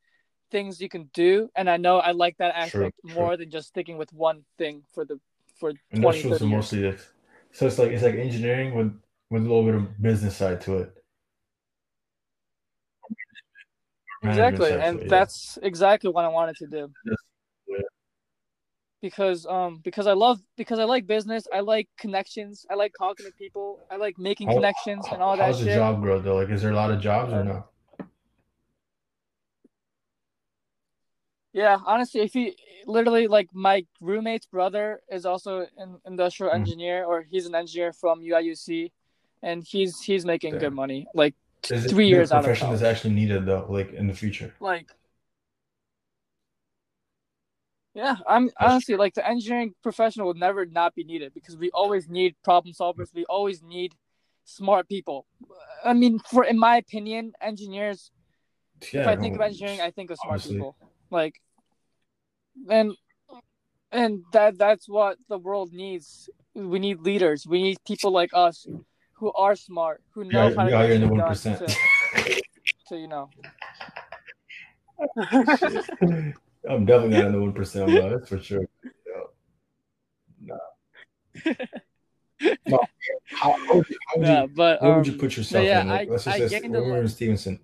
things 0.52 0.80
you 0.80 0.88
can 0.90 1.10
do. 1.14 1.50
And 1.56 1.70
I 1.70 1.78
know 1.78 1.98
I 1.98 2.12
like 2.12 2.38
that 2.38 2.56
aspect 2.56 2.96
more 3.04 3.36
than 3.36 3.50
just 3.50 3.68
sticking 3.68 3.98
with 3.98 4.14
one 4.14 4.46
thing 4.58 4.84
for 4.94 5.04
the 5.06 5.20
for 5.60 5.72
20, 5.72 5.80
Industrials 5.92 6.40
30 6.40 6.52
years. 6.52 6.74
mostly. 6.74 6.98
So 7.54 7.68
it's 7.68 7.78
like 7.78 7.92
it's 7.92 8.04
like 8.04 8.16
engineering 8.16 8.76
with 8.76 9.00
with 9.30 9.44
a 9.44 9.46
little 9.46 9.64
bit 9.64 9.76
of 9.76 10.02
business 10.02 10.36
side 10.36 10.62
to 10.62 10.78
it. 10.78 10.94
Exactly, 14.24 14.72
and 14.72 15.00
it, 15.00 15.04
yeah. 15.04 15.10
that's 15.10 15.60
exactly 15.62 16.10
what 16.10 16.26
I 16.26 16.30
wanted 16.30 16.56
to 16.58 16.68
do. 16.68 16.92
Yeah. 17.06 17.78
Because 19.02 19.46
um 19.46 19.82
because 19.84 20.08
I 20.08 20.14
love 20.14 20.40
because 20.56 20.80
I 20.80 20.86
like 20.86 21.06
business, 21.06 21.46
I 21.54 21.60
like 21.60 21.90
connections, 21.98 22.66
I 22.72 22.76
like 22.76 22.94
talking 22.98 23.26
to 23.26 23.34
people, 23.34 23.80
I 23.92 23.98
like 23.98 24.18
making 24.18 24.48
How- 24.48 24.56
connections 24.56 25.06
and 25.12 25.22
all 25.22 25.36
that 25.38 25.46
How's 25.46 25.60
the 25.60 25.66
shit. 25.66 25.76
job 25.76 26.02
growth 26.02 26.24
though? 26.24 26.36
Like, 26.38 26.50
is 26.50 26.62
there 26.62 26.72
a 26.72 26.76
lot 26.76 26.90
of 26.90 27.02
jobs 27.02 27.34
or 27.34 27.40
Uh, 27.40 27.44
no? 27.44 27.66
Yeah, 31.54 31.78
honestly, 31.86 32.22
if 32.22 32.36
you 32.36 32.54
literally 32.88 33.28
like 33.28 33.48
my 33.54 33.86
roommate's 34.02 34.48
brother 34.48 35.02
is 35.10 35.26
also 35.26 35.68
an 35.78 36.00
industrial 36.06 36.52
Mhm. 36.52 36.60
engineer 36.60 37.06
or 37.06 37.22
he's 37.22 37.46
an 37.46 37.54
engineer 37.56 37.94
from 37.94 38.22
UIUC 38.22 38.92
and 39.44 39.64
he's 39.64 40.02
he's 40.02 40.26
making 40.26 40.58
good 40.58 40.74
money. 40.74 41.06
Like 41.14 41.36
Is 41.70 41.86
three 41.86 42.08
years 42.08 42.32
out 42.32 42.40
of 42.40 42.46
profession 42.46 42.70
that's 42.72 42.82
college. 42.82 42.98
actually 42.98 43.14
needed 43.14 43.46
though, 43.46 43.66
like 43.70 43.94
in 43.94 44.08
the 44.08 44.14
future? 44.16 44.54
like 44.60 44.90
yeah 47.96 48.16
i'm 48.28 48.50
honestly 48.60 48.96
like 48.96 49.14
the 49.14 49.28
engineering 49.28 49.76
professional 49.84 50.26
will 50.26 50.34
never 50.34 50.66
not 50.66 50.96
be 50.96 51.04
needed 51.04 51.32
because 51.32 51.56
we 51.56 51.70
always 51.72 52.10
need 52.10 52.36
problem 52.44 52.74
solvers 52.74 53.14
we 53.14 53.24
always 53.26 53.62
need 53.62 53.94
smart 54.46 54.90
people 54.90 55.28
i 55.86 55.94
mean 55.94 56.18
for 56.18 56.44
in 56.44 56.58
my 56.58 56.78
opinion 56.78 57.34
engineers 57.40 58.10
Yeah, 58.92 59.02
if 59.02 59.08
i 59.08 59.16
think 59.16 59.36
of 59.36 59.42
engineering 59.42 59.80
i 59.80 59.92
think 59.92 60.10
of 60.10 60.18
smart 60.18 60.38
obviously. 60.38 60.58
people 60.58 60.76
like 61.14 61.40
and 62.70 62.92
and 63.92 64.24
that 64.34 64.58
that's 64.58 64.90
what 64.90 65.18
the 65.30 65.38
world 65.38 65.72
needs 65.72 66.30
we 66.56 66.80
need 66.80 67.00
leaders 67.00 67.46
we 67.48 67.62
need 67.62 67.78
people 67.88 68.12
like 68.12 68.32
us 68.34 68.68
who 69.14 69.32
are 69.34 69.56
smart 69.56 70.02
who 70.14 70.24
know 70.26 70.50
Yeah, 70.50 70.56
how 70.56 70.64
to 70.66 70.72
get 70.72 70.90
in 70.92 71.02
the 71.02 71.08
one 71.08 71.24
percent. 71.24 71.60
to 72.88 72.98
you 72.98 73.08
know 73.08 73.30
I'm 76.70 76.86
definitely 76.86 77.18
not 77.18 77.26
in 77.28 77.32
the 77.34 77.42
one 77.42 77.54
percent. 77.54 77.94
That's 77.94 78.30
for 78.30 78.40
sure. 78.40 78.66
No. 79.06 79.30
No. 80.42 80.60
How, 82.70 83.52
how 83.68 83.76
would 83.76 83.90
you, 83.90 83.98
how 84.08 84.18
would 84.20 84.28
yeah 84.28 84.42
you, 84.44 84.48
but 84.56 84.82
where 84.82 84.96
would 84.96 85.08
you 85.08 85.14
um, 85.14 85.20
put 85.20 85.36
yourself 85.38 85.66
yeah, 85.66 85.82
in? 85.82 85.88
Like, 85.90 86.08
I- 86.08 86.12
let's 86.12 86.24
just 86.26 86.36
I 86.38 86.40
say 86.40 86.50
gained 86.62 86.72
when 86.74 86.82
a 86.82 86.84
we 86.84 86.90
were 86.92 86.96
lot- 86.98 87.02
in 87.04 87.08
Stevenson, 87.10 87.60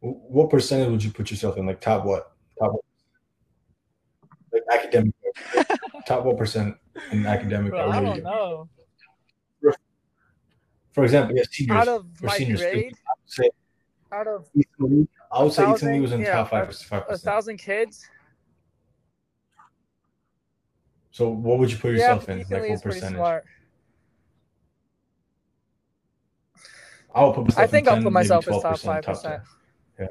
what 0.00 0.50
percentage 0.50 0.90
would 0.90 1.02
you 1.02 1.10
put 1.12 1.30
yourself 1.30 1.56
in? 1.56 1.66
Like 1.66 1.80
top 1.80 2.04
what? 2.04 2.32
Top 2.58 2.72
what? 2.72 2.84
Like 4.54 4.62
academic. 4.72 5.14
top 6.06 6.24
one 6.24 6.76
in 7.10 7.26
academic? 7.26 7.72
Bro, 7.72 7.90
I 7.90 8.00
do 8.00 8.06
don't 8.06 8.22
know. 8.22 8.68
For 10.92 11.02
example, 11.02 11.36
yeah, 11.36 11.42
seniors. 11.50 11.76
Out 11.76 11.88
of 11.88 12.22
my 12.22 12.36
seniors, 12.38 12.60
grade, 12.60 12.94
say 13.26 13.50
out 14.12 14.28
of 14.28 14.48
I 15.32 15.42
would 15.42 15.52
say 15.52 15.68
Ethan 15.68 15.92
Lee 15.92 16.00
was 16.00 16.12
in 16.12 16.20
yeah, 16.22 16.36
top 16.36 16.50
five 16.50 16.72
five 16.76 17.02
a 17.02 17.06
percent. 17.06 17.24
thousand 17.24 17.56
kids, 17.56 18.08
So 21.14 21.28
what 21.28 21.60
would 21.60 21.70
you 21.70 21.78
put 21.78 21.92
yeah, 21.92 21.98
yourself 21.98 22.28
in? 22.28 22.40
Ethan 22.40 22.52
Like 22.54 22.62
Lee 22.62 22.70
what 22.70 22.82
percentage? 22.82 23.16
smart. 23.16 23.44
I 27.14 27.24
would 27.24 27.34
put 27.34 27.44
myself 27.44 27.62
I 27.62 27.66
think 27.68 27.86
in 27.88 27.94
I'll 27.94 28.02
put 28.02 28.12
myself 28.12 28.48
as 28.48 28.62
top 28.62 28.78
five 28.80 29.04
percent. 29.04 29.42
10. 29.96 30.08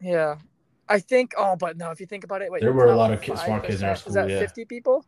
Yeah, 0.00 0.36
I 0.88 0.98
think. 0.98 1.32
Oh, 1.36 1.56
but 1.56 1.76
no. 1.76 1.90
If 1.90 2.00
you 2.00 2.06
think 2.06 2.24
about 2.24 2.42
it, 2.42 2.50
wait. 2.50 2.60
There 2.62 2.72
were 2.72 2.86
a 2.86 2.96
lot 2.96 3.12
of 3.12 3.24
smart 3.24 3.64
kids 3.64 3.82
in 3.82 3.88
our 3.88 3.96
school, 3.96 4.10
Is 4.10 4.14
that 4.14 4.28
yeah. 4.28 4.40
fifty 4.40 4.64
people? 4.64 5.04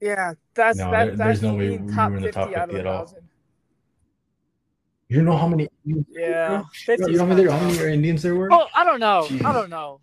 Yeah, 0.00 0.32
that's 0.54 0.78
No, 0.78 0.90
that, 0.90 0.96
there- 1.08 1.16
that's 1.16 1.18
there's 1.18 1.42
no 1.42 1.54
way 1.54 1.70
we 1.70 1.78
were 1.78 2.16
in 2.16 2.22
the 2.22 2.32
top 2.32 2.48
out 2.56 2.70
of 2.70 2.74
50 2.74 2.78
at 2.78 2.86
all. 2.86 3.14
You 5.08 5.22
know 5.22 5.36
how 5.36 5.48
many? 5.48 5.68
Yeah, 5.84 6.58
were? 6.60 6.64
50 6.72 7.10
You 7.12 7.18
know 7.18 7.24
how 7.24 7.28
many, 7.28 7.42
kinda 7.42 7.58
how 7.58 7.66
many. 7.68 7.92
Indians 7.94 8.22
there 8.22 8.34
were? 8.34 8.48
Oh, 8.52 8.66
I 8.74 8.84
don't 8.84 9.00
know. 9.00 9.26
I 9.44 9.52
don't 9.52 9.68
know. 9.68 10.00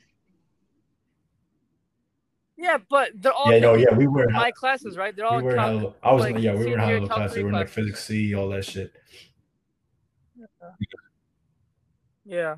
Yeah, 2.57 2.77
but 2.89 3.11
they're 3.15 3.31
all 3.31 3.51
yeah, 3.51 3.59
no, 3.59 3.75
yeah, 3.75 3.93
we 3.95 4.05
were. 4.07 4.25
in 4.25 4.33
my 4.33 4.51
classes, 4.51 4.97
right? 4.97 5.15
They're 5.15 5.25
all 5.25 5.37
We 5.37 5.43
were 5.43 5.55
top- 5.55 5.79
hell- 5.79 5.95
I 6.03 6.11
was 6.11 6.23
like, 6.23 6.39
yeah, 6.39 6.53
we 6.55 6.65
were 6.65 6.73
in 6.73 6.79
high 6.79 6.93
level 6.93 7.07
class. 7.07 7.35
We 7.35 7.43
were 7.43 7.49
in 7.49 7.55
like 7.55 7.69
physics 7.69 8.03
C, 8.03 8.35
all 8.35 8.49
that 8.49 8.65
shit. 8.65 8.93
Yeah, 12.25 12.57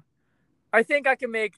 I 0.71 0.84
think 0.84 1.08
I 1.08 1.15
can 1.15 1.32
make 1.32 1.55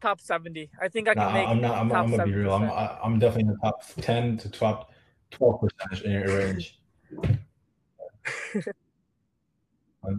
top 0.00 0.20
seventy. 0.20 0.70
I 0.80 0.88
think 0.88 1.08
I 1.08 1.14
can 1.14 1.22
Nah, 1.22 1.32
make. 1.32 1.48
I'm 1.48 1.60
not. 1.60 1.76
I'm, 1.76 1.88
top 1.88 2.04
I'm 2.04 2.10
gonna 2.10 2.24
be 2.26 2.34
real. 2.34 2.52
I'm 2.52 2.70
I- 2.70 2.98
I'm 3.02 3.18
definitely 3.18 3.42
in 3.42 3.48
the 3.48 3.58
top 3.62 3.82
ten 4.00 4.36
to 4.38 4.50
top 4.50 4.92
twelve 5.30 5.60
percentage 5.60 6.02
in 6.04 6.12
your 6.12 6.26
range. 6.26 6.78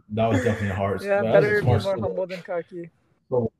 That 0.09 0.27
was 0.27 0.43
definitely 0.43 0.75
hard. 0.75 1.01
Yeah, 1.01 1.21
that 1.21 1.33
better 1.33 1.61
be 1.61 1.65
more 1.65 1.79
school. 1.79 2.01
humble 2.01 2.27
than 2.27 2.41
cocky. 2.41 2.89
So- 3.29 3.51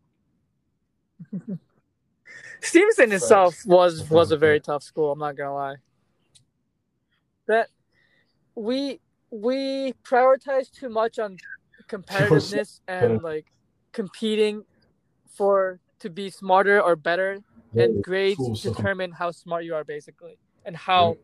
Stevenson 2.62 3.12
itself 3.12 3.66
was 3.66 4.10
was 4.10 4.32
a 4.32 4.38
very 4.38 4.60
tough 4.60 4.84
school. 4.84 5.12
I'm 5.12 5.20
not 5.20 5.38
gonna 5.38 5.54
lie. 5.54 5.76
That 7.48 7.70
we 8.56 9.00
we 9.32 9.94
prioritize 10.04 10.70
too 10.72 10.90
much 10.90 11.20
on 11.20 11.38
competitiveness 11.90 12.82
and 12.88 13.22
like 13.22 13.46
competing 13.98 14.64
for 15.38 15.80
to 16.00 16.10
be 16.10 16.30
smarter 16.30 16.80
or 16.80 16.96
better, 16.96 17.40
and 17.76 18.04
grades 18.04 18.62
determine 18.62 19.12
how 19.12 19.32
smart 19.32 19.66
you 19.66 19.74
are 19.74 19.84
basically 19.84 20.38
and 20.66 20.78
how 20.78 21.18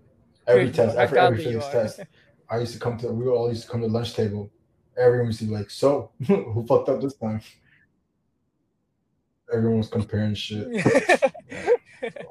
Every 0.48 0.72
test, 0.72 0.98
how 0.98 1.04
every, 1.04 1.20
every 1.20 1.38
physics 1.38 1.70
test, 1.72 2.00
I 2.50 2.60
used 2.60 2.74
to 2.74 2.80
come 2.80 2.98
to. 2.98 3.08
We 3.14 3.28
all 3.28 3.48
used 3.48 3.64
to 3.64 3.70
come 3.70 3.82
to 3.82 3.88
the 3.88 3.94
lunch 3.94 4.14
table. 4.14 4.52
Everyone 4.98 5.28
used 5.28 5.40
to 5.40 5.46
be 5.46 5.52
like, 5.52 5.70
"So, 5.70 6.12
who 6.28 6.66
fucked 6.68 6.90
up 6.90 7.00
this 7.00 7.16
time?" 7.16 7.40
Everyone 9.54 9.78
was 9.78 9.88
comparing 9.88 10.36
shit. 10.36 10.68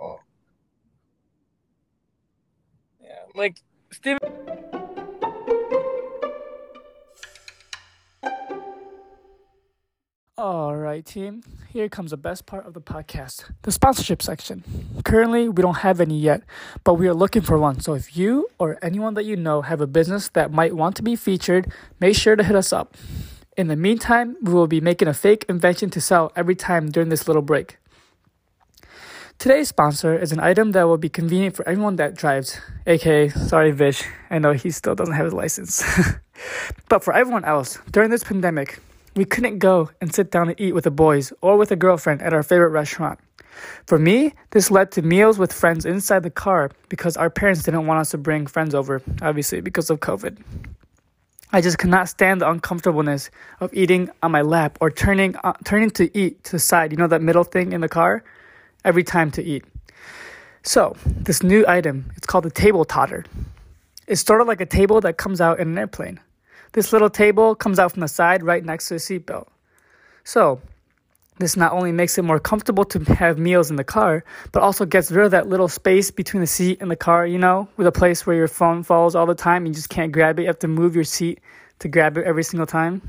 Oh, 0.01 0.21
yeah, 3.01 3.25
like 3.35 3.57
Steven. 3.93 4.19
All 10.43 10.75
right, 10.75 11.07
team. 11.07 11.45
Here 11.73 11.89
comes 11.89 12.11
the 12.11 12.17
best 12.17 12.47
part 12.47 12.67
of 12.67 12.75
the 12.75 12.81
podcast 12.81 13.45
the 13.63 13.71
sponsorship 13.71 14.21
section. 14.21 14.65
Currently, 15.05 15.49
we 15.49 15.63
don't 15.63 15.87
have 15.87 16.01
any 16.01 16.19
yet, 16.19 16.43
but 16.83 16.95
we 16.95 17.07
are 17.07 17.15
looking 17.15 17.43
for 17.43 17.59
one. 17.59 17.79
So 17.79 17.95
if 17.95 18.17
you 18.17 18.49
or 18.59 18.77
anyone 18.83 19.15
that 19.15 19.25
you 19.25 19.37
know 19.37 19.63
have 19.63 19.81
a 19.81 19.87
business 19.87 20.31
that 20.31 20.51
might 20.51 20.75
want 20.75 20.97
to 20.97 21.03
be 21.05 21.15
featured, 21.15 21.71
make 22.01 22.17
sure 22.17 22.35
to 22.35 22.43
hit 22.43 22.57
us 22.57 22.73
up. 22.73 22.97
In 23.57 23.69
the 23.69 23.77
meantime, 23.77 24.37
we 24.43 24.53
will 24.53 24.67
be 24.67 24.81
making 24.81 25.07
a 25.07 25.15
fake 25.15 25.47
invention 25.49 25.91
to 25.91 26.01
sell 26.01 26.33
every 26.35 26.57
time 26.57 26.91
during 26.91 27.09
this 27.09 27.29
little 27.29 27.43
break. 27.43 27.79
Today's 29.39 29.69
sponsor 29.69 30.19
is 30.19 30.33
an 30.33 30.41
item 30.41 30.73
that 30.73 30.89
will 30.89 30.99
be 30.99 31.09
convenient 31.09 31.55
for 31.55 31.69
everyone 31.69 31.95
that 31.97 32.17
drives, 32.17 32.59
aka, 32.89 33.29
sorry, 33.29 33.71
Vish, 33.71 34.03
I 34.29 34.41
know 34.41 34.55
he 34.55 34.73
still 34.73 34.97
doesn't 34.97 35.15
have 35.15 35.27
his 35.27 35.35
license. 35.35 35.85
but 36.89 37.05
for 37.05 37.15
everyone 37.15 37.45
else, 37.45 37.79
during 37.93 38.11
this 38.11 38.25
pandemic, 38.25 38.81
we 39.15 39.25
couldn't 39.25 39.59
go 39.59 39.91
and 40.01 40.15
sit 40.15 40.31
down 40.31 40.49
and 40.49 40.61
eat 40.61 40.75
with 40.75 40.85
the 40.85 40.91
boys 40.91 41.33
or 41.41 41.57
with 41.57 41.71
a 41.71 41.77
girlfriend 41.77 42.23
at 42.23 42.33
our 42.33 42.43
favorite 42.43 42.71
restaurant. 42.71 43.19
For 43.87 43.99
me, 43.99 44.35
this 44.51 44.71
led 44.71 44.91
to 44.93 45.03
meals 45.03 45.39
with 45.39 45.53
friends 45.53 45.85
inside 45.85 46.23
the 46.23 46.31
car 46.31 46.71
because 46.89 47.17
our 47.17 47.29
parents 47.29 47.63
didn't 47.63 47.87
want 47.87 48.01
us 48.01 48.11
to 48.11 48.19
bring 48.19 48.47
friends 48.47 48.75
over, 48.75 49.03
obviously, 49.21 49.61
because 49.61 49.91
of 49.91 50.01
COVID. 50.01 50.39
I 51.53 51.61
just 51.61 51.77
could 51.77 51.91
not 51.91 52.09
stand 52.09 52.41
the 52.41 52.49
uncomfortableness 52.49 53.31
of 53.61 53.73
eating 53.75 54.09
on 54.23 54.33
my 54.33 54.41
lap 54.41 54.79
or 54.81 54.91
turning 54.91 55.37
uh, 55.45 55.53
turning 55.65 55.91
to 55.91 56.17
eat 56.17 56.43
to 56.45 56.53
the 56.53 56.59
side. 56.59 56.93
You 56.93 56.97
know 56.97 57.09
that 57.09 57.21
middle 57.21 57.45
thing 57.45 57.75
in 57.75 57.83
the 57.83 57.91
car, 57.91 58.25
every 58.87 59.05
time 59.05 59.31
to 59.33 59.43
eat. 59.43 59.65
So 60.63 60.97
this 61.05 61.43
new 61.43 61.67
item, 61.69 62.11
it's 62.17 62.27
called 62.27 62.45
the 62.45 62.51
table 62.51 62.87
totter. 62.87 63.27
It's 64.07 64.25
sort 64.25 64.41
of 64.41 64.47
like 64.47 64.63
a 64.63 64.67
table 64.67 65.03
that 65.03 65.19
comes 65.19 65.43
out 65.43 65.61
in 65.61 65.69
an 65.69 65.79
airplane. 65.79 66.21
This 66.73 66.93
little 66.93 67.11
table 67.11 67.55
comes 67.55 67.79
out 67.79 67.93
from 67.93 68.01
the 68.01 68.09
side 68.09 68.43
right 68.43 68.65
next 68.65 68.89
to 68.89 68.95
the 68.95 69.01
seatbelt. 69.01 69.49
So 70.25 70.61
this 71.39 71.57
not 71.57 71.73
only 71.73 71.93
makes 71.93 72.17
it 72.19 72.23
more 72.23 72.39
comfortable 72.39 72.85
to 72.85 73.01
have 73.15 73.39
meals 73.39 73.71
in 73.71 73.77
the 73.77 73.85
car, 73.85 74.25
but 74.53 74.63
also 74.63 74.87
gets 74.87 75.11
rid 75.11 75.25
of 75.25 75.31
that 75.33 75.49
little 75.49 75.69
space 75.69 76.11
between 76.11 76.41
the 76.41 76.47
seat 76.47 76.79
and 76.81 76.91
the 76.91 76.97
car, 76.97 77.27
you 77.27 77.39
know, 77.39 77.69
with 77.77 77.87
a 77.87 77.93
place 77.93 78.27
where 78.27 78.37
your 78.37 78.49
phone 78.49 78.83
falls 78.83 79.15
all 79.15 79.27
the 79.27 79.35
time. 79.35 79.67
You 79.67 79.73
just 79.73 79.89
can't 79.89 80.13
grab 80.13 80.39
it. 80.39 80.43
You 80.43 80.49
have 80.49 80.61
to 80.61 80.69
move 80.69 80.95
your 80.95 81.05
seat 81.05 81.41
to 81.81 81.89
grab 81.89 82.17
it 82.17 82.25
every 82.25 82.45
single 82.45 82.67
time. 82.67 83.03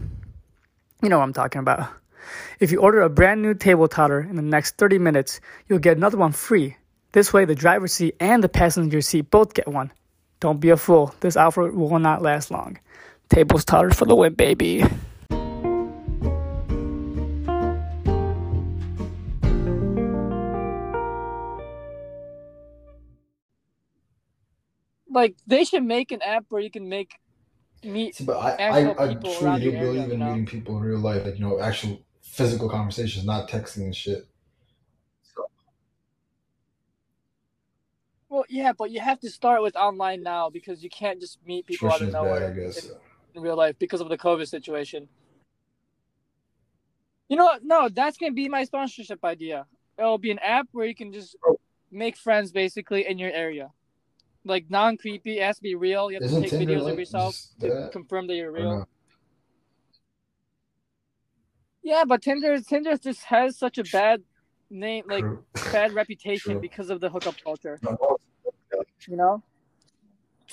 You 1.02 1.10
know 1.10 1.20
what 1.20 1.26
I'm 1.26 1.34
talking 1.34 1.60
about. 1.60 1.90
If 2.60 2.72
you 2.72 2.80
order 2.80 3.02
a 3.02 3.10
brand 3.10 3.42
new 3.42 3.54
table 3.54 3.88
totter 3.88 4.22
in 4.22 4.36
the 4.36 4.42
next 4.42 4.78
30 4.78 4.98
minutes, 4.98 5.42
you'll 5.68 5.80
get 5.80 5.98
another 5.98 6.18
one 6.18 6.32
free. 6.32 6.78
This 7.12 7.34
way, 7.34 7.46
the 7.46 7.56
driver's 7.56 7.94
seat 7.94 8.16
and 8.20 8.44
the 8.44 8.50
passenger 8.50 9.02
seat 9.02 9.30
both 9.30 9.54
get 9.54 9.68
one. 9.68 9.92
Don't 10.40 10.60
be 10.60 10.72
a 10.72 10.78
fool. 10.78 11.14
This 11.20 11.38
offer 11.38 11.72
will 11.72 12.00
not 12.00 12.22
last 12.22 12.52
long. 12.52 12.80
Tables 13.30 13.66
tottered 13.66 13.96
for 13.96 14.06
the 14.06 14.16
win, 14.16 14.34
baby. 14.34 14.84
Like 25.10 25.36
they 25.46 25.64
should 25.64 25.84
make 25.84 26.12
an 26.12 26.22
app 26.24 26.46
where 26.50 26.62
you 26.62 26.72
can 26.72 26.90
make 26.90 27.20
meet. 27.84 28.16
See, 28.16 28.24
but 28.26 28.38
I, 28.38 28.52
Actual 28.54 28.96
I, 29.00 29.06
I 29.06 29.08
people 29.10 29.34
truly 29.34 29.46
around 29.46 29.60
do 29.60 29.66
your 29.66 29.76
area, 29.76 29.92
believe 29.92 30.04
in 30.06 30.12
you 30.12 30.18
know? 30.18 30.26
meeting 30.32 30.46
people 30.46 30.78
in 30.78 30.84
real 30.84 31.00
life, 31.00 31.26
like 31.26 31.36
you 31.36 31.42
know, 31.42 31.60
actual 31.60 32.02
physical 32.22 32.70
conversations, 32.70 33.26
not 33.26 33.50
texting 33.50 33.84
and 33.84 33.96
shit. 33.96 34.28
Well, 38.30 38.46
yeah, 38.50 38.74
but 38.74 38.90
you 38.90 39.00
have 39.00 39.20
to 39.20 39.30
start 39.30 39.62
with 39.62 39.76
online 39.76 40.24
now 40.24 40.50
because 40.50 40.84
you 40.84 40.90
can't 40.90 41.22
just 41.22 41.38
meet 41.46 41.68
people 41.68 41.92
out 41.92 42.02
of 42.02 42.08
Nutrition 42.08 42.10
is 42.10 42.14
bad, 42.14 42.44
I 42.44 42.50
nowhere 42.50 42.52
guess. 42.52 42.92
In 43.36 43.42
real 43.42 43.56
life 43.56 43.76
because 43.80 44.02
of 44.02 44.10
the 44.10 44.18
COVID 44.18 44.48
situation. 44.48 45.08
You 47.30 47.38
know 47.38 47.46
what? 47.46 47.64
No, 47.64 47.90
that's 47.90 48.18
gonna 48.18 48.32
be 48.34 48.50
my 48.50 48.64
sponsorship 48.64 49.24
idea. 49.24 49.66
It'll 49.98 50.18
be 50.18 50.32
an 50.32 50.40
app 50.40 50.68
where 50.72 50.86
you 50.86 50.96
can 50.96 51.12
just 51.14 51.36
make 51.92 52.18
friends 52.18 52.52
basically 52.52 53.08
in 53.08 53.18
your 53.18 53.32
area. 53.32 53.72
Like 54.46 54.66
non 54.70 54.98
creepy, 54.98 55.40
it 55.40 55.44
has 55.44 55.58
to 55.58 55.62
be 55.64 55.76
real. 55.76 56.12
You 56.12 56.16
have 56.16 56.24
Isn't 56.24 56.44
to 56.44 56.50
take 56.50 56.60
Tinder 56.60 56.76
videos 56.76 56.84
like 56.84 56.94
of 56.94 57.00
yourself 57.00 57.36
to 57.62 57.68
that? 57.68 57.92
confirm 57.92 58.28
that 58.28 58.36
you're 58.36 58.52
real. 58.52 58.80
no? 58.80 58.86
Yeah, 61.82 62.04
but 62.06 62.22
Tinder 62.22 62.60
Tinder 62.62 62.98
just 62.98 63.24
has 63.24 63.58
such 63.58 63.78
a 63.78 63.84
bad 63.84 64.22
name, 64.70 65.06
like 65.08 65.22
True. 65.22 65.44
bad 65.72 65.94
reputation 66.02 66.54
True. 66.54 66.62
because 66.62 66.90
of 66.90 67.00
the 67.00 67.10
hookup 67.10 67.36
culture. 67.44 67.80
You 69.08 69.18
know. 69.18 69.44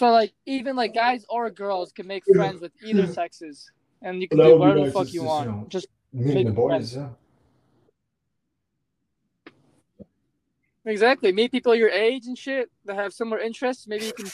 So 0.00 0.10
like 0.10 0.32
even 0.46 0.76
like 0.76 0.94
guys 0.94 1.26
or 1.28 1.50
girls 1.50 1.92
can 1.92 2.06
make 2.06 2.22
friends 2.34 2.62
with 2.62 2.72
either 2.82 3.06
sexes, 3.06 3.70
and 4.00 4.22
you 4.22 4.28
can 4.28 4.38
do 4.38 4.56
whatever 4.56 4.86
the 4.86 4.92
fuck 4.92 5.12
you 5.12 5.24
want. 5.24 5.68
Just 5.68 5.88
Meeting 6.14 6.46
the 6.46 6.52
boys, 6.52 6.96
yeah. 6.96 7.08
exactly 10.86 11.32
meet 11.32 11.52
people 11.52 11.74
your 11.74 11.90
age 11.90 12.24
and 12.28 12.38
shit 12.38 12.70
that 12.86 12.94
have 12.94 13.12
similar 13.12 13.38
interests. 13.40 13.86
Maybe 13.86 14.06
you 14.06 14.14
can 14.14 14.30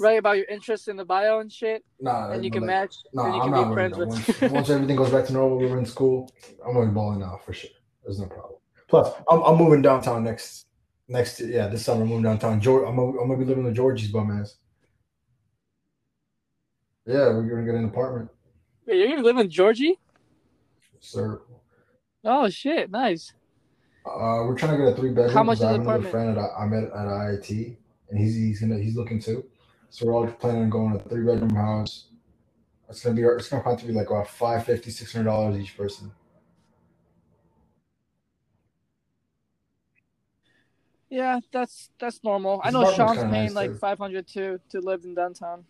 write 0.00 0.18
about 0.18 0.38
your 0.38 0.46
interests 0.46 0.88
in 0.88 0.96
the 0.96 1.04
bio 1.04 1.40
and 1.40 1.52
shit, 1.52 1.84
Nah, 2.00 2.30
and 2.30 2.42
you 2.42 2.50
can 2.50 2.62
like, 2.62 2.68
match. 2.68 2.94
Nah, 3.12 3.26
and 3.26 3.34
you 3.34 3.40
I'm 3.42 3.52
can 3.52 3.60
not 3.60 3.68
be 3.68 3.74
friends 3.74 3.98
with. 3.98 4.08
Once, 4.08 4.40
once 4.52 4.70
everything 4.70 4.96
goes 4.96 5.10
back 5.10 5.26
to 5.26 5.34
normal, 5.34 5.58
we're 5.58 5.78
in 5.78 5.84
school. 5.84 6.30
I'm 6.66 6.72
gonna 6.72 6.86
be 6.86 6.94
balling 6.94 7.22
out 7.22 7.44
for 7.44 7.52
sure. 7.52 7.68
There's 8.02 8.20
no 8.20 8.26
problem. 8.26 8.58
Plus, 8.88 9.12
I'm, 9.30 9.42
I'm 9.42 9.58
moving 9.58 9.82
downtown 9.82 10.24
next 10.24 10.64
next 11.08 11.40
yeah 11.40 11.68
this 11.68 11.84
summer. 11.84 12.04
I'm 12.04 12.08
moving 12.08 12.24
downtown. 12.24 12.58
George, 12.58 12.88
I'm, 12.88 12.98
I'm 12.98 13.28
gonna 13.28 13.36
be 13.36 13.44
living 13.44 13.64
with 13.64 13.76
Georgie's 13.76 14.10
bum 14.10 14.30
ass. 14.30 14.56
Yeah, 17.06 17.28
we're 17.28 17.42
gonna 17.42 17.66
get 17.66 17.74
an 17.74 17.84
apartment, 17.84 18.30
Wait, 18.86 18.96
you're 18.96 19.08
gonna 19.08 19.22
live 19.22 19.36
in 19.36 19.50
Georgie? 19.50 19.98
sir. 21.00 21.42
Oh 22.24 22.48
shit, 22.48 22.90
nice. 22.90 23.34
Uh, 24.06 24.44
we're 24.46 24.56
trying 24.56 24.78
to 24.78 24.84
get 24.84 24.92
a 24.92 24.96
three 24.96 25.10
bedroom. 25.10 25.34
How 25.34 25.42
much 25.42 25.60
I 25.60 25.72
is 25.72 25.76
the 25.76 25.82
apartment? 25.82 26.10
friend 26.10 26.38
I, 26.38 26.62
I 26.62 26.66
met 26.66 26.84
at 26.84 26.92
IIT, 26.92 27.76
and 28.08 28.18
he's 28.18 28.34
he's 28.34 28.60
gonna 28.60 28.78
he's 28.78 28.96
looking 28.96 29.18
too. 29.18 29.44
So 29.90 30.06
we're 30.06 30.14
all 30.14 30.26
planning 30.26 30.62
on 30.62 30.70
going 30.70 30.98
to 30.98 31.04
a 31.04 31.08
three 31.08 31.24
bedroom 31.24 31.54
house. 31.54 32.06
It's 32.88 33.02
gonna 33.04 33.16
be 33.16 33.22
it's 33.22 33.48
gonna 33.48 33.62
have 33.64 33.78
to 33.80 33.86
be 33.86 33.92
like 33.92 34.08
about 34.08 34.28
five 34.28 34.64
fifty 34.64 34.90
six 34.90 35.12
hundred 35.12 35.24
dollars 35.26 35.58
each 35.58 35.76
person. 35.76 36.10
Yeah, 41.10 41.40
that's 41.52 41.90
that's 42.00 42.24
normal. 42.24 42.60
I 42.64 42.70
know 42.70 42.90
Sean's 42.92 43.18
paying 43.18 43.30
nice, 43.30 43.54
like 43.54 43.78
five 43.78 43.98
hundred 43.98 44.26
to 44.28 44.58
to 44.70 44.80
live 44.80 45.04
in 45.04 45.14
downtown. 45.14 45.64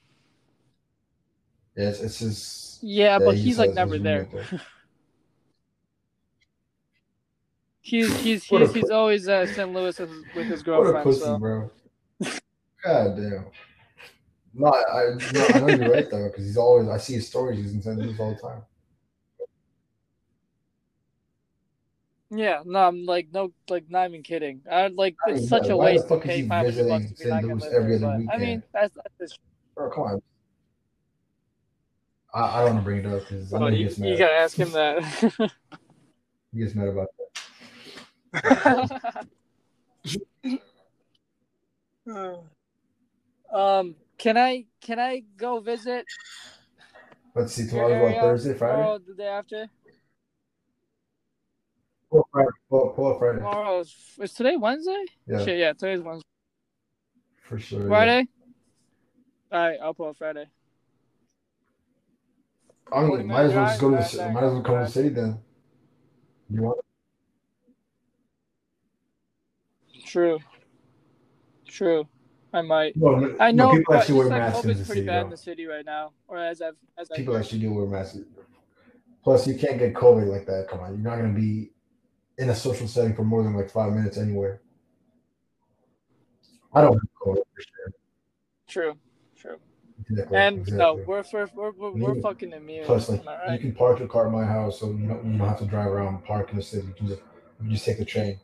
Yeah, 1.76 1.88
it's, 1.88 2.00
it's 2.00 2.18
just 2.18 2.82
Yeah, 2.82 3.18
but 3.18 3.36
he 3.36 3.42
he's 3.42 3.58
like 3.58 3.74
never 3.74 3.98
there. 3.98 4.28
He's 7.80 8.20
he's 8.20 8.44
he's, 8.48 8.72
he's 8.72 8.90
always 8.90 9.28
uh, 9.28 9.46
St. 9.46 9.72
Louis 9.72 9.98
with 9.98 10.08
his, 10.08 10.24
his 10.34 10.62
What 10.62 10.62
a 10.62 10.64
girlfriend. 10.64 11.04
pussy, 11.04 11.20
So 11.20 11.38
bro. 11.38 11.70
God 12.84 13.16
damn. 13.16 13.46
No, 14.56 14.68
I, 14.68 15.00
I, 15.00 15.14
no, 15.32 15.46
I 15.48 15.60
know 15.60 15.68
you're 15.68 15.90
right 15.90 16.08
though, 16.08 16.28
because 16.28 16.44
he's 16.44 16.56
always. 16.56 16.88
I 16.88 16.98
see 16.98 17.14
his 17.14 17.26
stories. 17.26 17.58
He's 17.58 17.72
in 17.72 17.82
St. 17.82 17.98
Louis 17.98 18.18
all 18.20 18.34
the 18.34 18.40
time. 18.40 18.62
Yeah, 22.30 22.62
no, 22.64 22.78
I'm 22.80 23.04
like 23.04 23.28
no, 23.32 23.52
like 23.68 23.84
not 23.88 24.08
even 24.08 24.22
kidding. 24.22 24.62
I 24.70 24.88
like 24.88 25.16
I 25.26 25.30
it's 25.30 25.40
mean, 25.40 25.48
such 25.48 25.68
a 25.68 25.76
waste 25.76 26.08
to 26.08 26.18
pay 26.18 26.46
five 26.48 26.66
hundred 26.66 26.88
bucks 26.88 27.12
if 27.12 27.20
you're 27.20 27.28
not 27.28 27.42
gonna 27.42 27.54
Louis 27.54 27.62
live 27.64 27.72
every 27.74 27.98
there. 27.98 28.20
But 28.26 28.34
I 28.34 28.38
mean, 28.38 28.62
that's 28.72 28.94
that's 28.94 29.14
just, 29.20 29.38
Bro, 29.76 29.90
come 29.90 30.04
on. 30.04 30.22
I, 32.34 32.40
I 32.40 32.64
don't 32.64 32.74
want 32.74 32.78
to 32.78 32.84
bring 32.84 32.98
it 32.98 33.06
up 33.06 33.20
because 33.20 33.54
I 33.54 33.58
know 33.58 33.66
oh, 33.66 33.70
he 33.70 33.76
you, 33.78 33.84
gets 33.84 33.98
you 33.98 34.18
gotta 34.18 34.34
ask 34.34 34.56
him 34.56 34.72
that. 34.72 35.50
He 36.52 36.60
gets 36.60 36.74
mad 36.76 36.86
about 36.86 37.08
that. 38.32 39.26
um, 43.52 43.96
can 44.18 44.36
I 44.36 44.66
can 44.80 45.00
I 45.00 45.24
go 45.36 45.58
visit 45.58 46.06
Let's 47.34 47.54
see. 47.54 47.62
your 47.62 47.70
Tomorrow's 47.70 48.12
what? 48.12 48.20
Thursday, 48.20 48.54
Friday. 48.54 48.76
tomorrow, 48.76 48.98
the 49.04 49.14
day 49.14 49.26
after? 49.26 49.66
Pull 52.10 52.20
up 52.20 52.26
Friday. 52.30 52.48
Pull, 52.70 52.88
pull 52.90 53.06
up 53.12 53.18
Friday. 53.18 53.38
Tomorrow 53.38 53.80
is, 53.80 53.96
is 54.20 54.32
today 54.32 54.56
Wednesday? 54.56 55.04
Yeah, 55.26 55.44
Shit, 55.44 55.58
yeah, 55.58 55.72
today's 55.72 56.00
Wednesday. 56.00 56.22
for 57.42 57.58
sure. 57.58 57.80
yeah. 57.80 57.88
Friday. 57.88 58.28
All 59.50 59.58
right, 59.68 59.78
I'll 59.82 59.94
pull 59.94 60.10
up 60.10 60.16
Friday. 60.16 60.46
I 62.92 63.00
mean, 63.00 63.08
40 63.08 63.24
might 63.24 63.40
as 63.44 63.54
well 63.54 63.66
just 63.66 63.80
go 63.80 63.90
to 63.90 63.96
the. 63.96 64.00
minute 64.00 64.10
ci- 64.10 64.16
Might 64.34 64.44
as 64.44 64.52
well 64.52 64.62
come 64.62 64.78
to 64.78 64.84
the 64.84 64.90
city 64.90 65.08
then. 65.08 65.38
You 66.50 66.62
want? 66.62 66.80
True. 70.04 70.38
True. 71.66 72.06
I 72.52 72.62
might. 72.62 72.96
No, 72.96 73.16
no, 73.16 73.36
I 73.40 73.50
no, 73.50 73.64
know, 73.64 73.70
people 73.78 73.94
but 73.94 74.00
actually 74.00 74.18
wear 74.18 74.28
like 74.28 74.38
masks 74.38 74.64
in 74.64 74.68
the 74.68 74.74
pretty 74.74 75.00
city. 75.00 75.06
bad 75.06 75.24
in 75.24 75.30
the 75.30 75.36
city 75.36 75.66
right 75.66 75.84
now, 75.84 76.12
or 76.28 76.38
as 76.38 76.62
I've 76.62 76.76
as 76.96 77.10
I 77.10 77.16
People 77.16 77.36
actually 77.36 77.58
do 77.60 77.72
wear 77.72 77.86
masks. 77.86 78.18
Plus, 79.24 79.46
you 79.48 79.56
can't 79.56 79.78
get 79.78 79.92
COVID 79.94 80.28
like 80.28 80.46
that. 80.46 80.68
Come 80.68 80.80
on, 80.80 80.90
you're 80.90 80.98
not 81.10 81.16
gonna 81.16 81.32
be 81.32 81.72
in 82.38 82.50
a 82.50 82.54
social 82.54 82.86
setting 82.86 83.14
for 83.14 83.24
more 83.24 83.42
than 83.42 83.54
like 83.56 83.70
five 83.70 83.92
minutes 83.92 84.18
anywhere. 84.18 84.60
I 86.72 86.82
don't 86.82 86.92
have 86.92 87.02
COVID 87.22 87.36
for 87.36 87.60
sure. 87.60 87.92
True. 88.68 88.94
True. 89.36 89.56
Exactly. 90.10 90.36
And 90.36 90.56
no, 90.68 90.98
exactly. 90.98 91.04
we're 91.06 91.24
we're 91.32 91.48
we're, 91.54 91.70
we're, 91.72 91.90
we're 91.90 92.14
Me- 92.14 92.20
fucking 92.20 92.52
immune. 92.52 92.84
Plus, 92.84 93.08
like 93.08 93.26
I 93.26 93.54
you 93.54 93.58
can 93.58 93.74
park 93.74 93.98
your 94.00 94.08
car 94.08 94.26
at 94.26 94.32
my 94.32 94.44
house, 94.44 94.80
so 94.80 94.90
you 94.90 95.06
don't 95.06 95.24
you 95.24 95.38
don't 95.38 95.48
have 95.48 95.58
to 95.58 95.66
drive 95.66 95.86
around 95.86 96.14
and 96.14 96.24
park 96.24 96.50
in 96.50 96.56
the 96.56 96.62
city. 96.62 96.86
You 96.86 96.92
can 96.94 97.08
just 97.08 97.22
you 97.62 97.70
just 97.70 97.84
take 97.84 97.98
the 97.98 98.04
train. 98.04 98.38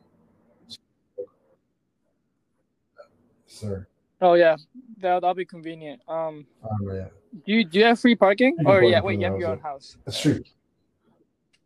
Sir, 3.46 3.88
Oh 4.22 4.34
yeah, 4.34 4.56
that 4.98 5.20
that'll 5.22 5.34
be 5.34 5.46
convenient. 5.46 6.02
Um, 6.06 6.46
know 6.82 6.94
yet. 6.94 7.12
do 7.46 7.52
you 7.52 7.64
do 7.64 7.78
you 7.78 7.86
have 7.86 7.98
free 7.98 8.14
parking? 8.14 8.54
You 8.61 8.68
Or 8.68 8.82
yeah, 8.82 9.00
wait, 9.00 9.18
you 9.18 9.24
have 9.24 9.38
your 9.38 9.50
own 9.50 9.61
house. 9.61 9.96
That's 10.04 10.20
true. 10.20 10.42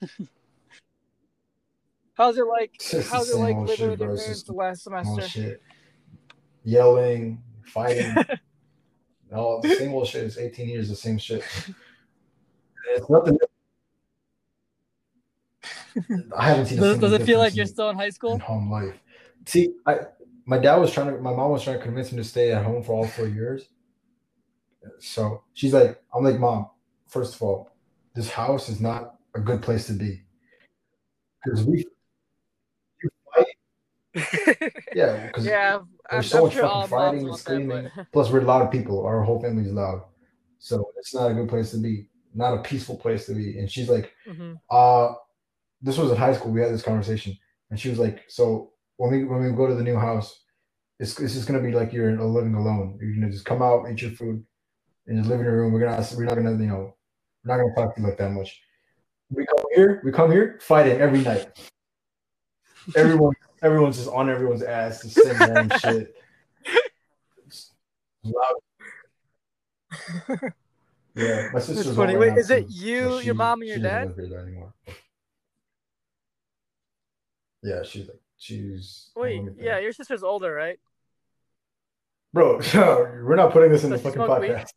How's 2.14 2.38
it 2.38 2.46
like? 2.46 2.70
It's 2.74 3.10
How's 3.10 3.28
it 3.28 3.36
like 3.36 3.56
living 3.56 3.76
shit, 3.76 3.90
with 3.90 4.00
your 4.00 4.08
parents 4.16 4.42
the 4.44 4.52
last 4.52 4.84
semester? 4.84 5.28
shit, 5.28 5.60
yelling, 6.62 7.42
fighting. 7.64 8.14
all 9.34 9.60
the 9.60 9.74
same 9.76 9.92
old 9.92 10.06
shit. 10.06 10.24
It's 10.24 10.38
18 10.38 10.68
years, 10.68 10.88
the 10.88 10.96
same 10.96 11.18
shit. 11.18 11.44
It's 12.96 13.08
nothing. 13.08 13.38
I 16.36 16.48
haven't 16.48 16.66
seen. 16.66 16.78
a 16.78 16.82
Does, 16.82 16.92
single 16.92 17.10
does 17.10 17.20
it 17.20 17.24
feel 17.24 17.38
like 17.38 17.56
you're 17.56 17.66
still 17.66 17.88
in 17.90 17.96
high 17.96 18.10
school? 18.10 18.34
in 18.34 18.40
home 18.40 18.70
life. 18.70 18.94
See, 19.46 19.74
I 19.86 20.00
my 20.46 20.58
dad 20.58 20.76
was 20.76 20.92
trying 20.92 21.14
to, 21.14 21.20
my 21.20 21.32
mom 21.32 21.50
was 21.50 21.62
trying 21.62 21.78
to 21.78 21.82
convince 21.82 22.12
him 22.12 22.18
to 22.18 22.24
stay 22.24 22.52
at 22.52 22.64
home 22.64 22.82
for 22.82 22.92
all 22.92 23.06
four 23.06 23.26
years. 23.26 23.68
So 24.98 25.42
she's 25.54 25.72
like, 25.72 26.00
I'm 26.14 26.24
like, 26.24 26.38
mom. 26.38 26.68
First 27.08 27.34
of 27.36 27.42
all, 27.42 27.70
this 28.14 28.28
house 28.28 28.68
is 28.68 28.80
not 28.80 29.16
a 29.34 29.40
good 29.40 29.62
place 29.62 29.86
to 29.86 29.92
be 29.94 30.22
because 31.44 31.64
we, 31.64 31.78
you 31.78 31.84
fight. 31.84 31.93
Yeah, 34.94 35.26
because 35.26 35.46
yeah, 35.46 35.76
I'm, 35.76 35.88
there's 36.10 36.32
I'm 36.34 36.38
so 36.38 36.44
much 36.44 36.52
sure 36.54 36.62
fucking 36.62 36.88
fighting 36.88 37.20
and 37.20 37.28
want 37.28 37.44
that, 37.44 37.50
screaming. 37.52 37.90
but 37.94 38.12
Plus, 38.12 38.30
we're 38.30 38.42
loud 38.42 38.70
people. 38.70 39.04
Our 39.04 39.22
whole 39.22 39.40
family's 39.40 39.72
loud, 39.72 40.02
so 40.58 40.92
it's 40.96 41.14
not 41.14 41.30
a 41.30 41.34
good 41.34 41.48
place 41.48 41.70
to 41.72 41.78
be. 41.78 42.08
Not 42.34 42.54
a 42.54 42.62
peaceful 42.62 42.96
place 42.96 43.26
to 43.26 43.34
be. 43.34 43.58
And 43.58 43.70
she's 43.70 43.88
like, 43.88 44.12
Mhm. 44.28 44.58
uh 44.70 45.14
this 45.82 45.98
was 45.98 46.10
in 46.10 46.16
high 46.16 46.32
school 46.32 46.50
we 46.50 46.60
had 46.62 46.72
this 46.72 46.82
conversation 46.82 47.36
and 47.70 47.78
she 47.78 47.90
was 47.90 47.98
like 47.98 48.24
so 48.26 48.72
when 48.96 49.10
we 49.10 49.24
when 49.24 49.42
we 49.42 49.50
go 49.50 49.66
to 49.66 49.74
the 49.74 49.82
new 49.82 49.96
house 49.98 50.42
it's, 50.98 51.20
it's 51.20 51.34
just 51.34 51.46
gonna 51.46 51.60
be 51.60 51.72
like 51.72 51.92
you're 51.92 52.16
living 52.18 52.54
alone 52.54 52.98
you're 53.00 53.14
gonna 53.14 53.30
just 53.30 53.44
come 53.44 53.60
out 53.60 53.84
eat 53.90 54.00
your 54.00 54.10
food 54.12 54.42
in 55.06 55.16
your 55.16 55.24
living 55.26 55.44
room 55.46 55.72
we're 55.72 55.80
gonna 55.80 56.04
we're 56.16 56.24
not 56.24 56.36
gonna 56.36 56.52
you 56.52 56.66
know 56.66 56.94
we're 57.44 57.54
not 57.54 57.62
gonna 57.62 57.74
talk 57.74 57.94
to 57.94 58.00
you 58.00 58.06
like 58.06 58.16
that 58.16 58.30
much 58.30 58.62
we 59.30 59.44
come 59.44 59.64
here 59.74 60.00
we 60.04 60.10
come 60.10 60.32
here 60.32 60.58
fighting 60.62 60.98
every 60.98 61.20
night 61.20 61.48
everyone 62.96 63.34
everyone's 63.64 63.96
just 63.96 64.10
on 64.10 64.30
everyone's 64.30 64.62
ass 64.62 65.02
just 65.02 65.14
saying 65.16 65.36
random 65.40 65.78
shit 65.78 66.14
yeah 71.14 71.48
my 71.52 71.60
sister's 71.60 71.94
funny. 71.94 72.16
Wait, 72.16 72.36
is 72.36 72.50
it 72.50 72.66
you, 72.68 73.20
she- 73.20 73.26
your 73.26 73.34
mom, 73.34 73.60
and 73.60 73.68
your 73.68 73.78
dad? 73.78 74.16
live 74.16 74.30
there 74.30 74.40
anymore. 74.40 74.72
Yeah, 77.62 77.82
she's 77.82 78.08
like 78.08 78.20
she's. 78.36 79.10
Wait, 79.16 79.36
let 79.36 79.44
me 79.44 79.50
think. 79.52 79.64
yeah, 79.64 79.78
your 79.78 79.92
sister's 79.92 80.22
older, 80.22 80.52
right? 80.52 80.78
bro, 82.32 82.60
we're 82.74 83.36
not 83.36 83.52
putting 83.52 83.70
this 83.70 83.84
in 83.84 83.90
Does 83.90 84.02
the 84.02 84.10
fucking 84.10 84.22
podcast. 84.22 84.68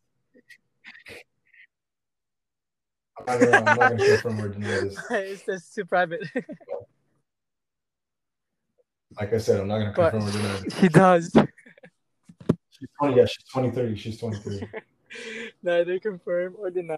I'm 3.27 3.39
not 3.39 3.39
gonna, 3.39 3.57
I'm 3.57 3.63
not 3.65 3.77
gonna 3.77 3.97
confirm 3.97 4.41
or 4.41 4.49
deny 4.49 4.67
this. 4.67 4.97
it's 5.09 5.45
just 5.45 5.73
too 5.73 5.85
private. 5.85 6.21
Like 9.19 9.33
I 9.33 9.37
said, 9.37 9.59
I'm 9.61 9.67
not 9.67 9.79
gonna 9.79 9.93
But- 9.95 10.11
confirm 10.11 10.29
or 10.29 10.31
deny 10.31 10.59
this. 10.61 10.73
he 10.79 10.87
does. 10.89 11.31
She's 12.69 12.89
20. 12.99 13.15
Yeah, 13.17 13.25
she's 13.25 13.43
23. 13.51 13.95
She's 13.97 14.19
23. 14.19 14.67
Neither 15.63 15.99
confirm 15.99 16.55
or 16.59 16.69
deny. 16.69 16.97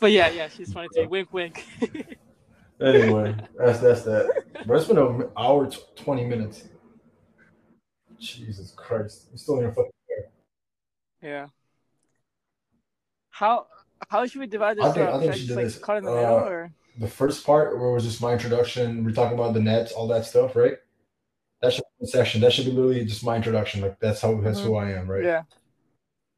But 0.00 0.12
yeah, 0.12 0.28
yeah, 0.28 0.48
she's 0.48 0.70
23. 0.72 1.06
Wink, 1.06 1.32
wink. 1.32 1.66
anyway, 2.80 3.34
that's 3.56 3.80
that's 3.80 4.02
that. 4.02 4.44
Bro, 4.66 4.76
it's 4.78 4.86
been 4.86 4.98
an 4.98 5.30
hour 5.36 5.66
t- 5.70 5.78
20 5.96 6.24
minutes. 6.26 6.64
Jesus 8.18 8.72
Christ, 8.76 9.28
you 9.32 9.38
still 9.38 9.56
in 9.56 9.62
your 9.62 9.72
fucking. 9.72 9.90
Chair. 10.08 10.30
Yeah. 11.22 11.46
How 13.30 13.66
how 14.08 14.26
should 14.26 14.40
we 14.40 14.46
divide 14.46 14.76
this 14.76 14.84
I 14.84 14.92
think- 14.92 15.08
up? 15.08 15.14
I 15.14 15.18
think 15.20 15.32
Should 15.32 15.36
just 15.38 15.48
should 15.48 15.56
like 15.56 15.64
this. 15.66 15.78
cut 15.78 15.96
in 15.98 16.04
the 16.04 16.12
Uh, 16.12 16.14
middle 16.16 16.34
or? 16.36 16.72
The 16.98 17.08
first 17.08 17.46
part 17.46 17.78
where 17.78 17.90
it 17.90 17.94
was 17.94 18.04
just 18.04 18.20
my 18.20 18.32
introduction, 18.32 19.04
we're 19.04 19.12
talking 19.12 19.38
about 19.38 19.54
the 19.54 19.60
nets, 19.60 19.92
all 19.92 20.08
that 20.08 20.26
stuff, 20.26 20.56
right? 20.56 20.76
That 21.62 21.72
should 21.72 21.84
be 22.00 22.06
section. 22.06 22.40
That 22.40 22.52
should 22.52 22.66
be 22.66 22.72
literally 22.72 23.04
just 23.04 23.24
my 23.24 23.36
introduction. 23.36 23.80
Like 23.80 23.98
that's 24.00 24.20
how 24.20 24.40
that's 24.40 24.60
who 24.60 24.76
I 24.76 24.90
am, 24.92 25.08
right? 25.10 25.24
Yeah. 25.24 25.42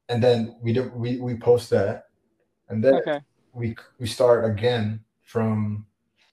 And 0.08 0.22
then 0.22 0.56
we 0.62 0.72
do 0.72 0.90
we 0.94 1.18
we 1.18 1.36
post 1.36 1.70
that, 1.70 2.08
and 2.68 2.84
then 2.84 2.94
Okay. 2.96 3.20
we 3.52 3.76
we 3.98 4.06
start 4.06 4.44
again 4.44 5.04
from 5.22 5.86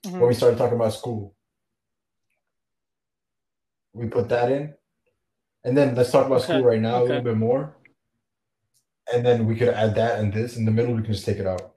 Mhm. 0.05 0.19
when 0.19 0.27
we 0.29 0.33
started 0.33 0.57
talking 0.57 0.75
about 0.75 0.93
school. 0.93 1.35
We 3.93 4.07
put 4.07 4.29
that 4.29 4.51
in, 4.51 4.75
and 5.63 5.75
then 5.77 5.95
let's 5.95 6.11
talk 6.11 6.27
about 6.27 6.41
school 6.41 6.57
Okay, 6.57 6.65
right 6.65 6.81
now 6.81 7.01
a 7.01 7.03
little 7.03 7.21
bit 7.21 7.37
more, 7.37 7.75
and 9.13 9.25
then 9.25 9.45
we 9.47 9.55
could 9.55 9.69
add 9.69 9.95
that 9.95 10.19
and 10.19 10.33
this 10.33 10.57
in 10.57 10.65
the 10.65 10.71
middle. 10.71 10.93
We 10.93 11.01
can 11.03 11.13
just 11.13 11.25
take 11.25 11.37
it 11.37 11.47
out. 11.47 11.76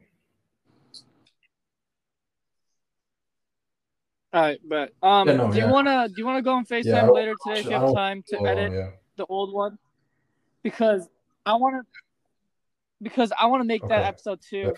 All 4.32 4.40
right, 4.42 4.60
but 4.64 4.92
um, 5.02 5.26
Yeah, 5.28 5.34
no, 5.36 5.52
do 5.52 5.58
you 5.58 5.68
wanna 5.68 6.08
do 6.08 6.14
you 6.18 6.24
wanna 6.26 6.42
go 6.42 6.52
on 6.52 6.64
Facetime 6.64 6.84
Yeah, 6.84 7.10
later 7.10 7.34
today 7.44 7.60
if 7.60 7.66
you 7.66 7.72
have 7.72 7.92
time 7.94 8.22
to 8.28 8.38
Oh, 8.38 8.44
edit 8.44 8.72
yeah. 8.72 8.90
the 9.16 9.26
old 9.26 9.52
one? 9.52 9.76
Because 10.62 11.08
I 11.44 11.54
wanna 11.54 11.82
because 13.02 13.32
I 13.38 13.46
wanna 13.46 13.64
make 13.64 13.82
that 13.88 14.04
episode 14.04 14.40
two, 14.40 14.56
Yeah. 14.58 14.70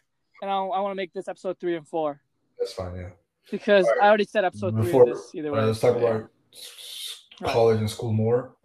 and 0.43 0.51
I, 0.51 0.55
I 0.57 0.81
wanna 0.81 0.95
make 0.95 1.13
this 1.13 1.29
episode 1.29 1.59
three 1.61 1.77
and 1.77 1.87
four 1.87 2.21
That's 2.59 2.73
fine. 2.73 2.97
Yeah. 2.97 3.11
because 3.51 3.85
All 3.87 3.93
right. 3.97 4.05
I 4.05 4.09
already 4.09 4.25
said 4.25 4.45
episode 4.45 4.75
Before- 4.77 5.05
three 5.05 5.13
of 5.13 5.17
this 5.19 5.35
either 5.35 5.53
way. 5.53 5.59
right, 5.59 5.67
let's 5.67 5.81
talk 5.81 5.97
about 5.97 6.31
s- 6.55 7.25
college 7.45 7.79
and 7.81 7.91
school 7.91 8.13
more. 8.13 8.57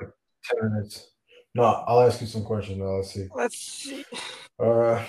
Like 0.00 0.10
ten 0.44 0.70
minutes. 0.72 1.10
No, 1.54 1.64
I'll 1.64 2.00
ask 2.00 2.20
you 2.20 2.26
some 2.26 2.44
questions. 2.44 2.78
Now 2.78 2.86
let's 2.96 3.10
see. 3.10 3.28
Let's 3.34 3.58
see. 3.58 4.04
Uh, 4.58 5.04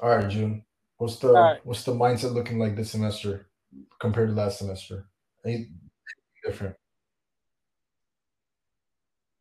all 0.00 0.08
right, 0.16 0.28
June. 0.28 0.64
What's 0.96 1.16
the 1.16 1.28
All 1.28 1.34
right. 1.34 1.60
what's 1.66 1.84
the 1.84 1.92
mindset 1.92 2.32
looking 2.32 2.58
like 2.58 2.74
this 2.76 2.90
semester 2.92 3.47
compared 4.00 4.28
to 4.30 4.34
last 4.34 4.58
semester? 4.58 5.06
Any 5.44 5.68
different? 6.44 6.76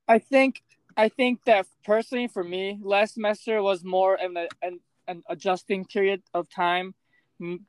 I 0.07 0.19
think 0.19 0.61
I 0.97 1.09
think 1.09 1.43
that 1.45 1.67
personally 1.85 2.27
for 2.27 2.43
me, 2.43 2.79
last 2.81 3.15
semester 3.15 3.61
was 3.61 3.83
more 3.83 4.15
an 4.15 4.37
an, 4.61 4.79
an 5.07 5.23
adjusting 5.29 5.85
period 5.85 6.23
of 6.33 6.49
time, 6.49 6.95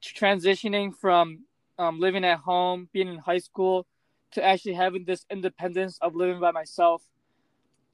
transitioning 0.03 0.95
from 0.95 1.45
um, 1.79 2.01
living 2.01 2.25
at 2.25 2.39
home, 2.41 2.89
being 2.93 3.09
in 3.09 3.19
high 3.19 3.39
school, 3.39 3.87
to 4.33 4.45
actually 4.45 4.75
having 4.75 5.05
this 5.05 5.25
independence 5.31 5.99
of 6.01 6.15
living 6.15 6.41
by 6.41 6.53
myself. 6.53 7.03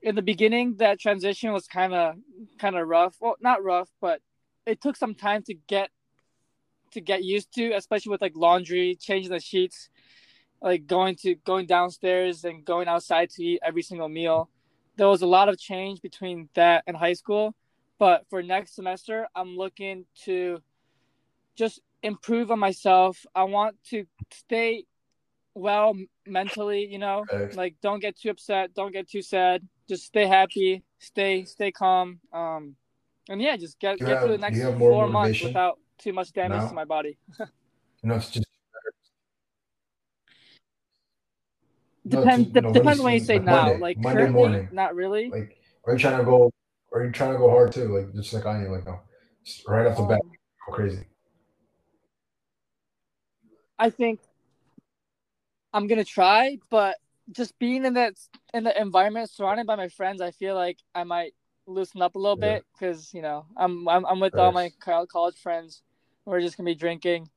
in 0.03 0.15
the 0.15 0.23
beginning 0.23 0.77
that 0.77 1.01
transition 1.01 1.53
was 1.53 1.67
kind 1.67 1.95
of 1.95 2.17
kind 2.59 2.77
of 2.77 2.87
rough. 2.89 3.17
Well, 3.21 3.37
not 3.41 3.63
rough, 3.65 3.91
but 4.01 4.21
it 4.67 4.81
took 4.81 4.97
some 4.97 5.15
time 5.15 5.43
to 5.45 5.55
get 5.67 5.91
to 6.95 7.01
get 7.01 7.23
used 7.23 7.53
to, 7.55 7.73
especially 7.73 8.11
with 8.11 8.23
like 8.23 8.35
laundry, 8.35 8.97
changing 8.97 9.31
the 9.31 9.41
sheets, 9.41 9.91
like 10.63 10.87
going 10.87 11.17
to 11.17 11.35
going 11.37 11.67
downstairs 11.67 12.45
and 12.45 12.65
going 12.65 12.89
outside 12.89 13.31
to 13.31 13.45
eat 13.45 13.61
every 13.63 13.83
single 13.83 14.09
meal. 14.09 14.49
There 14.97 15.09
was 15.09 15.23
a 15.23 15.27
lot 15.27 15.49
of 15.49 15.59
change 15.59 16.01
between 16.01 16.49
that 16.55 16.85
and 16.87 16.97
high 16.97 17.13
school, 17.15 17.55
but 17.99 18.25
for 18.31 18.43
next 18.43 18.75
semester, 18.75 19.27
I'm 19.35 19.57
looking 19.57 20.07
to 20.25 20.63
just 21.57 21.81
improve 22.03 22.51
on 22.51 22.59
myself. 22.59 23.25
I 23.35 23.45
want 23.45 23.77
to 23.91 24.07
stay 24.33 24.85
well 25.55 25.95
mentally, 26.27 26.87
you 26.87 26.99
know, 26.99 27.25
like 27.55 27.77
don't 27.83 28.01
get 28.01 28.19
too 28.19 28.31
upset, 28.31 28.75
don't 28.75 28.93
get 28.93 29.09
too 29.09 29.23
sad, 29.23 29.67
just 29.89 30.05
stay 30.05 30.27
happy, 30.27 30.83
stay 30.99 31.45
stay 31.45 31.71
calm. 31.71 32.21
Um 32.33 32.77
and 33.29 33.41
yeah, 33.41 33.57
just 33.57 33.79
get 33.79 33.99
get 33.99 34.09
have, 34.09 34.21
through 34.21 34.33
the 34.33 34.39
next 34.39 34.61
four 34.79 35.09
months 35.09 35.43
without 35.43 35.79
too 35.99 36.13
much 36.13 36.33
damage 36.33 36.61
now? 36.63 36.69
to 36.69 36.75
my 36.75 36.85
body. 36.85 37.19
no, 38.03 38.15
it's 38.17 38.31
just 38.31 38.47
depends 42.07 42.55
no, 42.55 42.61
no, 42.61 42.73
depends 42.73 43.01
when 43.01 43.15
you 43.15 43.21
say 43.21 43.35
like 43.35 43.45
now. 43.45 43.63
Monday, 43.63 43.79
like 43.79 43.99
Monday 43.99 44.29
morning, 44.29 44.69
not 44.73 44.95
really. 44.95 45.31
Like, 45.31 45.57
are 45.87 45.93
you 45.95 45.99
trying 45.99 46.19
to 46.19 46.25
go? 46.25 46.53
Are 46.93 47.05
you 47.05 47.11
trying 47.11 47.33
to 47.33 47.39
go 47.39 47.51
hard 47.51 47.73
too? 47.73 47.97
Like 47.97 48.15
just 48.15 48.33
like 48.33 48.47
I 48.47 48.59
am. 48.59 48.73
Like 48.73 48.87
no, 48.87 49.01
just 49.45 49.67
right 49.67 49.87
off 49.87 49.97
the 49.97 50.03
um, 50.03 50.09
bat, 50.09 50.21
go 50.67 50.73
crazy. 50.73 51.05
I 53.79 53.91
think 53.91 54.21
I'm 55.73 55.87
gonna 55.87 56.05
try, 56.05 56.59
but 56.71 56.97
just 57.33 57.59
being 57.59 57.85
in 57.85 57.95
that 57.95 58.15
in 58.53 58.65
the 58.65 58.81
environment, 58.81 59.31
surrounded 59.31 59.67
by 59.67 59.77
my 59.77 59.89
friends, 59.89 60.21
I 60.21 60.31
feel 60.31 60.55
like 60.55 60.79
I 60.95 61.05
might 61.05 61.35
loosen 61.67 62.03
up 62.03 62.15
a 62.15 62.19
little 62.19 62.39
yeah. 62.41 62.55
bit 62.55 62.65
because 62.73 63.13
you 63.15 63.23
know 63.23 63.47
I'm 63.57 63.89
I'm, 63.89 64.05
I'm 64.07 64.21
with 64.21 64.35
all 64.35 64.53
my 64.53 64.71
college 64.81 65.37
friends. 65.37 65.83
We're 66.25 66.41
just 66.41 66.57
gonna 66.57 66.71
be 66.71 66.75
drinking. 66.75 67.29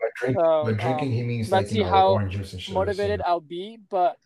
By, 0.00 0.08
drink, 0.16 0.36
so, 0.36 0.64
by 0.64 0.72
drinking, 0.72 1.08
um, 1.08 1.14
he 1.14 1.22
means 1.22 1.50
let's 1.50 1.70
like, 1.70 1.72
see 1.72 1.82
know, 1.82 1.90
how 1.90 2.08
orange 2.14 2.32
juice 2.32 2.52
and 2.52 2.62
shit, 2.62 2.74
motivated 2.74 3.20
so. 3.20 3.26
I'll 3.26 3.40
be, 3.40 3.78
but. 3.88 4.18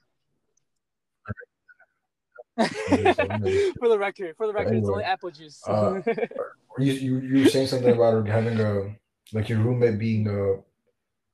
for 2.59 3.89
the 3.89 3.97
record, 3.97 4.37
for 4.37 4.49
the 4.49 4.53
record, 4.53 4.73
anyway, 4.73 4.81
it's 4.81 4.89
only 4.89 5.05
apple 5.05 5.31
juice. 5.31 5.63
uh, 5.69 6.01
you, 6.79 6.93
you 6.93 7.19
you 7.21 7.45
were 7.45 7.49
saying 7.49 7.69
something 7.69 7.95
about 7.95 8.27
having 8.27 8.59
a 8.59 8.97
like 9.33 9.49
your 9.49 9.59
roommate 9.61 9.99
being 9.99 10.27
a 10.27 10.33
you 10.33 10.65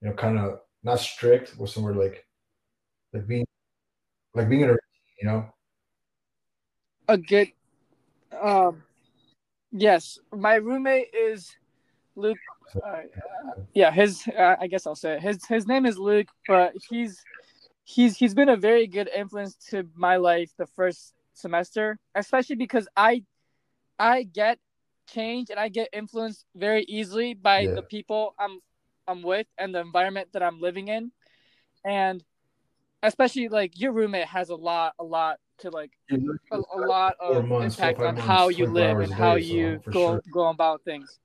know 0.03 0.13
kind 0.13 0.39
of 0.39 0.61
not 0.83 1.01
strict, 1.01 1.57
but 1.59 1.71
somewhere 1.71 1.95
like 1.95 2.27
like 3.15 3.27
being 3.27 3.47
like 4.35 4.51
being 4.51 4.63
in 4.63 4.71
a 4.71 4.77
you 5.23 5.29
know 5.29 5.47
a 7.09 7.17
good 7.17 7.53
um 8.43 8.83
yes 9.73 10.19
my 10.33 10.55
roommate 10.55 11.09
is 11.15 11.57
luke 12.17 12.39
uh, 12.85 13.01
yeah 13.75 13.91
his 13.91 14.27
uh, 14.39 14.57
i 14.61 14.67
guess 14.67 14.87
i'll 14.87 14.95
say 14.95 15.15
it. 15.15 15.21
his 15.21 15.45
his 15.47 15.67
name 15.67 15.85
is 15.85 15.99
luke 15.99 16.29
but 16.47 16.73
he's 16.89 17.23
he's 17.85 18.17
he's 18.17 18.35
been 18.35 18.49
a 18.49 18.57
very 18.57 18.87
good 18.87 19.09
influence 19.15 19.55
to 19.57 19.87
my 19.95 20.17
life 20.17 20.51
the 20.57 20.67
first 20.67 21.13
semester 21.35 21.99
especially 22.15 22.57
because 22.57 22.89
i 22.97 23.23
i 23.99 24.23
get 24.23 24.59
change 25.09 25.51
and 25.51 25.59
i 25.59 25.69
get 25.69 25.89
influenced 25.93 26.47
very 26.55 26.85
easily 26.85 27.35
by 27.35 27.61
yeah. 27.61 27.75
the 27.75 27.83
people 27.83 28.35
i'm 28.39 28.61
i'm 29.07 29.23
with 29.23 29.47
and 29.59 29.75
the 29.75 29.81
environment 29.81 30.29
that 30.33 30.43
i'm 30.43 30.61
living 30.61 30.89
in 30.89 31.11
and 31.85 32.25
especially 33.03 33.49
like 33.49 33.79
your 33.79 33.93
roommate 33.93 34.27
has 34.27 34.49
a 34.49 34.57
lot 34.57 34.95
a 34.99 35.05
lot 35.05 35.39
to 35.59 35.71
like 35.71 35.91
a, 36.51 36.59
a 36.59 36.79
lot 36.79 37.15
of 37.21 37.47
months, 37.47 37.79
impact 37.79 37.99
on 38.01 38.15
months, 38.15 38.21
how 38.21 38.49
you 38.49 38.67
live 38.67 39.01
and 39.01 39.13
how 39.13 39.37
day, 39.37 39.43
you 39.43 39.81
so 39.85 39.91
go 39.91 40.11
sure. 40.13 40.23
go 40.33 40.49
about 40.49 40.83
things. 40.83 41.19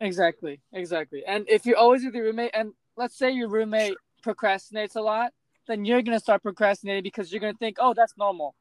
Exactly, 0.00 0.60
exactly. 0.72 1.22
And 1.26 1.46
if 1.48 1.66
you're 1.66 1.76
always 1.76 2.04
with 2.04 2.14
your 2.14 2.24
roommate, 2.24 2.52
and 2.54 2.72
let's 2.96 3.16
say 3.16 3.30
your 3.30 3.48
roommate 3.48 3.96
procrastinates 4.24 4.96
a 4.96 5.00
lot, 5.00 5.32
then 5.66 5.84
you're 5.84 6.02
gonna 6.02 6.20
start 6.20 6.42
procrastinating 6.42 7.02
because 7.02 7.30
you're 7.30 7.40
gonna 7.40 7.54
think, 7.54 7.76
oh, 7.78 7.94
that's 7.94 8.14
normal. 8.16 8.54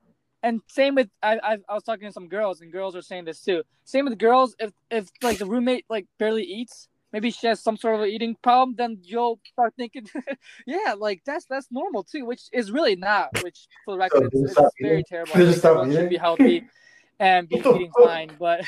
And 0.43 0.61
same 0.67 0.95
with 0.95 1.09
I, 1.21 1.37
I, 1.43 1.57
I 1.67 1.73
was 1.73 1.83
talking 1.83 2.07
to 2.07 2.13
some 2.13 2.27
girls, 2.27 2.61
and 2.61 2.71
girls 2.71 2.95
are 2.95 3.01
saying 3.01 3.25
this 3.25 3.41
too. 3.41 3.63
Same 3.83 4.05
with 4.05 4.17
girls. 4.17 4.55
If 4.59 4.71
if 4.91 5.09
like 5.21 5.37
the 5.37 5.45
roommate 5.45 5.85
like 5.89 6.05
barely 6.17 6.43
eats, 6.43 6.87
maybe 7.11 7.31
she 7.31 7.47
has 7.47 7.61
some 7.61 7.77
sort 7.77 7.99
of 7.99 8.05
eating 8.05 8.35
problem, 8.41 8.75
then 8.77 8.99
you'll 9.03 9.39
start 9.51 9.73
thinking, 9.75 10.07
yeah, 10.67 10.95
like 10.97 11.21
that's 11.25 11.45
that's 11.49 11.67
normal 11.71 12.03
too, 12.03 12.25
which 12.25 12.43
is 12.53 12.71
really 12.71 12.95
not. 12.95 13.29
Which 13.43 13.67
for 13.85 13.93
the 13.93 13.99
record, 13.99 14.29
it's, 14.31 14.57
it's 14.57 14.71
very 14.81 15.03
terrible. 15.03 15.33
Just 15.35 15.63
like, 15.63 15.91
should 15.91 16.09
be 16.09 16.17
healthy 16.17 16.67
and 17.19 17.47
be 17.49 17.57
eating 17.57 17.91
fine, 17.97 18.31
but 18.39 18.63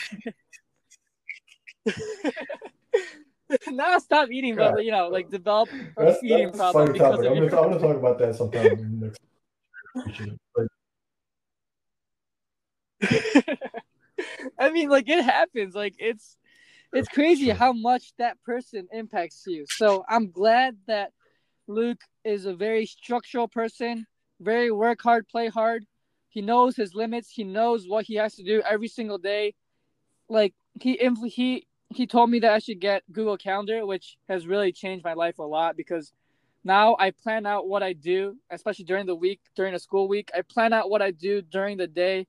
not 3.69 4.01
stop 4.01 4.29
eating, 4.31 4.55
but 4.55 4.83
you 4.83 4.91
know, 4.91 5.09
like 5.09 5.29
develop 5.29 5.69
a 5.97 6.17
eating 6.23 6.51
problem 6.51 6.91
because 6.93 7.19
of 7.19 7.25
I'm, 7.25 7.33
gonna, 7.35 7.45
I'm 7.45 7.69
gonna 7.69 7.79
talk 7.79 7.97
about 7.97 8.17
that 8.19 8.35
sometime. 8.35 9.13
I 14.59 14.69
mean, 14.69 14.89
like 14.89 15.09
it 15.09 15.23
happens. 15.23 15.73
Like 15.73 15.95
it's 15.97 16.37
it's 16.93 17.07
crazy 17.07 17.49
how 17.49 17.73
much 17.73 18.13
that 18.17 18.41
person 18.43 18.87
impacts 18.91 19.43
you. 19.47 19.65
So 19.69 20.03
I'm 20.09 20.31
glad 20.31 20.77
that 20.87 21.11
Luke 21.67 22.01
is 22.23 22.45
a 22.45 22.53
very 22.53 22.85
structural 22.85 23.47
person, 23.47 24.05
very 24.39 24.71
work 24.71 25.01
hard, 25.01 25.27
play 25.27 25.47
hard. 25.47 25.85
He 26.29 26.41
knows 26.41 26.75
his 26.75 26.93
limits. 26.93 27.29
He 27.29 27.43
knows 27.43 27.87
what 27.87 28.05
he 28.05 28.15
has 28.15 28.35
to 28.35 28.43
do 28.43 28.61
every 28.69 28.87
single 28.87 29.17
day. 29.17 29.53
Like 30.29 30.53
he 30.79 30.97
he 31.25 31.67
he 31.89 32.07
told 32.07 32.29
me 32.29 32.39
that 32.39 32.53
I 32.53 32.59
should 32.59 32.79
get 32.79 33.03
Google 33.11 33.37
Calendar, 33.37 33.85
which 33.85 34.17
has 34.29 34.47
really 34.47 34.71
changed 34.71 35.03
my 35.03 35.13
life 35.13 35.39
a 35.39 35.43
lot 35.43 35.75
because 35.75 36.13
now 36.63 36.95
I 36.99 37.11
plan 37.11 37.45
out 37.45 37.67
what 37.67 37.83
I 37.83 37.93
do, 37.93 38.37
especially 38.49 38.85
during 38.85 39.05
the 39.05 39.15
week, 39.15 39.41
during 39.55 39.73
the 39.73 39.79
school 39.79 40.07
week. 40.07 40.29
I 40.35 40.41
plan 40.41 40.73
out 40.73 40.89
what 40.89 41.01
I 41.01 41.11
do 41.11 41.41
during 41.41 41.77
the 41.77 41.87
day 41.87 42.27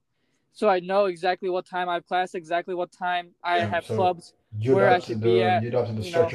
so 0.53 0.69
I 0.69 0.81
know 0.81 1.07
exactly 1.07 1.49
what 1.49 1.67
time 1.67 1.89
I 1.89 1.95
have 1.95 2.07
class, 2.07 2.35
exactly 2.35 2.75
what 2.75 2.93
time 2.93 3.31
I 3.43 3.59
yeah, 3.59 3.67
have 3.71 3.87
so 3.87 3.97
clubs, 3.97 4.35
where 4.61 4.90
I 4.90 4.98
should 4.98 5.20
be 5.20 5.42
at, 5.42 5.62
you 5.62 5.70
know, 5.70 5.84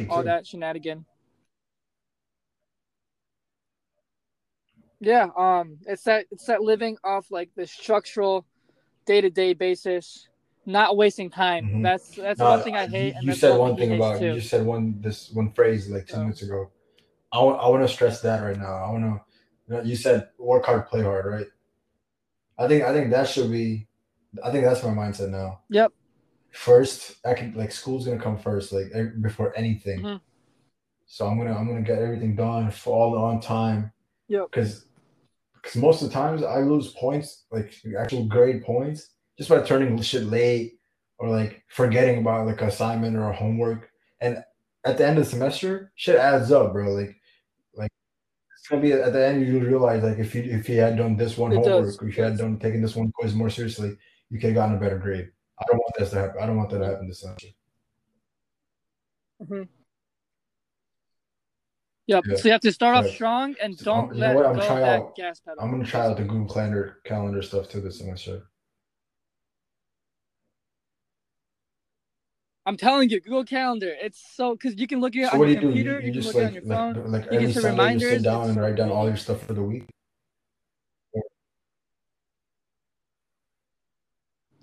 all 0.09 0.23
that 0.23 0.47
shenanigan. 0.47 1.05
Yeah, 4.99 5.27
um, 5.37 5.77
it's 5.85 6.03
that 6.03 6.25
it's 6.31 6.45
that 6.45 6.61
living 6.61 6.97
off 7.03 7.29
like 7.29 7.51
the 7.55 7.67
structural, 7.67 8.45
day 9.05 9.21
to 9.21 9.29
day 9.29 9.53
basis, 9.53 10.27
not 10.65 10.97
wasting 10.97 11.29
time. 11.29 11.65
Mm-hmm. 11.65 11.81
That's 11.83 12.15
that's 12.15 12.39
no, 12.39 12.49
one 12.49 12.63
thing 12.63 12.75
I 12.75 12.87
hate. 12.87 13.13
You, 13.21 13.29
you 13.29 13.33
said 13.33 13.57
one 13.57 13.77
thing 13.77 13.93
about 13.93 14.19
too. 14.19 14.33
you 14.33 14.41
said 14.41 14.65
one 14.65 14.99
this 14.99 15.29
one 15.31 15.51
phrase 15.51 15.87
like 15.87 16.07
two 16.07 16.13
so. 16.13 16.19
minutes 16.21 16.41
ago. 16.41 16.71
I 17.31 17.43
want 17.43 17.59
I 17.61 17.67
want 17.69 17.87
to 17.87 17.93
stress 17.93 18.21
that 18.21 18.41
right 18.41 18.57
now. 18.57 18.73
I 18.73 18.91
want 18.91 19.03
to. 19.03 19.21
You, 19.67 19.75
know, 19.75 19.83
you 19.83 19.95
said 19.95 20.29
work 20.39 20.65
hard, 20.65 20.87
play 20.87 21.03
hard, 21.03 21.25
right? 21.25 21.47
I 22.57 22.67
think 22.67 22.83
I 22.83 22.93
think 22.93 23.11
that 23.11 23.27
should 23.27 23.51
be 23.51 23.87
I 24.43 24.51
think 24.51 24.63
that's 24.65 24.83
my 24.83 24.89
mindset 24.89 25.29
now. 25.29 25.61
Yep. 25.69 25.93
First, 26.57 27.17
I 27.23 27.35
can 27.35 27.53
like 27.53 27.71
school's 27.71 28.05
gonna 28.05 28.19
come 28.19 28.37
first, 28.37 28.73
like 28.73 28.91
before 29.21 29.55
anything. 29.55 29.99
Mm-hmm. 29.99 30.17
So 31.05 31.27
I'm 31.27 31.37
gonna 31.37 31.55
I'm 31.55 31.67
gonna 31.67 31.81
get 31.81 31.99
everything 31.99 32.35
done 32.35 32.71
for 32.71 32.93
all 32.95 33.17
on 33.17 33.39
time. 33.39 33.91
Yep. 34.27 34.47
Because 34.51 34.85
because 35.53 35.75
most 35.75 36.01
of 36.01 36.09
the 36.09 36.13
times 36.15 36.41
I 36.43 36.59
lose 36.59 36.93
points, 36.93 37.45
like 37.51 37.73
actual 37.97 38.25
grade 38.25 38.63
points, 38.63 39.11
just 39.37 39.49
by 39.49 39.61
turning 39.61 40.01
shit 40.01 40.23
late 40.23 40.79
or 41.19 41.29
like 41.29 41.63
forgetting 41.69 42.17
about 42.17 42.47
like 42.47 42.61
assignment 42.61 43.15
or 43.15 43.31
homework. 43.31 43.89
And 44.19 44.43
at 44.83 44.97
the 44.97 45.07
end 45.07 45.19
of 45.19 45.25
the 45.25 45.29
semester, 45.29 45.91
shit 45.95 46.15
adds 46.15 46.51
up, 46.51 46.73
bro. 46.73 46.91
Like 46.91 47.15
like 47.75 47.91
it's 48.57 48.67
gonna 48.67 48.81
be 48.81 48.93
at 48.93 49.13
the 49.13 49.25
end 49.25 49.45
you 49.45 49.59
realize 49.59 50.03
like 50.03 50.17
if 50.17 50.33
you 50.33 50.41
if 50.41 50.67
you 50.67 50.81
had 50.81 50.97
done 50.97 51.15
this 51.15 51.37
one 51.37 51.51
it 51.51 51.57
homework, 51.57 51.85
does. 51.85 51.99
if 52.01 52.17
you 52.17 52.23
had 52.23 52.37
done 52.37 52.57
taking 52.57 52.81
this 52.81 52.95
one 52.95 53.11
quiz 53.11 53.35
more 53.35 53.51
seriously, 53.51 53.95
you 54.31 54.39
could 54.39 54.47
have 54.47 54.55
gotten 54.55 54.75
a 54.75 54.79
better 54.79 54.97
grade. 54.97 55.29
I 55.59 55.63
don't 55.67 55.77
want 55.77 55.93
this 55.97 56.11
to 56.11 56.19
happen. 56.19 56.41
I 56.41 56.45
don't 56.45 56.57
want 56.57 56.69
that 56.69 56.79
to 56.79 56.85
happen 56.85 57.07
this 57.07 57.21
semester. 57.21 57.47
Mm-hmm. 59.41 59.63
Yep. 62.07 62.23
Yeah. 62.25 62.35
So 62.37 62.47
you 62.47 62.51
have 62.53 62.61
to 62.61 62.71
start 62.71 62.95
off 62.95 63.11
strong 63.11 63.55
and 63.61 63.77
don't 63.77 64.13
you 64.13 64.21
let 64.21 64.29
know 64.29 64.35
what? 64.37 64.45
I'm 64.45 64.55
go 64.55 64.65
try 64.65 64.79
that 64.79 64.99
out, 65.01 65.15
gas 65.15 65.41
pedal. 65.41 65.61
I'm 65.61 65.71
gonna 65.71 65.85
try 65.85 66.05
out 66.05 66.17
the 66.17 66.23
Google 66.23 66.47
Calendar 66.53 66.99
calendar 67.03 67.41
stuff 67.41 67.69
too 67.69 67.81
this 67.81 67.97
semester. 67.97 68.43
I'm 72.65 72.77
telling 72.77 73.09
you, 73.09 73.21
Google 73.21 73.45
Calendar. 73.45 73.93
It's 74.01 74.21
so 74.35 74.53
because 74.53 74.77
you 74.77 74.87
can 74.87 74.99
look 74.99 75.15
at 75.15 75.23
it 75.23 75.31
so 75.31 75.41
on 75.41 75.49
your 75.49 75.61
computer, 75.61 75.99
you, 75.99 76.07
you, 76.07 76.13
you, 76.13 76.21
just 76.21 76.35
like, 76.35 76.53
like, 76.65 76.95
like, 77.05 77.27
every 77.27 77.53
Sunday 77.53 77.93
you 77.93 77.99
sit 77.99 78.23
down 78.23 78.49
and 78.49 78.57
write 78.57 78.75
down 78.75 78.89
all 78.89 79.07
your 79.07 79.15
stuff 79.15 79.41
for 79.43 79.53
the 79.53 79.63
week. 79.63 79.85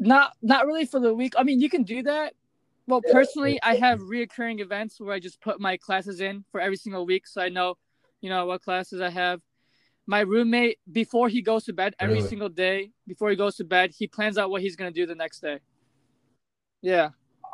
Not 0.05 0.33
not 0.43 0.67
really 0.67 0.85
for 0.87 1.01
the 1.01 1.15
week. 1.15 1.35
I 1.37 1.43
mean, 1.43 1.61
you 1.61 1.69
can 1.71 1.83
do 1.83 2.03
that. 2.03 2.35
Well, 2.87 3.01
yeah. 3.07 3.13
personally, 3.13 3.59
I 3.63 3.77
have 3.77 4.01
reoccurring 4.01 4.61
events 4.61 5.01
where 5.01 5.15
I 5.15 5.19
just 5.19 5.41
put 5.41 5.59
my 5.61 5.77
classes 5.79 6.21
in 6.21 6.45
for 6.53 6.61
every 6.61 6.77
single 6.77 7.07
week, 7.07 7.27
so 7.27 7.41
I 7.41 7.49
know, 7.49 7.77
you 8.21 8.29
know, 8.29 8.45
what 8.47 8.63
classes 8.63 9.01
I 9.01 9.11
have. 9.11 9.41
my 10.07 10.21
roommate 10.21 10.79
before 10.93 11.31
he 11.31 11.41
goes 11.41 11.65
to 11.65 11.73
bed 11.73 11.95
every 11.99 12.17
Really? 12.17 12.29
single 12.29 12.51
day 12.51 12.91
before 13.07 13.31
he 13.31 13.37
goes 13.37 13.57
to 13.57 13.65
bed 13.65 13.87
he 13.99 14.07
plans 14.07 14.37
out 14.37 14.51
what 14.53 14.61
he's 14.61 14.77
gonna 14.77 14.91
do 15.01 15.07
the 15.13 15.15
next 15.15 15.39
day 15.41 15.57
yeah 16.83 17.07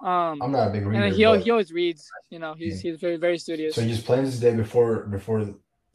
um 0.03 0.34
I'm 0.42 0.51
not 0.51 0.66
a 0.66 0.72
big 0.72 0.84
reader. 0.84 1.01
then 1.05 1.12
he, 1.18 1.24
but- 1.24 1.42
he 1.44 1.51
always 1.55 1.70
reads 1.80 2.03
you 2.34 2.40
know 2.42 2.53
he's 2.55 2.80
he's 2.84 2.98
very 3.07 3.18
very 3.26 3.38
studious 3.38 3.76
so 3.76 3.82
he 3.82 3.88
just 3.94 4.05
plans 4.05 4.26
his 4.32 4.40
day 4.46 4.53
before 4.64 4.92
before 5.16 5.38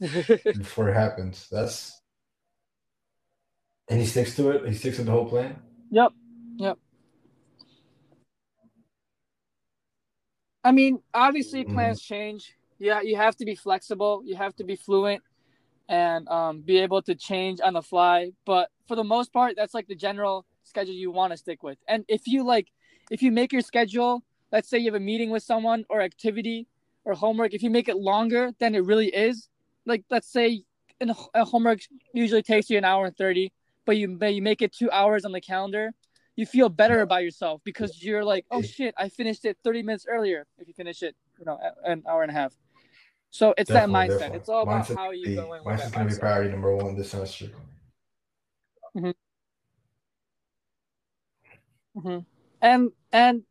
before 0.00 0.88
it 0.88 0.94
happens. 1.04 1.46
That's 1.52 1.76
and 3.90 4.00
he 4.00 4.06
sticks 4.06 4.34
to 4.36 4.42
it. 4.52 4.66
He 4.66 4.74
sticks 4.80 4.96
to 4.96 5.04
the 5.04 5.12
whole 5.16 5.28
plan. 5.28 5.50
yep 5.90 6.10
yep. 6.56 6.78
I 10.64 10.72
mean 10.72 11.00
obviously 11.14 11.64
Mhm. 11.64 11.72
plans 11.72 12.02
change. 12.02 12.56
Yeah 12.78 13.00
you 13.02 13.16
have 13.16 13.36
to 13.36 13.44
be 13.44 13.54
flexible. 13.54 14.22
You 14.24 14.36
have 14.36 14.54
to 14.56 14.64
be 14.64 14.76
fluent 14.76 15.22
and 15.88 16.28
um, 16.28 16.62
be 16.62 16.78
able 16.78 17.02
to 17.02 17.14
change 17.14 17.60
on 17.60 17.74
the 17.74 17.82
fly. 17.82 18.32
But 18.44 18.70
for 18.88 18.96
the 18.96 19.04
most 19.04 19.32
part 19.32 19.54
that's 19.56 19.74
like 19.74 19.86
the 19.86 19.94
general 19.94 20.44
schedule 20.64 20.94
you 20.94 21.10
want 21.10 21.32
to 21.32 21.36
stick 21.36 21.62
with. 21.62 21.78
And 21.88 22.04
if 22.08 22.26
you 22.26 22.44
like 22.44 22.68
if 23.10 23.22
you 23.22 23.30
make 23.32 23.52
your 23.52 23.62
schedule 23.62 24.22
let's 24.52 24.68
say 24.68 24.78
you 24.78 24.86
have 24.86 25.00
a 25.00 25.04
meeting 25.04 25.30
with 25.30 25.42
someone 25.42 25.84
or 25.88 26.00
activity 26.00 26.66
or 27.04 27.14
homework 27.14 27.54
if 27.54 27.62
you 27.62 27.70
make 27.70 27.88
it 27.88 27.96
longer 27.96 28.52
than 28.58 28.74
it 28.74 28.84
really 28.84 29.08
is 29.08 29.48
like 29.86 30.04
let's 30.10 30.30
say 30.30 30.62
in 31.00 31.10
a, 31.34 31.44
homework 31.44 31.80
usually 32.12 32.42
takes 32.42 32.70
you 32.70 32.78
an 32.78 32.84
hour 32.84 33.06
and 33.06 33.16
30 33.16 33.52
but 33.84 33.96
you 33.96 34.08
but 34.08 34.34
you 34.34 34.42
make 34.42 34.62
it 34.62 34.72
two 34.72 34.90
hours 34.90 35.24
on 35.24 35.32
the 35.32 35.40
calendar 35.40 35.92
you 36.36 36.46
feel 36.46 36.68
better 36.68 37.00
about 37.00 37.22
yourself 37.22 37.60
because 37.64 38.02
you're 38.02 38.24
like 38.24 38.44
oh 38.50 38.62
shit 38.62 38.94
i 38.98 39.08
finished 39.08 39.44
it 39.44 39.56
30 39.64 39.82
minutes 39.82 40.06
earlier 40.08 40.46
if 40.58 40.68
you 40.68 40.74
finish 40.74 41.02
it 41.02 41.16
you 41.38 41.44
know 41.44 41.58
an 41.84 42.02
hour 42.08 42.22
and 42.22 42.30
a 42.30 42.34
half 42.34 42.52
so 43.30 43.54
it's 43.58 43.70
that 43.70 43.88
mindset 43.88 44.08
definitely. 44.18 44.38
it's 44.38 44.48
all 44.48 44.62
about 44.62 44.86
Mindset's 44.86 44.96
how 44.96 45.10
you 45.10 45.26
the- 45.26 45.34
go 45.36 45.60
Mindset's 45.64 45.90
gonna 45.90 46.08
be 46.08 46.16
priority 46.16 46.50
number 46.50 46.74
one 46.74 46.96
this 46.96 47.10
semester. 47.10 47.46
Mm-hmm. 48.96 49.10
Mm-hmm. 51.98 52.18
And 52.62 52.90
and 53.12 53.42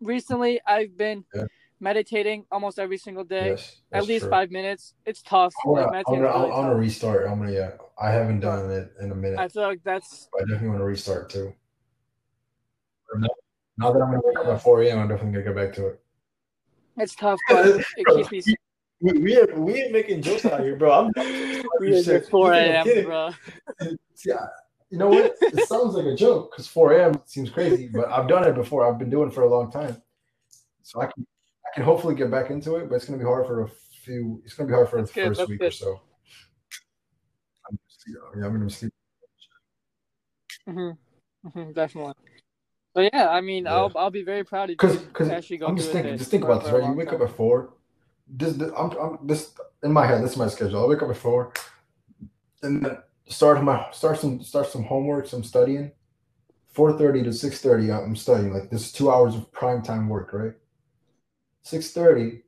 recently 0.00 0.60
I've 0.66 0.96
been 0.96 1.24
Yeah. 1.34 1.44
meditating 1.80 2.46
almost 2.50 2.78
every 2.78 2.96
single 2.98 3.24
day, 3.24 3.50
Yes, 3.50 3.82
at 3.92 4.06
least 4.06 4.22
true. 4.22 4.30
five 4.30 4.50
minutes. 4.50 4.94
It's 5.04 5.20
tough. 5.22 5.52
I'm 5.66 5.74
gonna, 5.74 5.86
Like, 5.88 6.04
I'm 6.08 6.14
gonna, 6.14 6.28
is 6.28 6.34
I'm 6.34 6.40
really 6.40 6.50
gonna 6.52 6.74
restart. 6.76 7.28
I'm 7.28 7.38
gonna, 7.38 7.52
yeah. 7.52 7.70
I 8.00 8.10
haven't 8.10 8.40
done 8.40 8.70
it 8.70 8.92
in 9.00 9.10
a 9.10 9.14
minute. 9.14 9.38
I 9.38 9.48
feel 9.48 9.62
like 9.64 9.82
that's 9.84 10.28
I 10.34 10.40
definitely 10.42 10.68
want 10.68 10.80
to 10.80 10.84
restart 10.84 11.28
too. 11.30 11.52
Now 13.20 13.28
now 13.78 13.92
that 13.92 14.00
I'm 14.02 14.10
gonna 14.10 14.22
wake 14.24 14.38
up 14.38 14.46
at 14.46 14.62
4 14.62 14.82
a.m., 14.82 14.98
I'm 15.00 15.08
definitely 15.08 15.32
gonna 15.42 15.44
get 15.44 15.54
back 15.66 15.74
to 15.76 15.86
it. 15.88 16.00
it's 16.96 17.14
tough, 17.14 17.40
but 17.48 17.80
it 17.96 18.06
keeps 18.08 18.30
me. 18.46 18.56
We 19.00 19.12
we 19.18 19.36
are, 19.38 19.46
we 19.60 19.74
ain't 19.82 19.92
making 19.92 20.22
jokes 20.22 20.46
out 20.46 20.60
here, 20.60 20.76
bro. 20.76 20.92
I'm 20.92 21.12
We 21.80 21.92
are 21.92 22.02
Shit. 22.02 22.22
at 22.22 22.28
4 22.28 22.54
You 22.54 22.72
think 22.72 22.98
I'm 22.98 23.04
bro. 23.04 23.30
See, 24.14 24.32
I, 24.32 24.46
you 24.90 24.98
know 24.98 25.08
what? 25.10 25.34
It 25.42 25.58
sounds 25.58 25.94
like 25.94 26.06
a 26.06 26.14
joke 26.14 26.52
because 26.52 26.66
4 26.66 26.92
a.m. 26.92 27.20
seems 27.26 27.50
crazy, 27.50 27.88
but 27.88 28.08
I've 28.08 28.28
done 28.28 28.44
it 28.46 28.54
before. 28.54 28.90
I've 28.90 28.98
been 28.98 29.10
doing 29.10 29.28
it 29.28 29.34
for 29.34 29.42
a 29.42 29.50
long 29.50 29.70
time, 29.70 30.00
so 30.82 31.00
I 31.02 31.06
can 31.06 31.26
I 31.66 31.74
can 31.74 31.84
hopefully 31.84 32.14
get 32.14 32.30
back 32.30 32.50
into 32.50 32.76
it. 32.76 32.88
But 32.88 32.96
it's 32.96 33.04
gonna 33.04 33.18
be 33.18 33.24
hard 33.24 33.46
for 33.46 33.62
a 33.62 33.68
few. 34.02 34.40
It's 34.44 34.54
gonna 34.54 34.68
be 34.68 34.74
hard 34.74 34.88
for 34.88 34.98
That's 34.98 35.12
the 35.12 35.20
good, 35.20 35.36
first 35.36 35.48
week 35.48 35.60
good. 35.60 35.68
or 35.68 35.72
so. 35.72 36.00
I'm, 37.68 37.78
yeah, 38.38 38.46
I'm 38.46 38.52
gonna 38.52 38.70
sleep. 38.70 38.92
hmm 40.66 40.90
hmm 41.52 41.72
definitely. 41.72 42.14
But 42.96 43.10
yeah, 43.12 43.28
I 43.28 43.42
mean, 43.42 43.64
Yeah. 43.64 43.74
I'll 43.74 43.92
I'll 43.94 44.10
be 44.10 44.22
very 44.24 44.42
proud 44.42 44.64
of 44.64 44.70
you. 44.70 44.76
Because 44.76 44.96
to 44.96 45.06
because 45.06 45.28
actually 45.28 45.58
go 45.58 45.66
I'm 45.66 45.76
just 45.76 45.92
thinking, 45.92 46.16
just 46.16 46.30
think 46.30 46.44
about 46.44 46.64
this, 46.64 46.72
right? 46.72 46.82
You 46.82 46.94
wake 46.94 47.10
time. 47.10 47.20
up 47.20 47.28
at 47.28 47.36
four. 47.36 47.74
This, 48.26 48.54
this 48.54 48.72
I'm, 48.74 48.90
I'm 48.92 49.18
this 49.26 49.52
in 49.82 49.92
my 49.92 50.06
head. 50.06 50.24
This 50.24 50.32
is 50.32 50.38
my 50.38 50.48
schedule. 50.48 50.82
I 50.82 50.86
wake 50.86 51.02
up 51.02 51.10
at 51.10 51.18
four, 51.18 51.52
and 52.62 52.82
then 52.82 52.96
start 53.28 53.62
my 53.62 53.86
start 53.92 54.18
some 54.18 54.42
start 54.42 54.68
some 54.68 54.82
homework, 54.82 55.26
some 55.26 55.44
studying. 55.44 55.92
Four 56.68 56.96
thirty 56.96 57.22
to 57.22 57.34
six 57.34 57.60
thirty, 57.60 57.92
I'm 57.92 58.16
studying. 58.16 58.54
Like 58.54 58.70
this 58.70 58.86
is 58.86 58.92
two 58.92 59.10
hours 59.10 59.34
of 59.34 59.52
prime 59.52 59.82
time 59.82 60.08
work, 60.08 60.32
right? 60.32 60.54
Six 61.64 61.90
thirty, 61.90 62.44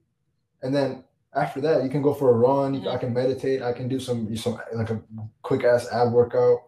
and 0.62 0.74
then 0.74 1.04
after 1.34 1.60
that, 1.60 1.84
you 1.84 1.90
can 1.90 2.00
go 2.00 2.14
for 2.14 2.30
a 2.30 2.38
run. 2.38 2.80
Mhm. 2.80 2.88
I 2.88 2.96
can 2.96 3.12
meditate. 3.12 3.60
I 3.60 3.74
can 3.74 3.86
do 3.86 4.00
some 4.00 4.34
some 4.34 4.58
like 4.72 4.88
a 4.88 4.98
quick 5.42 5.62
ass 5.64 5.92
ab 5.92 6.10
workout. 6.10 6.60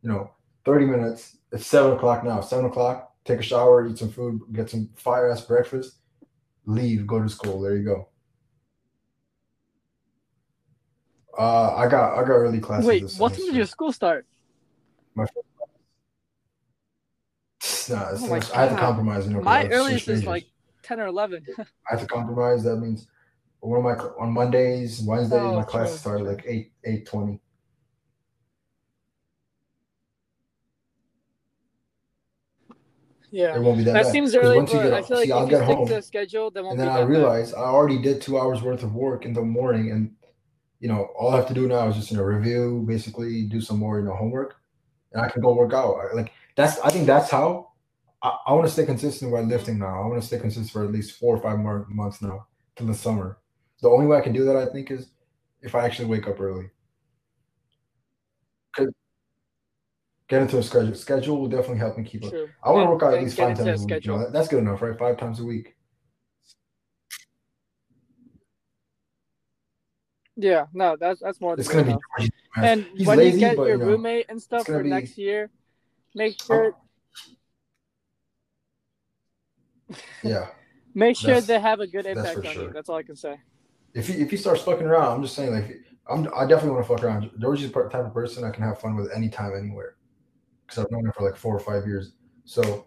You 0.00 0.08
know, 0.08 0.30
thirty 0.64 0.86
minutes. 0.86 1.36
It's 1.52 1.66
seven 1.66 1.92
o'clock 1.92 2.24
now. 2.24 2.40
Seven 2.40 2.64
o'clock. 2.64 3.14
Take 3.24 3.40
a 3.40 3.42
shower, 3.42 3.86
eat 3.86 3.98
some 3.98 4.10
food, 4.10 4.40
get 4.52 4.68
some 4.68 4.90
fire 4.96 5.30
ass 5.30 5.42
breakfast, 5.42 5.98
leave, 6.66 7.06
go 7.06 7.22
to 7.22 7.28
school. 7.28 7.60
There 7.60 7.76
you 7.76 7.84
go. 7.84 8.08
Uh, 11.38 11.76
I 11.76 11.88
got 11.88 12.18
I 12.18 12.22
got 12.22 12.34
early 12.34 12.58
classes. 12.58 12.86
Wait, 12.86 13.02
this 13.02 13.18
what 13.18 13.34
time 13.34 13.46
did 13.46 13.54
your 13.54 13.66
school 13.66 13.92
start? 13.92 14.26
Nah, 17.88 18.10
it's 18.10 18.22
Oh 18.22 18.28
my 18.28 18.36
I 18.54 18.66
had 18.66 18.70
to 18.70 18.76
compromise. 18.76 19.26
You 19.26 19.34
know, 19.34 19.40
My 19.40 19.62
have 19.62 19.72
earliest 19.72 20.08
is 20.08 20.24
like 20.24 20.46
ten 20.82 21.00
or 21.00 21.06
eleven. 21.06 21.46
I 21.58 21.64
have 21.90 22.00
to 22.00 22.06
compromise. 22.06 22.64
That 22.64 22.76
means 22.76 23.06
one 23.60 23.78
of 23.78 23.84
my 23.84 24.04
on 24.20 24.32
Mondays, 24.32 25.00
Wednesdays, 25.02 25.38
Oh, 25.40 25.56
my 25.56 25.62
classes 25.62 26.00
start 26.00 26.22
like 26.22 26.44
eight 26.46 26.72
eight 26.84 27.06
twenty. 27.06 27.40
Yeah. 33.32 33.56
It 33.56 33.62
won't 33.62 33.78
be 33.78 33.84
that. 33.84 33.94
That 33.94 34.02
bad. 34.04 34.12
seems 34.12 34.34
early, 34.36 34.56
once 34.56 34.72
you 34.72 34.80
get, 34.82 34.92
I 34.92 35.02
feel 35.02 35.16
like 35.16 35.26
see, 35.26 35.32
I'll 35.32 35.44
you 35.44 35.50
get 35.50 35.64
home, 35.64 35.88
the 35.88 36.02
schedule, 36.02 36.50
then 36.50 36.64
won't 36.64 36.78
and 36.78 36.80
then 36.80 36.88
be 36.88 36.92
I 36.92 37.00
bad. 37.00 37.08
realize 37.08 37.54
I 37.54 37.60
already 37.62 38.00
did 38.00 38.20
two 38.22 38.38
hours 38.38 38.62
worth 38.62 38.82
of 38.84 38.94
work 38.94 39.24
in 39.24 39.32
the 39.32 39.42
morning, 39.42 39.90
and 39.90 40.14
you 40.80 40.88
know 40.88 41.08
all 41.18 41.32
I 41.32 41.36
have 41.36 41.48
to 41.48 41.54
do 41.54 41.66
now 41.66 41.88
is 41.88 41.96
just 41.96 42.10
you 42.10 42.18
know 42.18 42.22
review, 42.24 42.84
basically 42.86 43.44
do 43.44 43.60
some 43.60 43.78
more 43.78 43.98
you 43.98 44.04
know 44.04 44.14
homework, 44.14 44.56
and 45.12 45.22
I 45.22 45.28
can 45.28 45.42
go 45.42 45.54
work 45.54 45.72
out. 45.72 45.96
Like 46.14 46.32
that's 46.56 46.78
I 46.80 46.90
think 46.90 47.06
that's 47.06 47.30
how 47.30 47.72
I, 48.22 48.36
I 48.48 48.52
want 48.52 48.66
to 48.66 48.72
stay 48.72 48.84
consistent 48.86 49.32
with 49.32 49.40
mm-hmm. 49.42 49.50
lifting 49.50 49.78
now. 49.78 50.02
I 50.02 50.06
want 50.06 50.20
to 50.20 50.26
stay 50.26 50.38
consistent 50.38 50.70
for 50.70 50.84
at 50.84 50.92
least 50.92 51.18
four 51.18 51.36
or 51.36 51.42
five 51.42 51.58
more 51.58 51.86
months 51.88 52.22
now 52.22 52.46
till 52.76 52.86
the 52.86 52.94
summer. 52.94 53.38
The 53.80 53.88
only 53.88 54.06
way 54.06 54.18
I 54.18 54.20
can 54.20 54.32
do 54.32 54.44
that, 54.44 54.56
I 54.56 54.66
think, 54.66 54.90
is 54.90 55.08
if 55.62 55.74
I 55.74 55.84
actually 55.84 56.06
wake 56.08 56.28
up 56.28 56.40
early. 56.40 56.70
'Cause 58.76 58.88
Get 60.28 60.42
into 60.42 60.58
a 60.58 60.62
schedule. 60.62 60.94
Schedule 60.94 61.40
will 61.40 61.48
definitely 61.48 61.78
help 61.78 61.98
me 61.98 62.04
keep 62.04 62.24
up. 62.24 62.30
True. 62.30 62.48
I 62.64 62.70
want 62.70 62.86
to 62.86 62.90
work 62.90 63.02
out 63.02 63.14
at 63.14 63.22
least 63.22 63.36
five 63.36 63.56
times 63.56 63.82
a 63.82 63.86
week. 63.86 64.04
You 64.04 64.12
know, 64.12 64.30
that's 64.30 64.48
good 64.48 64.60
enough, 64.60 64.80
right? 64.80 64.98
Five 64.98 65.18
times 65.18 65.40
a 65.40 65.44
week. 65.44 65.74
Yeah, 70.36 70.66
no, 70.72 70.96
that's 70.98 71.20
that's 71.20 71.40
more 71.40 71.54
than 71.56 71.60
It's 71.60 71.68
gonna 71.70 71.84
be. 71.84 71.90
enough. 71.90 72.30
And 72.56 72.86
He's 72.96 73.06
when 73.06 73.18
lazy, 73.18 73.34
you 73.34 73.40
get 73.40 73.56
but, 73.56 73.64
your 73.64 73.76
you 73.76 73.82
know, 73.82 73.86
roommate 73.90 74.26
and 74.30 74.40
stuff 74.40 74.66
for 74.66 74.82
be- 74.82 74.88
next 74.88 75.18
year, 75.18 75.50
make 76.14 76.36
oh. 76.42 76.46
sure 76.46 76.74
Yeah. 80.22 80.46
make 80.94 81.16
sure 81.16 81.28
That's- 81.28 81.46
they 81.46 81.60
have 81.60 81.80
a 81.80 81.86
good 81.86 82.06
impact 82.06 82.38
on 82.38 82.42
sure. 82.44 82.62
you. 82.64 82.70
That's 82.72 82.88
all 82.88 82.96
I 82.96 83.02
can 83.02 83.16
say. 83.16 83.38
If 83.94 84.08
he 84.08 84.14
if 84.14 84.30
he 84.30 84.38
starts 84.38 84.62
fucking 84.62 84.86
around, 84.86 85.16
I'm 85.16 85.22
just 85.22 85.34
saying 85.34 85.52
like 85.52 85.84
I'm 86.08 86.26
I 86.34 86.46
definitely 86.46 86.70
want 86.70 86.86
to 86.86 86.94
fuck 86.94 87.04
around. 87.04 87.30
Georgie's 87.38 87.70
the 87.70 87.82
type 87.90 88.06
of 88.06 88.14
person 88.14 88.42
I 88.44 88.50
can 88.50 88.62
have 88.64 88.80
fun 88.80 88.96
with 88.96 89.12
anytime, 89.12 89.52
anywhere. 89.54 89.96
Because 90.72 90.86
I've 90.86 90.90
known 90.90 91.04
him 91.04 91.12
for 91.12 91.28
like 91.28 91.36
four 91.36 91.54
or 91.54 91.60
five 91.60 91.86
years. 91.86 92.12
So, 92.46 92.86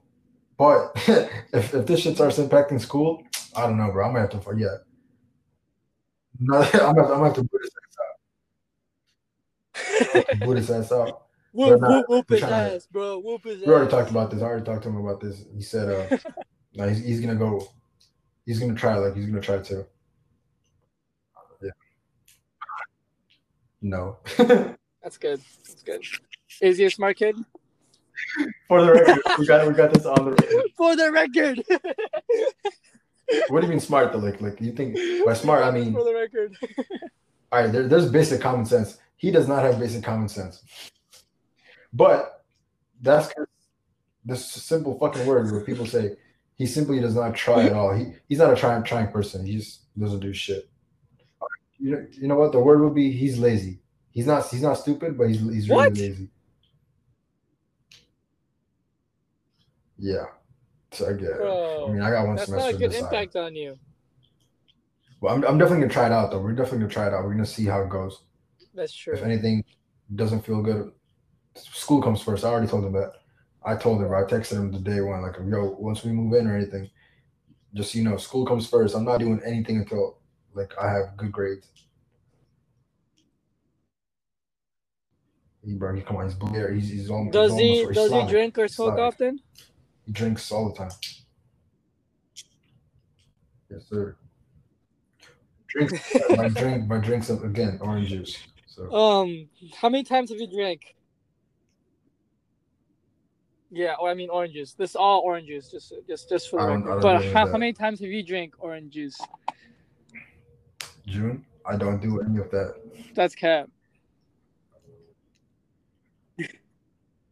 but 0.58 0.92
if 1.54 1.74
if 1.76 1.86
this 1.86 2.00
shit 2.00 2.16
starts 2.16 2.40
impacting 2.40 2.82
school, 2.82 3.22
I 3.56 3.68
don't 3.68 3.78
know, 3.78 3.92
bro. 3.92 4.06
I'm 4.08 4.12
gonna 4.14 4.22
have 4.22 4.32
to 4.32 4.40
fuck 4.40 4.56
yeah. 4.58 4.78
No, 6.40 6.58
I'm 6.74 6.96
gonna, 6.96 7.02
I'm 7.02 7.08
gonna 7.08 7.26
have 7.26 7.36
to 7.36 7.44
boot 7.44 7.62
his 7.62 7.72
ass 9.76 10.24
out. 10.32 10.40
Boot 10.40 10.58
his 10.58 10.72
ass 10.72 10.92
out. 10.92 11.22
Whoop, 11.54 11.80
not- 11.80 11.90
whoop, 11.90 12.06
whoop 12.10 12.30
his 12.30 12.44
ass, 12.44 12.88
bro. 12.92 13.20
Whoop 13.20 13.44
his 13.46 13.62
We 13.62 13.68
already 13.68 13.86
ass. 13.86 13.92
talked 13.92 14.12
about 14.12 14.30
this. 14.32 14.42
I 14.42 14.46
already 14.46 14.66
talked 14.66 14.84
to 14.84 14.90
him 14.90 14.98
about 14.98 15.22
this. 15.22 15.46
He 15.56 15.62
said 15.62 15.88
uh 15.88 16.18
no, 16.74 16.90
he's, 16.90 17.02
he's 17.06 17.22
gonna 17.22 17.36
go 17.36 17.66
he's 18.46 18.60
gonna 18.60 18.74
try 18.76 18.96
like 18.98 19.16
he's 19.16 19.28
gonna 19.28 19.40
try 19.40 19.60
to. 19.60 19.86
Yeah. 21.62 21.70
No. 23.82 24.18
That's 25.02 25.18
good. 25.18 25.40
That's 25.66 25.84
good. 25.84 26.02
Is 26.62 26.78
he 26.78 26.84
a 26.86 26.90
smart 26.92 27.16
kid? 27.16 27.38
For 28.68 28.84
the 28.84 28.92
record, 28.94 29.18
we 29.40 29.46
got 29.46 29.68
we 29.68 29.74
got 29.74 29.94
this 29.94 30.06
on 30.06 30.26
the 30.26 30.32
record. 30.32 30.64
For 30.78 30.96
the 30.96 31.12
record. 31.12 31.64
what 33.50 33.62
do 33.62 33.68
you 33.68 33.72
mean 33.72 33.80
smart 33.80 34.12
though? 34.12 34.20
Like 34.20 34.42
like 34.42 34.60
you 34.62 34.72
think 34.72 34.98
by 35.26 35.34
smart 35.34 35.64
I 35.64 35.72
mean 35.72 35.94
For 35.94 36.04
the 36.04 36.14
record. 36.14 36.56
all 37.52 37.62
right, 37.62 37.72
there, 37.72 37.88
there's 37.88 38.10
basic 38.12 38.42
common 38.42 38.66
sense. 38.66 38.98
He 39.18 39.32
does 39.32 39.48
not 39.48 39.64
have 39.64 39.80
basic 39.80 40.04
common 40.04 40.28
sense. 40.30 40.62
But 41.94 42.44
that's 43.02 43.34
this 44.26 44.46
simple 44.46 44.98
fucking 45.00 45.26
word 45.26 45.52
where 45.52 45.62
people 45.62 45.86
say 45.86 46.16
he 46.56 46.66
simply 46.66 47.00
does 47.00 47.16
not 47.16 47.36
try 47.36 47.64
at 47.64 47.74
all. 47.74 47.94
He 47.94 48.14
he's 48.28 48.40
not 48.40 48.52
a 48.52 48.56
trying 48.56 48.84
trying 48.84 49.12
person. 49.12 49.46
He 49.46 49.58
just 49.58 49.82
doesn't 49.98 50.20
do 50.20 50.34
shit. 50.34 50.70
You 51.78 51.92
know, 51.92 52.06
you 52.12 52.28
know 52.28 52.36
what 52.36 52.52
the 52.52 52.60
word 52.60 52.82
would 52.82 52.96
be? 52.96 53.12
He's 53.12 53.38
lazy. 53.38 53.80
He's 54.12 54.26
not 54.26 54.48
he's 54.48 54.62
not 54.62 54.78
stupid, 54.78 55.18
but 55.18 55.28
he's 55.28 55.40
he's 55.40 55.70
really 55.70 55.76
What? 55.90 55.94
lazy. 55.98 56.30
Yeah. 59.98 60.26
So 60.92 61.10
I 61.10 61.14
get. 61.14 61.38
Bro, 61.38 61.88
I 61.90 61.92
mean, 61.92 62.02
I 62.02 62.10
got 62.10 62.28
one 62.28 62.36
That's 62.36 62.48
semester 62.48 62.72
not 62.72 62.76
a 62.76 62.78
good 62.78 62.94
impact 62.94 63.36
on 63.36 63.56
you. 63.56 63.78
Well, 65.22 65.34
I'm, 65.34 65.44
I'm 65.44 65.58
definitely 65.58 65.82
gonna 65.82 65.94
try 65.94 66.06
it 66.06 66.12
out 66.12 66.32
though. 66.32 66.40
We're 66.40 66.54
definitely 66.54 66.80
gonna 66.80 66.92
try 66.92 67.08
it 67.08 67.14
out. 67.14 67.24
We're 67.24 67.32
gonna 67.32 67.46
see 67.46 67.66
how 67.66 67.82
it 67.82 67.90
goes. 67.90 68.22
That's 68.74 68.94
true. 68.94 69.14
If 69.14 69.24
anything 69.24 69.64
doesn't 70.16 70.46
feel 70.46 70.62
good, 70.62 70.92
school 71.56 72.02
comes 72.02 72.22
first. 72.22 72.44
I 72.44 72.50
already 72.50 72.68
told 72.68 72.86
him 72.86 72.94
that. 72.94 73.14
I 73.66 73.76
told 73.76 74.02
him, 74.02 74.14
I 74.14 74.22
texted 74.22 74.58
him 74.58 74.72
the 74.72 74.80
day 74.80 75.02
one, 75.02 75.24
like, 75.24 75.38
yo, 75.48 75.76
once 75.80 76.04
we 76.04 76.12
move 76.12 76.32
in 76.34 76.46
or 76.46 76.56
anything, 76.56 76.88
just 77.74 77.94
so 77.94 77.98
you 77.98 78.04
know, 78.04 78.16
school 78.18 78.46
comes 78.46 78.68
first. 78.68 78.96
I'm 78.96 79.06
not 79.06 79.20
doing 79.20 79.42
anything 79.44 79.78
until 79.78 80.20
like 80.54 80.72
I 80.80 80.92
have 80.92 81.18
good 81.18 81.32
grades. 81.32 81.68
He, 85.66 85.74
bro, 85.74 85.96
he 85.96 86.02
come 86.02 86.18
on, 86.18 86.28
he's. 86.28 86.36
He's, 86.74 86.90
he's 86.92 87.10
almost. 87.10 87.34
Does 87.34 87.58
he's 87.58 87.88
he 87.88 87.94
does 87.94 88.12
he 88.12 88.28
drink 88.28 88.58
or 88.60 88.68
smoke 88.68 88.94
Islamic. 88.94 89.14
often? 89.14 89.40
He 90.06 90.12
drinks 90.12 90.52
all 90.52 90.70
the 90.70 90.76
time. 90.76 90.92
Yes, 93.70 93.82
sir. 93.90 94.16
Drinks. 95.68 96.16
my 96.38 96.50
drink. 96.50 96.88
My 96.88 96.98
drinks 97.00 97.30
again. 97.30 97.80
Orange 97.82 98.10
juice. 98.10 98.38
So 98.68 98.92
Um, 98.94 99.50
how 99.76 99.90
many 99.90 100.04
times 100.04 100.30
have 100.30 100.40
you 100.40 100.48
drank? 100.48 100.96
Yeah, 103.72 103.96
or 104.00 104.10
I 104.10 104.14
mean 104.14 104.30
orange 104.30 104.54
juice. 104.54 104.74
This 104.74 104.92
is 104.92 104.96
all 104.96 105.22
orange 105.22 105.48
juice, 105.48 105.70
just 105.70 105.94
just 106.08 106.30
just 106.30 106.50
for 106.50 106.62
the 106.62 106.78
record. 106.78 107.02
But 107.02 107.26
how, 107.34 107.48
how 107.48 107.58
many 107.58 107.74
times 107.74 108.00
have 108.00 108.10
you 108.10 108.24
drank 108.24 108.54
orange 108.60 108.94
juice? 108.94 109.20
June. 111.08 111.46
I 111.66 111.76
don't 111.76 112.02
do 112.02 112.22
any 112.22 112.38
of 112.38 112.52
that. 112.52 112.76
That's 113.16 113.34
cap. 113.34 113.70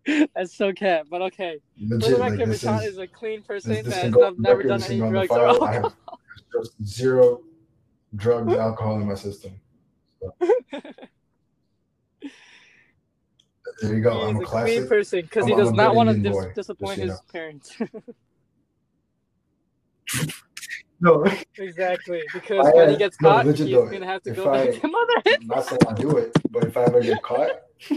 That's 0.35 0.53
so 0.55 0.73
cap, 0.73 1.07
but 1.09 1.21
okay. 1.21 1.59
For 1.77 1.85
the 1.87 1.95
Legit. 1.97 2.19
Like 2.19 2.33
Rashawn 2.33 2.81
is. 2.83 2.93
is 2.93 2.97
a 2.97 3.07
clean 3.07 3.41
person 3.41 3.71
This, 3.71 3.85
this 3.85 3.93
that 3.95 4.13
has 4.13 4.37
never 4.37 4.63
done 4.63 4.83
any 4.83 4.99
can 4.99 4.99
go 4.99 5.05
on 5.07 5.13
the 5.13 5.27
drugs 5.27 5.31
or 5.31 5.45
alcohol. 5.47 5.93
just 6.53 6.71
zero 6.85 7.41
drugs, 8.15 8.53
alcohol 8.67 8.95
in 9.01 9.07
my 9.07 9.15
system. 9.15 9.59
There 13.81 13.95
you 13.95 14.01
go. 14.01 14.13
He 14.13 14.29
I'm 14.29 14.35
a 14.37 14.39
a 14.41 14.45
clean 14.45 14.87
person 14.87 15.21
because 15.21 15.45
he 15.45 15.53
I'm 15.53 15.57
does 15.59 15.71
not 15.71 15.95
want 15.95 16.09
to 16.09 16.15
dis- 16.17 16.45
disappoint 16.55 16.99
so 16.99 17.05
his 17.07 17.19
parents. 17.31 17.75
No, 21.01 21.25
exactly, 21.57 22.21
because 22.33 22.65
I 22.65 22.71
when 22.71 22.89
he 22.91 22.95
gets 22.97 23.19
no, 23.19 23.29
caught, 23.29 23.45
legit 23.45 23.67
he's 23.67 23.75
though, 23.75 23.89
gonna 23.89 24.05
have 24.05 24.23
to 24.23 24.31
go 24.31 24.53
I- 24.53 24.67
back 24.67 24.79
to 24.81 24.87
mother. 24.87 25.13
I'm 25.25 25.47
not 25.47 25.65
saying 25.65 25.79
I 25.89 25.93
do 25.93 26.17
it, 26.17 26.31
but 26.51 26.63
if 26.65 26.77
I 26.77 26.83
ever 26.83 27.01
get 27.01 27.21
caught, 27.21 27.49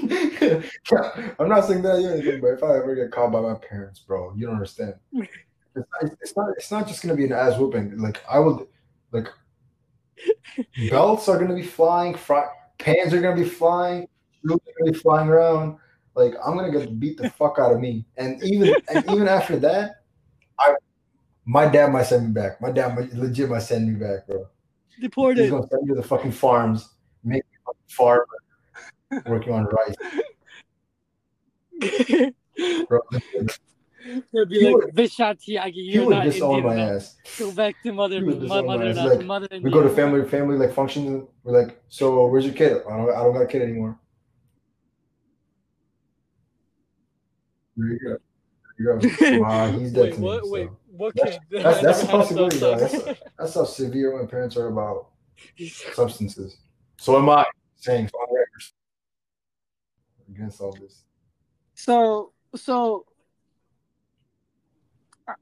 I'm 1.39 1.49
not 1.49 1.65
saying 1.65 1.83
that 1.83 1.99
do 1.99 2.09
anything. 2.09 2.41
But 2.41 2.49
if 2.49 2.63
I 2.63 2.77
ever 2.77 2.95
get 2.95 3.11
caught 3.11 3.33
by 3.33 3.41
my 3.41 3.55
parents, 3.55 4.01
bro, 4.01 4.33
you 4.37 4.47
don't 4.47 4.55
understand. 4.55 4.95
It's 5.13 5.87
not. 6.03 6.13
It's 6.21 6.37
not, 6.37 6.49
it's 6.57 6.71
not 6.71 6.89
just 6.89 7.03
gonna 7.03 7.15
be 7.15 7.25
an 7.25 7.33
ass 7.33 7.59
whooping. 7.59 7.99
Like 7.99 8.23
I 8.31 8.39
would, 8.39 8.67
like 9.13 9.29
belts 10.91 11.29
are 11.29 11.39
gonna 11.39 11.55
be 11.55 11.63
flying, 11.63 12.15
fry, 12.15 12.47
pans 12.79 13.13
are 13.13 13.21
gonna 13.21 13.37
be 13.37 13.49
flying, 13.49 14.09
shoes 14.43 14.53
are 14.55 14.73
gonna 14.79 14.93
be 14.93 14.99
flying 14.99 15.29
around. 15.29 15.79
Like 16.15 16.35
I'm 16.45 16.57
gonna 16.57 16.73
get 16.73 16.99
beat 16.99 17.19
the 17.19 17.31
fuck 17.31 17.59
out 17.59 17.73
of 17.73 17.81
me, 17.81 18.07
and 18.17 18.43
even 18.43 18.75
and 18.89 19.05
even 19.11 19.29
after 19.29 19.59
that, 19.59 20.03
I 20.59 20.75
my 21.45 21.69
dad 21.69 21.93
might 21.93 22.07
send 22.07 22.27
me 22.27 22.33
back. 22.33 22.61
My 22.61 22.73
dad 22.73 22.97
might, 22.97 23.13
legit 23.13 23.51
might 23.51 23.61
send 23.61 23.87
me 23.87 23.95
back, 23.99 24.27
bro. 24.27 24.47
Deported. 25.01 25.43
He's 25.43 25.51
gonna 25.51 25.67
send 25.69 25.83
me 25.83 25.95
to 25.95 26.01
the 26.01 26.07
fucking 26.07 26.33
farms, 26.33 26.95
make 27.23 27.45
me 27.45 27.59
fucking 27.65 27.81
farmer, 27.89 28.27
working 29.27 29.53
on 29.53 29.67
rice, 29.67 29.95
bro. 32.89 33.01
He'll 34.31 34.47
be 34.47 34.59
He 34.61 34.67
like, 34.67 34.75
would- 34.77 34.95
Vishati, 34.95 35.41
He 35.73 35.81
you're 35.93 36.07
would 36.07 36.15
not 36.17 36.25
disown 36.25 36.51
Indian. 36.59 36.67
my 36.67 36.75
enough. 36.85 36.97
ass. 37.03 37.17
Go 37.39 37.51
back 37.53 37.75
to 37.83 37.93
mother, 37.93 38.17
He 38.17 38.23
would 38.23 38.43
mother, 38.43 38.63
my 38.67 38.77
mother, 38.77 38.95
Like, 39.17 39.27
mother. 39.27 39.49
We 39.63 39.71
go 39.71 39.83
to 39.83 39.91
family 39.91 40.25
family 40.29 40.57
like 40.57 40.73
functions. 40.73 41.27
We're 41.43 41.61
like, 41.65 41.81
so 41.89 42.27
where's 42.29 42.45
your 42.45 42.55
kid? 42.55 42.83
I 42.89 42.97
don't 42.97 43.11
I 43.11 43.23
don't 43.23 43.33
got 43.33 43.43
a 43.43 43.47
kid 43.47 43.63
anymore. 43.63 43.99
There 47.77 47.89
you 47.89 47.99
go. 47.99 48.17
There 48.79 49.01
you 49.03 49.39
go. 49.39 49.39
Wow, 49.43 49.73
he's 49.73 49.93
dead 49.93 50.03
Wait, 50.03 50.13
to 50.15 50.21
me. 50.21 50.25
what? 50.27 50.45
so. 50.45 50.51
Wait, 50.53 50.69
what 50.89 51.15
That's- 51.17 51.39
kid? 51.51 51.63
That's 51.63 51.81
that's 51.83 52.03
a 52.05 52.07
possibility, 52.07 52.59
though. 52.59 52.77
That's, 52.79 53.21
that's 53.39 53.55
how 53.55 53.65
severe 53.65 54.19
my 54.21 54.27
parents 54.27 54.57
are 54.57 54.69
about 54.69 55.09
substances. 55.93 56.57
So 56.99 57.19
am 57.19 57.29
I 57.29 57.45
saying 57.77 58.05
record 58.05 58.46
against 60.37 60.61
all 60.61 60.73
this. 60.73 61.05
So, 61.75 62.33
so 62.55 63.07
I- 65.29 65.35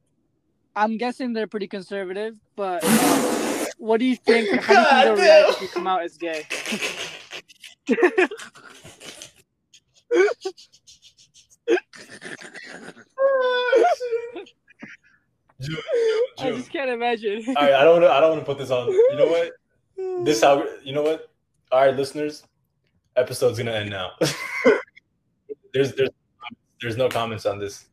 I'm 0.77 0.97
guessing 0.97 1.33
they're 1.33 1.47
pretty 1.47 1.69
conservative, 1.69 2.39
but 2.57 2.83
uh, 2.85 3.65
what 3.79 3.99
do 3.99 4.07
you 4.07 4.17
think? 4.17 4.49
How 4.61 5.05
do 5.05 5.11
you 5.11 5.17
think 5.17 5.17
they'll 5.17 5.17
God 5.17 5.19
react 5.19 5.51
if 5.57 5.61
you 5.63 5.69
come 5.69 5.87
out 5.87 6.03
as 6.03 6.17
gay? 6.17 6.47
June, 15.61 15.77
I 16.39 16.51
just 16.53 16.71
can't 16.73 16.91
imagine. 16.91 17.45
All 17.49 17.55
right, 17.55 17.73
I 17.73 17.85
don't. 17.85 18.03
wanna- 18.03 18.13
I 18.13 18.21
don't 18.21 18.31
want 18.31 18.41
to 18.43 18.47
put 18.47 18.59
this 18.59 18.71
on. 18.71 18.89
You 18.91 19.17
know 19.17 19.27
what? 19.27 19.53
This 20.25 20.43
how. 20.43 20.65
You 20.83 20.93
know 20.93 21.03
what? 21.03 21.31
All 21.73 21.81
right, 21.87 21.95
listeners. 21.97 22.45
Episode's 23.17 23.59
gonna 23.59 23.71
end 23.73 23.91
now. 23.91 24.13
there's 25.73 25.95
there's 25.95 26.11
there's 26.81 26.97
no 26.97 27.09
comments 27.09 27.47
on 27.47 27.59
this. 27.59 27.87